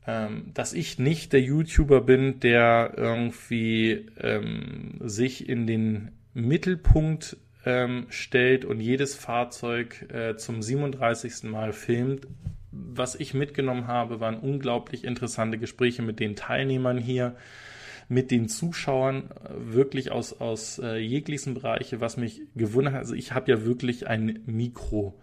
ähm, 0.05 0.51
dass 0.53 0.73
ich 0.73 0.99
nicht 0.99 1.33
der 1.33 1.41
YouTuber 1.41 2.01
bin, 2.01 2.39
der 2.39 2.93
irgendwie 2.95 4.05
ähm, 4.19 4.99
sich 4.99 5.49
in 5.49 5.65
den 5.65 6.11
Mittelpunkt 6.35 7.37
ähm, 7.65 8.05
stellt 8.09 8.63
und 8.63 8.79
jedes 8.79 9.15
Fahrzeug 9.15 10.05
äh, 10.13 10.37
zum 10.37 10.61
37. 10.61 11.49
Mal 11.49 11.73
filmt. 11.73 12.27
Was 12.71 13.15
ich 13.15 13.33
mitgenommen 13.33 13.87
habe, 13.87 14.19
waren 14.19 14.37
unglaublich 14.37 15.03
interessante 15.03 15.57
Gespräche 15.57 16.03
mit 16.03 16.19
den 16.19 16.35
Teilnehmern 16.35 16.99
hier 16.99 17.35
mit 18.07 18.29
den 18.29 18.49
Zuschauern 18.49 19.31
äh, 19.31 19.73
wirklich 19.73 20.11
aus, 20.11 20.39
aus 20.39 20.77
äh, 20.77 20.97
jeglichen 20.97 21.55
Bereichen, 21.55 22.01
was 22.01 22.17
mich 22.17 22.43
gewundert 22.55 22.93
hat. 22.93 22.99
Also 22.99 23.15
ich 23.15 23.31
habe 23.31 23.49
ja 23.49 23.65
wirklich 23.65 24.05
ein 24.05 24.43
Mikro 24.45 25.19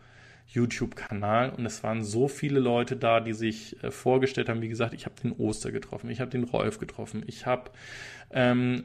YouTube-Kanal 0.47 1.51
und 1.51 1.67
es 1.67 1.83
waren 1.83 2.05
so 2.05 2.29
viele 2.29 2.61
Leute 2.61 2.97
da, 2.97 3.21
die 3.21 3.33
sich 3.33 3.83
äh, 3.83 3.91
vorgestellt 3.91 4.49
haben. 4.49 4.63
Wie 4.63 4.69
gesagt, 4.69 4.95
ich 4.95 5.07
habe 5.07 5.15
den 5.23 5.33
Oster 5.33 5.73
getroffen, 5.73 6.11
ich 6.11 6.21
habe 6.21 6.31
den 6.31 6.45
Rolf 6.45 6.79
getroffen, 6.79 7.23
ich 7.27 7.47
habe 7.47 7.71
ähm, 8.31 8.85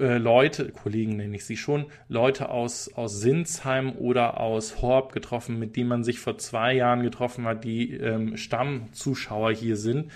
äh, 0.00 0.18
Leute, 0.18 0.70
Kollegen 0.70 1.16
nenne 1.16 1.36
ich 1.36 1.44
sie 1.44 1.56
schon, 1.56 1.86
Leute 2.08 2.48
aus, 2.48 2.92
aus 2.94 3.20
Sinsheim 3.20 3.92
oder 3.92 4.40
aus 4.40 4.82
Horb 4.82 5.12
getroffen, 5.12 5.58
mit 5.58 5.76
denen 5.76 5.88
man 5.88 6.04
sich 6.04 6.18
vor 6.18 6.38
zwei 6.38 6.74
Jahren 6.74 7.02
getroffen 7.02 7.44
hat, 7.44 7.64
die 7.64 7.92
ähm, 7.92 8.36
Stammzuschauer 8.36 9.52
hier 9.52 9.76
sind. 9.76 10.10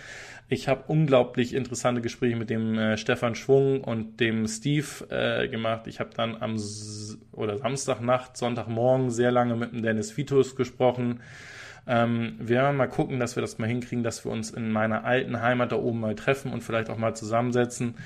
Ich 0.48 0.68
habe 0.68 0.84
unglaublich 0.86 1.54
interessante 1.54 2.00
Gespräche 2.00 2.36
mit 2.36 2.50
dem 2.50 2.78
äh, 2.78 2.96
Stefan 2.96 3.34
Schwung 3.34 3.82
und 3.82 4.20
dem 4.20 4.46
Steve 4.46 4.86
äh, 5.10 5.48
gemacht. 5.48 5.88
Ich 5.88 5.98
habe 5.98 6.10
dann 6.14 6.40
am 6.40 6.54
S 6.54 7.18
oder 7.32 7.58
Samstagnacht, 7.58 8.36
Sonntagmorgen 8.36 9.10
sehr 9.10 9.32
lange 9.32 9.56
mit 9.56 9.72
dem 9.72 9.82
Dennis 9.82 10.16
Vitus 10.16 10.54
gesprochen. 10.54 11.20
Ähm, 11.88 12.36
wir 12.38 12.56
werden 12.56 12.76
mal 12.76 12.86
gucken, 12.86 13.18
dass 13.18 13.36
wir 13.36 13.40
das 13.40 13.58
mal 13.58 13.66
hinkriegen, 13.66 14.04
dass 14.04 14.24
wir 14.24 14.30
uns 14.30 14.50
in 14.50 14.70
meiner 14.70 15.04
alten 15.04 15.40
Heimat 15.40 15.72
da 15.72 15.76
oben 15.76 15.98
mal 15.98 16.14
treffen 16.14 16.52
und 16.52 16.62
vielleicht 16.62 16.90
auch 16.90 16.98
mal 16.98 17.14
zusammensetzen. 17.14 17.96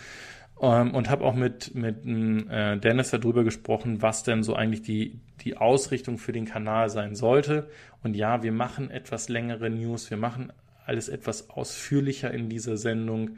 Ähm, 0.63 0.95
und 0.95 1.11
habe 1.11 1.25
auch 1.25 1.35
mit, 1.35 1.75
mit 1.75 2.07
äh, 2.07 2.79
Dennis 2.79 3.11
darüber 3.11 3.45
gesprochen, 3.45 4.01
was 4.01 4.23
denn 4.23 4.43
so 4.43 4.55
eigentlich 4.55 4.83
die, 4.83 5.21
die 5.43 5.59
Ausrichtung 5.59 6.17
für 6.17 6.33
den 6.33 6.47
Kanal 6.47 6.89
sein 6.89 7.15
sollte. 7.15 7.69
Und 8.03 8.17
ja, 8.17 8.43
wir 8.43 8.53
machen 8.53 8.91
etwas 8.91 9.29
längere 9.29 9.69
News, 9.69 10.11
wir 10.11 10.19
machen 10.19 10.53
alles 10.91 11.09
etwas 11.09 11.51
ausführlicher 11.51 12.33
in 12.33 12.49
dieser 12.49 12.77
Sendung, 12.77 13.37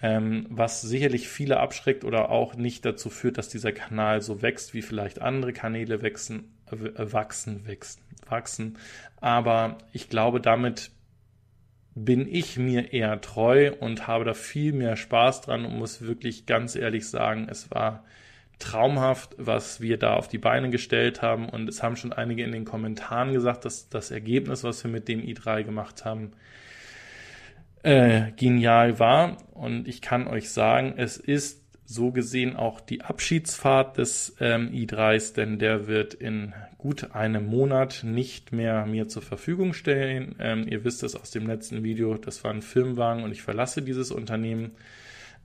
ähm, 0.00 0.46
was 0.48 0.80
sicherlich 0.80 1.28
viele 1.28 1.60
abschreckt 1.60 2.02
oder 2.04 2.30
auch 2.30 2.54
nicht 2.54 2.84
dazu 2.84 3.10
führt, 3.10 3.36
dass 3.38 3.50
dieser 3.50 3.72
Kanal 3.72 4.22
so 4.22 4.40
wächst, 4.42 4.72
wie 4.72 4.82
vielleicht 4.82 5.20
andere 5.20 5.52
Kanäle 5.52 6.02
wachsen, 6.02 6.54
äh, 6.70 7.12
wachsen, 7.12 7.68
wachsen, 7.68 8.02
wachsen. 8.26 8.78
Aber 9.20 9.78
ich 9.92 10.08
glaube, 10.08 10.40
damit 10.40 10.90
bin 11.94 12.26
ich 12.26 12.56
mir 12.56 12.94
eher 12.94 13.20
treu 13.20 13.72
und 13.78 14.06
habe 14.06 14.24
da 14.24 14.32
viel 14.32 14.72
mehr 14.72 14.96
Spaß 14.96 15.42
dran 15.42 15.66
und 15.66 15.78
muss 15.78 16.00
wirklich 16.00 16.46
ganz 16.46 16.74
ehrlich 16.74 17.06
sagen, 17.06 17.48
es 17.50 17.70
war 17.70 18.02
traumhaft, 18.62 19.34
was 19.38 19.80
wir 19.80 19.98
da 19.98 20.14
auf 20.14 20.28
die 20.28 20.38
Beine 20.38 20.70
gestellt 20.70 21.20
haben. 21.20 21.48
Und 21.48 21.68
es 21.68 21.82
haben 21.82 21.96
schon 21.96 22.12
einige 22.12 22.44
in 22.44 22.52
den 22.52 22.64
Kommentaren 22.64 23.32
gesagt, 23.32 23.64
dass 23.64 23.88
das 23.88 24.10
Ergebnis, 24.10 24.64
was 24.64 24.82
wir 24.84 24.90
mit 24.90 25.08
dem 25.08 25.20
i3 25.20 25.64
gemacht 25.64 26.04
haben, 26.04 26.32
äh, 27.82 28.32
genial 28.32 28.98
war. 28.98 29.36
Und 29.54 29.88
ich 29.88 30.00
kann 30.00 30.26
euch 30.26 30.50
sagen, 30.50 30.94
es 30.96 31.16
ist 31.16 31.62
so 31.84 32.10
gesehen 32.10 32.56
auch 32.56 32.80
die 32.80 33.02
Abschiedsfahrt 33.02 33.98
des 33.98 34.36
ähm, 34.40 34.70
i3s, 34.70 35.34
denn 35.34 35.58
der 35.58 35.86
wird 35.86 36.14
in 36.14 36.54
gut 36.78 37.14
einem 37.14 37.46
Monat 37.46 38.02
nicht 38.02 38.52
mehr 38.52 38.86
mir 38.86 39.08
zur 39.08 39.22
Verfügung 39.22 39.72
stellen. 39.72 40.34
Ähm, 40.38 40.66
ihr 40.66 40.84
wisst 40.84 41.02
es 41.02 41.14
aus 41.14 41.30
dem 41.30 41.46
letzten 41.46 41.84
Video, 41.84 42.14
das 42.16 42.42
war 42.44 42.52
ein 42.52 42.62
Firmenwagen 42.62 43.24
und 43.24 43.32
ich 43.32 43.42
verlasse 43.42 43.82
dieses 43.82 44.10
Unternehmen. 44.10 44.72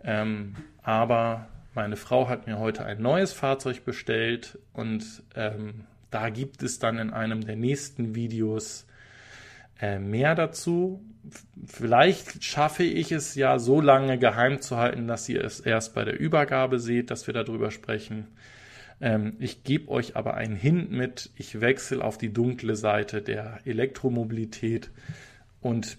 Ähm, 0.03 0.55
aber 0.83 1.47
meine 1.73 1.95
Frau 1.95 2.29
hat 2.29 2.47
mir 2.47 2.57
heute 2.57 2.85
ein 2.85 3.01
neues 3.01 3.33
Fahrzeug 3.33 3.83
bestellt 3.83 4.57
und 4.73 5.23
ähm, 5.35 5.85
da 6.09 6.29
gibt 6.29 6.63
es 6.63 6.79
dann 6.79 6.97
in 6.97 7.11
einem 7.11 7.45
der 7.45 7.55
nächsten 7.55 8.15
Videos 8.15 8.87
äh, 9.79 9.99
mehr 9.99 10.33
dazu. 10.33 11.03
Vielleicht 11.65 12.43
schaffe 12.43 12.83
ich 12.83 13.11
es 13.11 13.35
ja 13.35 13.59
so 13.59 13.81
lange 13.81 14.17
geheim 14.17 14.61
zu 14.61 14.77
halten, 14.77 15.07
dass 15.07 15.27
ihr 15.29 15.43
es 15.43 15.59
erst 15.59 15.93
bei 15.93 16.05
der 16.05 16.19
Übergabe 16.19 16.79
seht, 16.79 17.11
dass 17.11 17.27
wir 17.27 17.33
darüber 17.33 17.71
sprechen. 17.71 18.27
Ähm, 18.99 19.35
ich 19.39 19.63
gebe 19.63 19.89
euch 19.89 20.15
aber 20.15 20.35
einen 20.35 20.55
Hint 20.55 20.91
mit. 20.91 21.31
Ich 21.35 21.61
wechsle 21.61 22.03
auf 22.03 22.17
die 22.17 22.33
dunkle 22.33 22.75
Seite 22.75 23.21
der 23.21 23.59
Elektromobilität 23.65 24.91
und 25.61 25.97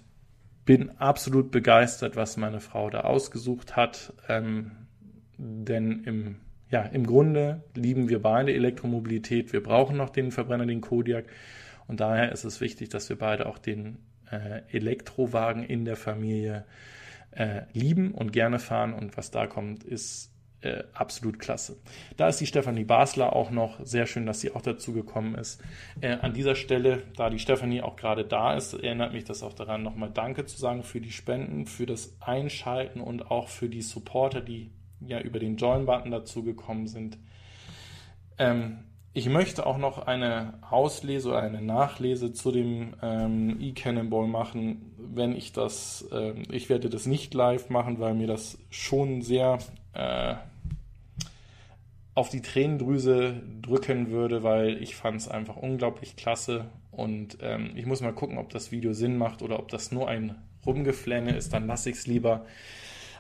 bin 0.65 0.91
absolut 0.99 1.51
begeistert, 1.51 2.17
was 2.17 2.37
meine 2.37 2.61
Frau 2.61 2.91
da 2.91 3.01
ausgesucht 3.01 3.77
hat. 3.77 4.13
Ähm, 4.29 4.73
denn 5.39 6.03
im, 6.05 6.37
ja, 6.71 6.83
im 6.83 7.07
Grunde 7.07 7.63
lieben 7.75 8.09
wir 8.09 8.21
beide 8.21 8.53
Elektromobilität. 8.53 9.53
Wir 9.53 9.63
brauchen 9.63 9.97
noch 9.97 10.11
den 10.11 10.31
Verbrenner, 10.31 10.67
den 10.67 10.81
Kodiak. 10.81 11.27
Und 11.87 12.01
daher 12.01 12.33
ist 12.33 12.45
es 12.45 12.61
wichtig, 12.61 12.91
dass 12.91 13.09
wir 13.09 13.17
beide 13.17 13.47
auch 13.47 13.59
den 13.59 13.99
äh, 14.31 14.63
Elektrowagen 14.71 15.63
in 15.63 15.85
der 15.85 15.97
Familie 15.97 16.65
äh, 17.31 17.63
lieben 17.73 18.13
und 18.13 18.33
gerne 18.33 18.59
fahren. 18.59 18.95
Und 18.95 19.17
was 19.17 19.31
da 19.31 19.47
kommt, 19.47 19.85
ist 19.85 20.33
äh, 20.61 20.83
absolut 20.93 21.39
klasse. 21.39 21.77
Da 22.17 22.29
ist 22.29 22.41
die 22.41 22.47
Stefanie 22.47 22.85
Basler 22.85 23.35
auch 23.35 23.51
noch. 23.51 23.79
Sehr 23.85 24.07
schön, 24.07 24.27
dass 24.27 24.41
sie 24.41 24.51
auch 24.53 24.63
dazu 24.63 24.93
gekommen 24.93 25.37
ist. 25.37 25.63
Äh, 26.01 26.17
an 26.21 26.33
dieser 26.33 26.55
Stelle, 26.55 27.05
da 27.17 27.31
die 27.31 27.39
Stefanie 27.39 27.83
auch 27.83 27.97
gerade 27.97 28.25
da 28.25 28.57
ist, 28.57 28.75
erinnert 28.75 29.13
mich 29.13 29.25
das 29.25 29.43
auch 29.43 29.53
daran, 29.53 29.83
nochmal 29.83 30.11
Danke 30.13 30.47
zu 30.47 30.59
sagen 30.59 30.83
für 30.83 31.01
die 31.01 31.13
Spenden, 31.13 31.67
für 31.67 31.87
das 31.87 32.17
Einschalten 32.21 33.01
und 33.01 33.31
auch 33.31 33.49
für 33.49 33.69
die 33.69 33.83
Supporter, 33.83 34.41
die 34.41 34.73
ja 35.01 35.21
über 35.21 35.39
den 35.39 35.57
Join-Button 35.57 36.11
dazu 36.11 36.43
gekommen 36.43 36.89
sind. 36.89 37.19
Ähm, 38.37 38.81
ich 39.15 39.29
möchte 39.29 39.67
auch 39.67 39.79
noch 39.79 40.07
eine 40.07 40.55
Auslese 40.71 41.31
oder 41.31 41.43
eine 41.43 41.63
Nachlese 41.63 42.33
zu 42.33 42.53
dem 42.53 42.95
ähm, 43.03 43.57
E-Cannonball 43.61 44.29
machen, 44.29 44.95
wenn 44.99 45.35
ich 45.35 45.53
das, 45.53 46.07
äh, 46.13 46.35
ich 46.53 46.69
werde 46.69 46.89
das 46.89 47.07
nicht 47.07 47.35
live 47.35 47.71
machen, 47.71 47.99
weil 47.99 48.15
mir 48.15 48.27
das 48.27 48.59
schon 48.71 49.23
sehr 49.23 49.59
äh, 49.95 50.35
auf 52.15 52.29
die 52.29 52.43
Tränendrüse 52.43 53.43
drücken 53.63 54.11
würde, 54.11 54.43
weil 54.43 54.83
ich 54.83 54.97
fand 54.97 55.21
es 55.21 55.29
einfach 55.29 55.57
unglaublich 55.57 56.17
klasse. 56.17 56.67
Und 56.91 57.39
ähm, 57.43 57.71
ich 57.77 57.87
muss 57.87 58.01
mal 58.01 58.13
gucken, 58.13 58.39
ob 58.39 58.51
das 58.51 58.73
Video 58.73 58.93
Sinn 58.93 59.17
macht 59.17 59.41
oder 59.43 59.59
ob 59.59 59.69
das 59.69 59.93
nur 59.93 60.09
ein 60.09 60.35
Rumgeflänne 60.67 61.37
ist, 61.37 61.53
dann 61.53 61.67
lasse 61.67 61.91
ich 61.91 61.97
es 61.97 62.07
lieber. 62.07 62.45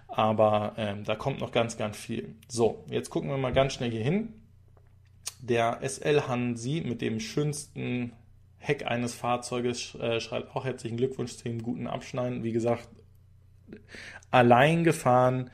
Aber 0.09 0.72
ähm, 0.76 1.05
da 1.05 1.14
kommt 1.14 1.39
noch 1.41 1.53
ganz, 1.53 1.76
ganz 1.76 1.97
viel. 1.97 2.34
So, 2.49 2.84
jetzt 2.91 3.11
gucken 3.11 3.30
wir 3.30 3.39
mal 3.39 3.53
ganz 3.53 3.74
schnell 3.74 3.91
hier 3.91 4.03
hin. 4.03 4.34
Der 5.41 5.81
SL 5.83 6.22
Hansi 6.22 6.83
mit 6.85 7.01
dem 7.01 7.20
schönsten 7.20 8.12
Heck 8.59 8.87
eines 8.87 9.14
Fahrzeuges 9.14 9.95
äh, 9.95 10.20
schreibt 10.20 10.55
auch 10.55 10.64
herzlichen 10.64 10.97
Glückwunsch 10.97 11.37
zu 11.37 11.45
dem 11.45 11.62
guten 11.62 11.87
Abschneiden. 11.87 12.43
Wie 12.43 12.53
gesagt, 12.53 12.89
allein 14.31 14.85
gefahren 14.85 15.51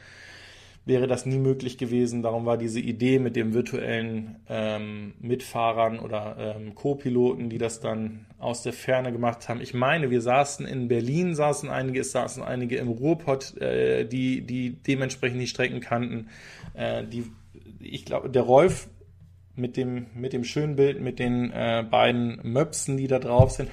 wäre 0.87 1.07
das 1.07 1.25
nie 1.25 1.39
möglich 1.39 1.79
gewesen. 1.79 2.23
Darum 2.23 2.45
war 2.45 2.59
diese 2.59 2.81
Idee 2.81 3.19
mit 3.19 3.37
dem 3.37 3.55
virtuellen 3.55 4.37
ähm, 4.49 5.15
Mitfahrern 5.19 5.99
oder 5.99 6.57
ähm, 6.57 6.75
Co-Piloten, 6.75 7.49
die 7.49 7.59
das 7.59 7.81
dann 7.81 8.27
aus 8.39 8.63
der 8.63 8.75
Ferne 8.75 9.11
gemacht 9.11 9.49
haben. 9.49 9.61
Ich 9.61 9.73
meine, 9.73 10.11
wir 10.11 10.21
saßen 10.21 10.67
in 10.67 10.89
Berlin, 10.89 11.35
saßen 11.35 11.71
einige, 11.71 12.01
es 12.01 12.13
saßen 12.13 12.43
einige 12.43 12.77
im 12.77 12.89
Ruhrpott, 12.89 13.57
äh, 13.59 14.05
die, 14.05 14.43
die 14.43 14.71
dementsprechend 14.71 15.41
die 15.41 15.47
Strecken 15.47 15.81
kannten. 15.81 16.29
Äh, 16.75 17.05
die, 17.07 17.25
ich 17.81 18.05
glaube, 18.05 18.29
der 18.29 18.43
Rolf 18.43 18.89
mit 19.57 19.77
dem, 19.77 20.07
mit 20.15 20.33
dem 20.33 20.45
schönen 20.45 20.77
Bild 20.77 21.01
mit 21.01 21.19
den 21.19 21.51
äh, 21.53 21.85
beiden 21.89 22.41
Möpsen, 22.43 22.97
die 22.97 23.07
da 23.07 23.19
drauf 23.19 23.53
sind, 23.53 23.71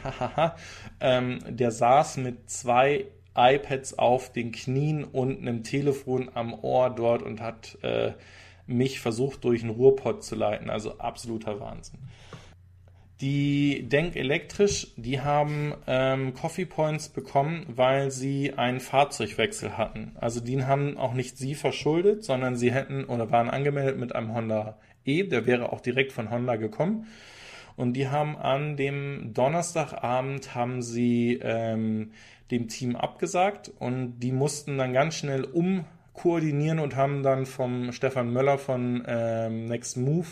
ähm, 0.99 1.39
der 1.47 1.71
saß 1.71 2.17
mit 2.17 2.49
zwei 2.49 3.05
iPads 3.35 3.97
auf 3.97 4.31
den 4.31 4.51
Knien 4.51 5.03
und 5.03 5.39
einem 5.39 5.63
Telefon 5.63 6.29
am 6.33 6.53
Ohr 6.53 6.89
dort 6.89 7.23
und 7.23 7.41
hat 7.41 7.77
äh, 7.81 8.11
mich 8.67 8.99
versucht, 8.99 9.43
durch 9.43 9.63
einen 9.63 9.71
Ruhrpott 9.71 10.23
zu 10.23 10.35
leiten. 10.35 10.69
Also 10.69 10.97
absoluter 10.97 11.59
Wahnsinn. 11.59 11.99
Die 13.21 13.87
Denk 13.87 14.15
Elektrisch, 14.15 14.87
die 14.97 15.21
haben 15.21 15.75
ähm, 15.85 16.33
Coffee 16.33 16.65
Points 16.65 17.09
bekommen, 17.09 17.65
weil 17.67 18.09
sie 18.09 18.53
einen 18.53 18.79
Fahrzeugwechsel 18.79 19.77
hatten. 19.77 20.13
Also 20.19 20.39
den 20.39 20.67
haben 20.67 20.97
auch 20.97 21.13
nicht 21.13 21.37
sie 21.37 21.53
verschuldet, 21.53 22.23
sondern 22.23 22.55
sie 22.55 22.71
hätten 22.71 23.05
oder 23.05 23.29
waren 23.29 23.51
angemeldet 23.51 23.99
mit 23.99 24.15
einem 24.15 24.33
Honda 24.33 24.79
E, 25.05 25.23
der 25.23 25.45
wäre 25.45 25.71
auch 25.71 25.81
direkt 25.81 26.11
von 26.11 26.29
Honda 26.29 26.55
gekommen. 26.55 27.07
Und 27.75 27.93
die 27.93 28.09
haben 28.09 28.37
an 28.37 28.77
dem 28.77 29.33
Donnerstagabend 29.33 30.53
haben 30.55 30.81
sie 30.81 31.39
ähm, 31.41 32.11
dem 32.51 32.67
Team 32.67 32.95
abgesagt 32.95 33.71
und 33.79 34.19
die 34.19 34.31
mussten 34.31 34.77
dann 34.77 34.93
ganz 34.93 35.15
schnell 35.15 35.45
umkoordinieren 35.45 36.79
und 36.79 36.95
haben 36.95 37.23
dann 37.23 37.45
vom 37.45 37.91
Stefan 37.93 38.31
Möller 38.33 38.57
von 38.57 39.03
ähm, 39.07 39.65
Next 39.65 39.97
Move 39.97 40.27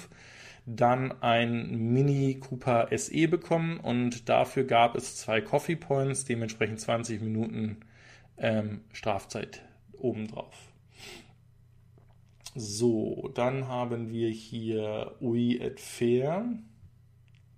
dann 0.65 1.23
ein 1.23 1.93
Mini 1.93 2.39
Cooper 2.39 2.89
SE 2.95 3.27
bekommen 3.27 3.79
und 3.79 4.29
dafür 4.29 4.65
gab 4.65 4.95
es 4.95 5.15
zwei 5.15 5.41
Coffee 5.41 5.75
Points, 5.75 6.25
dementsprechend 6.25 6.79
20 6.79 7.21
Minuten 7.21 7.77
ähm, 8.37 8.81
Strafzeit 8.93 9.63
obendrauf. 9.97 10.68
So, 12.55 13.29
dann 13.35 13.67
haben 13.67 14.11
wir 14.11 14.29
hier 14.29 15.11
Ui 15.21 15.57
et 15.57 15.79
Fair. 15.79 16.45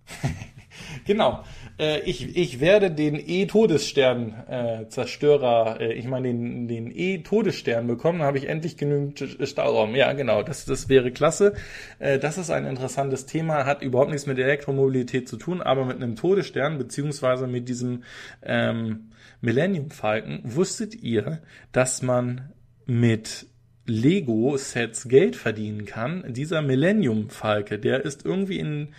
genau. 1.06 1.46
Äh, 1.80 2.02
ich, 2.02 2.36
ich 2.36 2.60
werde 2.60 2.92
den 2.92 3.16
E-Todesstern-Zerstörer, 3.16 5.80
äh, 5.80 5.92
äh, 5.92 5.94
ich 5.94 6.04
meine 6.06 6.28
den, 6.28 6.68
den 6.68 6.92
E-Todesstern 6.94 7.88
bekommen, 7.88 8.22
habe 8.22 8.38
ich 8.38 8.50
endlich 8.50 8.76
genügend 8.76 9.24
Stauraum. 9.44 9.96
Ja, 9.96 10.12
genau, 10.12 10.44
das, 10.44 10.66
das 10.66 10.90
wäre 10.90 11.12
klasse. 11.12 11.54
Äh, 12.00 12.20
das 12.20 12.38
ist 12.38 12.52
ein 12.52 12.66
interessantes 12.66 13.26
Thema, 13.26 13.66
hat 13.66 13.82
überhaupt 13.82 14.12
nichts 14.12 14.28
mit 14.28 14.40
Elektromobilität 14.40 15.30
zu 15.30 15.38
tun, 15.38 15.62
aber 15.62 15.86
mit 15.86 15.96
einem 15.98 16.18
Todesstern, 16.18 16.78
beziehungsweise 16.78 17.48
mit 17.48 17.70
diesem 17.70 18.04
ähm, 18.44 19.12
Millennium 19.40 19.90
Falken, 19.90 20.42
wusstet 20.44 20.96
ihr, 20.96 21.42
dass 21.72 22.02
man 22.02 22.52
mit 22.86 23.48
Lego-Sets 23.92 25.08
Geld 25.08 25.36
verdienen 25.36 25.86
kann. 25.86 26.24
Dieser 26.34 26.62
Millennium-Falke, 26.62 27.78
der 27.78 28.04
ist 28.06 28.26
irgendwie 28.26 28.60
in, 28.60 28.90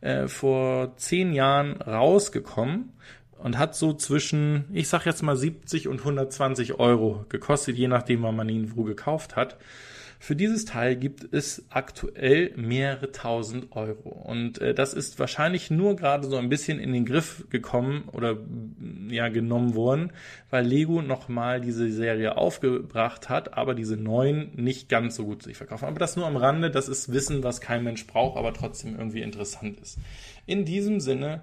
äh, 0.00 0.28
vor 0.28 0.96
zehn 0.96 1.32
Jahren 1.32 1.80
rausgekommen 1.80 2.92
und 3.38 3.58
hat 3.58 3.74
so 3.74 3.92
zwischen, 3.94 4.64
ich 4.72 4.88
sag 4.88 5.06
jetzt 5.06 5.22
mal 5.22 5.36
70 5.36 5.88
und 5.88 6.00
120 6.00 6.78
Euro 6.78 7.24
gekostet, 7.28 7.76
je 7.76 7.88
nachdem, 7.88 8.22
wann 8.22 8.36
man 8.36 8.48
ihn 8.48 8.76
wo 8.76 8.84
gekauft 8.84 9.36
hat. 9.36 9.56
Für 10.22 10.36
dieses 10.36 10.64
Teil 10.66 10.94
gibt 10.94 11.34
es 11.34 11.66
aktuell 11.68 12.52
mehrere 12.54 13.10
tausend 13.10 13.72
Euro. 13.72 14.10
Und 14.10 14.60
äh, 14.60 14.72
das 14.72 14.94
ist 14.94 15.18
wahrscheinlich 15.18 15.68
nur 15.68 15.96
gerade 15.96 16.28
so 16.28 16.36
ein 16.36 16.48
bisschen 16.48 16.78
in 16.78 16.92
den 16.92 17.04
Griff 17.04 17.46
gekommen 17.50 18.08
oder 18.12 18.38
ja 19.08 19.30
genommen 19.30 19.74
worden, 19.74 20.12
weil 20.48 20.64
Lego 20.64 21.02
nochmal 21.02 21.60
diese 21.60 21.90
Serie 21.90 22.36
aufgebracht 22.36 23.30
hat, 23.30 23.54
aber 23.54 23.74
diese 23.74 23.96
neuen 23.96 24.54
nicht 24.54 24.88
ganz 24.88 25.16
so 25.16 25.24
gut 25.24 25.42
sich 25.42 25.56
verkaufen. 25.56 25.86
Aber 25.86 25.98
das 25.98 26.14
nur 26.14 26.28
am 26.28 26.36
Rande, 26.36 26.70
das 26.70 26.88
ist 26.88 27.12
Wissen, 27.12 27.42
was 27.42 27.60
kein 27.60 27.82
Mensch 27.82 28.06
braucht, 28.06 28.38
aber 28.38 28.54
trotzdem 28.54 28.96
irgendwie 28.96 29.22
interessant 29.22 29.80
ist. 29.80 29.98
In 30.46 30.64
diesem 30.64 31.00
Sinne 31.00 31.42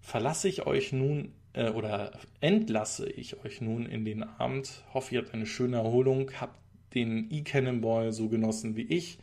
verlasse 0.00 0.48
ich 0.48 0.64
euch 0.64 0.94
nun 0.94 1.34
äh, 1.52 1.68
oder 1.68 2.12
entlasse 2.40 3.06
ich 3.06 3.44
euch 3.44 3.60
nun 3.60 3.84
in 3.84 4.06
den 4.06 4.22
Abend. 4.22 4.82
Hoffe, 4.94 5.14
ihr 5.14 5.20
habt 5.20 5.34
eine 5.34 5.44
schöne 5.44 5.76
Erholung, 5.76 6.30
habt 6.40 6.61
den 6.94 7.30
E-Cannonball 7.30 8.12
so 8.12 8.28
genossen 8.28 8.76
wie 8.76 8.82
ich, 8.82 9.18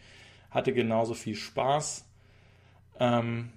hatte 0.51 0.73
genauso 0.73 1.13
viel 1.13 1.35
Spaß. 1.35 2.05
Ähm, 2.99 3.49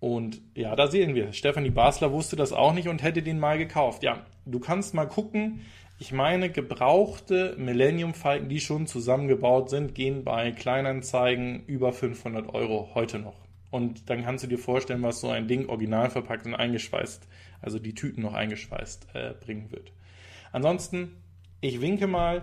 und 0.00 0.40
ja, 0.54 0.76
da 0.76 0.88
sehen 0.88 1.14
wir. 1.14 1.32
Stefanie 1.32 1.70
Basler 1.70 2.12
wusste 2.12 2.36
das 2.36 2.52
auch 2.52 2.72
nicht 2.72 2.88
und 2.88 3.02
hätte 3.02 3.22
den 3.22 3.38
mal 3.38 3.58
gekauft. 3.58 4.02
Ja, 4.02 4.24
du 4.44 4.60
kannst 4.60 4.94
mal 4.94 5.06
gucken. 5.06 5.60
Ich 5.98 6.12
meine, 6.12 6.50
gebrauchte 6.50 7.54
Millennium 7.56 8.12
Falken, 8.12 8.50
die 8.50 8.60
schon 8.60 8.86
zusammengebaut 8.86 9.70
sind, 9.70 9.94
gehen 9.94 10.24
bei 10.24 10.52
Kleinanzeigen 10.52 11.64
über 11.66 11.92
500 11.92 12.52
Euro 12.52 12.90
heute 12.94 13.18
noch. 13.18 13.46
Und 13.70 14.10
dann 14.10 14.22
kannst 14.22 14.44
du 14.44 14.48
dir 14.48 14.58
vorstellen, 14.58 15.02
was 15.02 15.20
so 15.20 15.30
ein 15.30 15.48
Ding 15.48 15.68
original 15.68 16.10
verpackt 16.10 16.46
und 16.46 16.54
eingeschweißt, 16.54 17.26
also 17.62 17.78
die 17.78 17.94
Tüten 17.94 18.22
noch 18.22 18.34
eingeschweißt, 18.34 19.08
äh, 19.14 19.34
bringen 19.40 19.72
wird. 19.72 19.92
Ansonsten, 20.52 21.12
ich 21.60 21.80
winke 21.80 22.06
mal. 22.06 22.42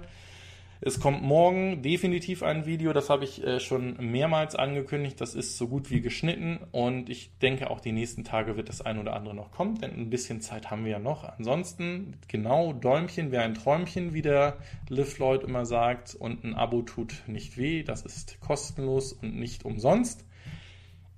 Es 0.85 0.99
kommt 0.99 1.23
morgen 1.23 1.81
definitiv 1.81 2.43
ein 2.43 2.65
Video, 2.65 2.91
das 2.91 3.09
habe 3.09 3.23
ich 3.23 3.41
äh, 3.41 3.61
schon 3.61 3.95
mehrmals 4.11 4.53
angekündigt. 4.53 5.21
Das 5.21 5.33
ist 5.33 5.57
so 5.57 5.69
gut 5.69 5.89
wie 5.89 6.01
geschnitten 6.01 6.59
und 6.73 7.09
ich 7.09 7.31
denke 7.41 7.69
auch 7.69 7.79
die 7.79 7.93
nächsten 7.93 8.25
Tage 8.25 8.57
wird 8.57 8.67
das 8.67 8.81
ein 8.81 8.99
oder 8.99 9.15
andere 9.15 9.33
noch 9.33 9.51
kommen, 9.51 9.79
denn 9.79 9.91
ein 9.91 10.09
bisschen 10.09 10.41
Zeit 10.41 10.71
haben 10.71 10.83
wir 10.83 10.91
ja 10.91 10.99
noch. 10.99 11.23
Ansonsten 11.23 12.17
genau 12.27 12.73
Däumchen 12.73 13.31
wäre 13.31 13.43
ein 13.43 13.53
Träumchen, 13.53 14.13
wie 14.13 14.21
der 14.21 14.57
Liv 14.89 15.19
Lloyd 15.19 15.43
immer 15.43 15.65
sagt 15.65 16.15
und 16.15 16.43
ein 16.43 16.53
Abo 16.53 16.81
tut 16.81 17.23
nicht 17.27 17.57
weh. 17.57 17.83
Das 17.83 18.01
ist 18.01 18.41
kostenlos 18.41 19.13
und 19.13 19.39
nicht 19.39 19.63
umsonst. 19.63 20.25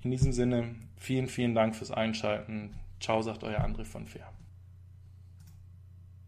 In 0.03 0.11
diesem 0.11 0.31
Sinne 0.31 0.75
vielen, 0.95 1.25
vielen 1.25 1.55
Dank 1.55 1.75
fürs 1.75 1.89
Einschalten. 1.89 2.75
Ciao, 2.99 3.23
sagt 3.23 3.43
euer 3.43 3.65
André 3.65 3.83
von 3.83 4.05
Fair. 4.05 4.34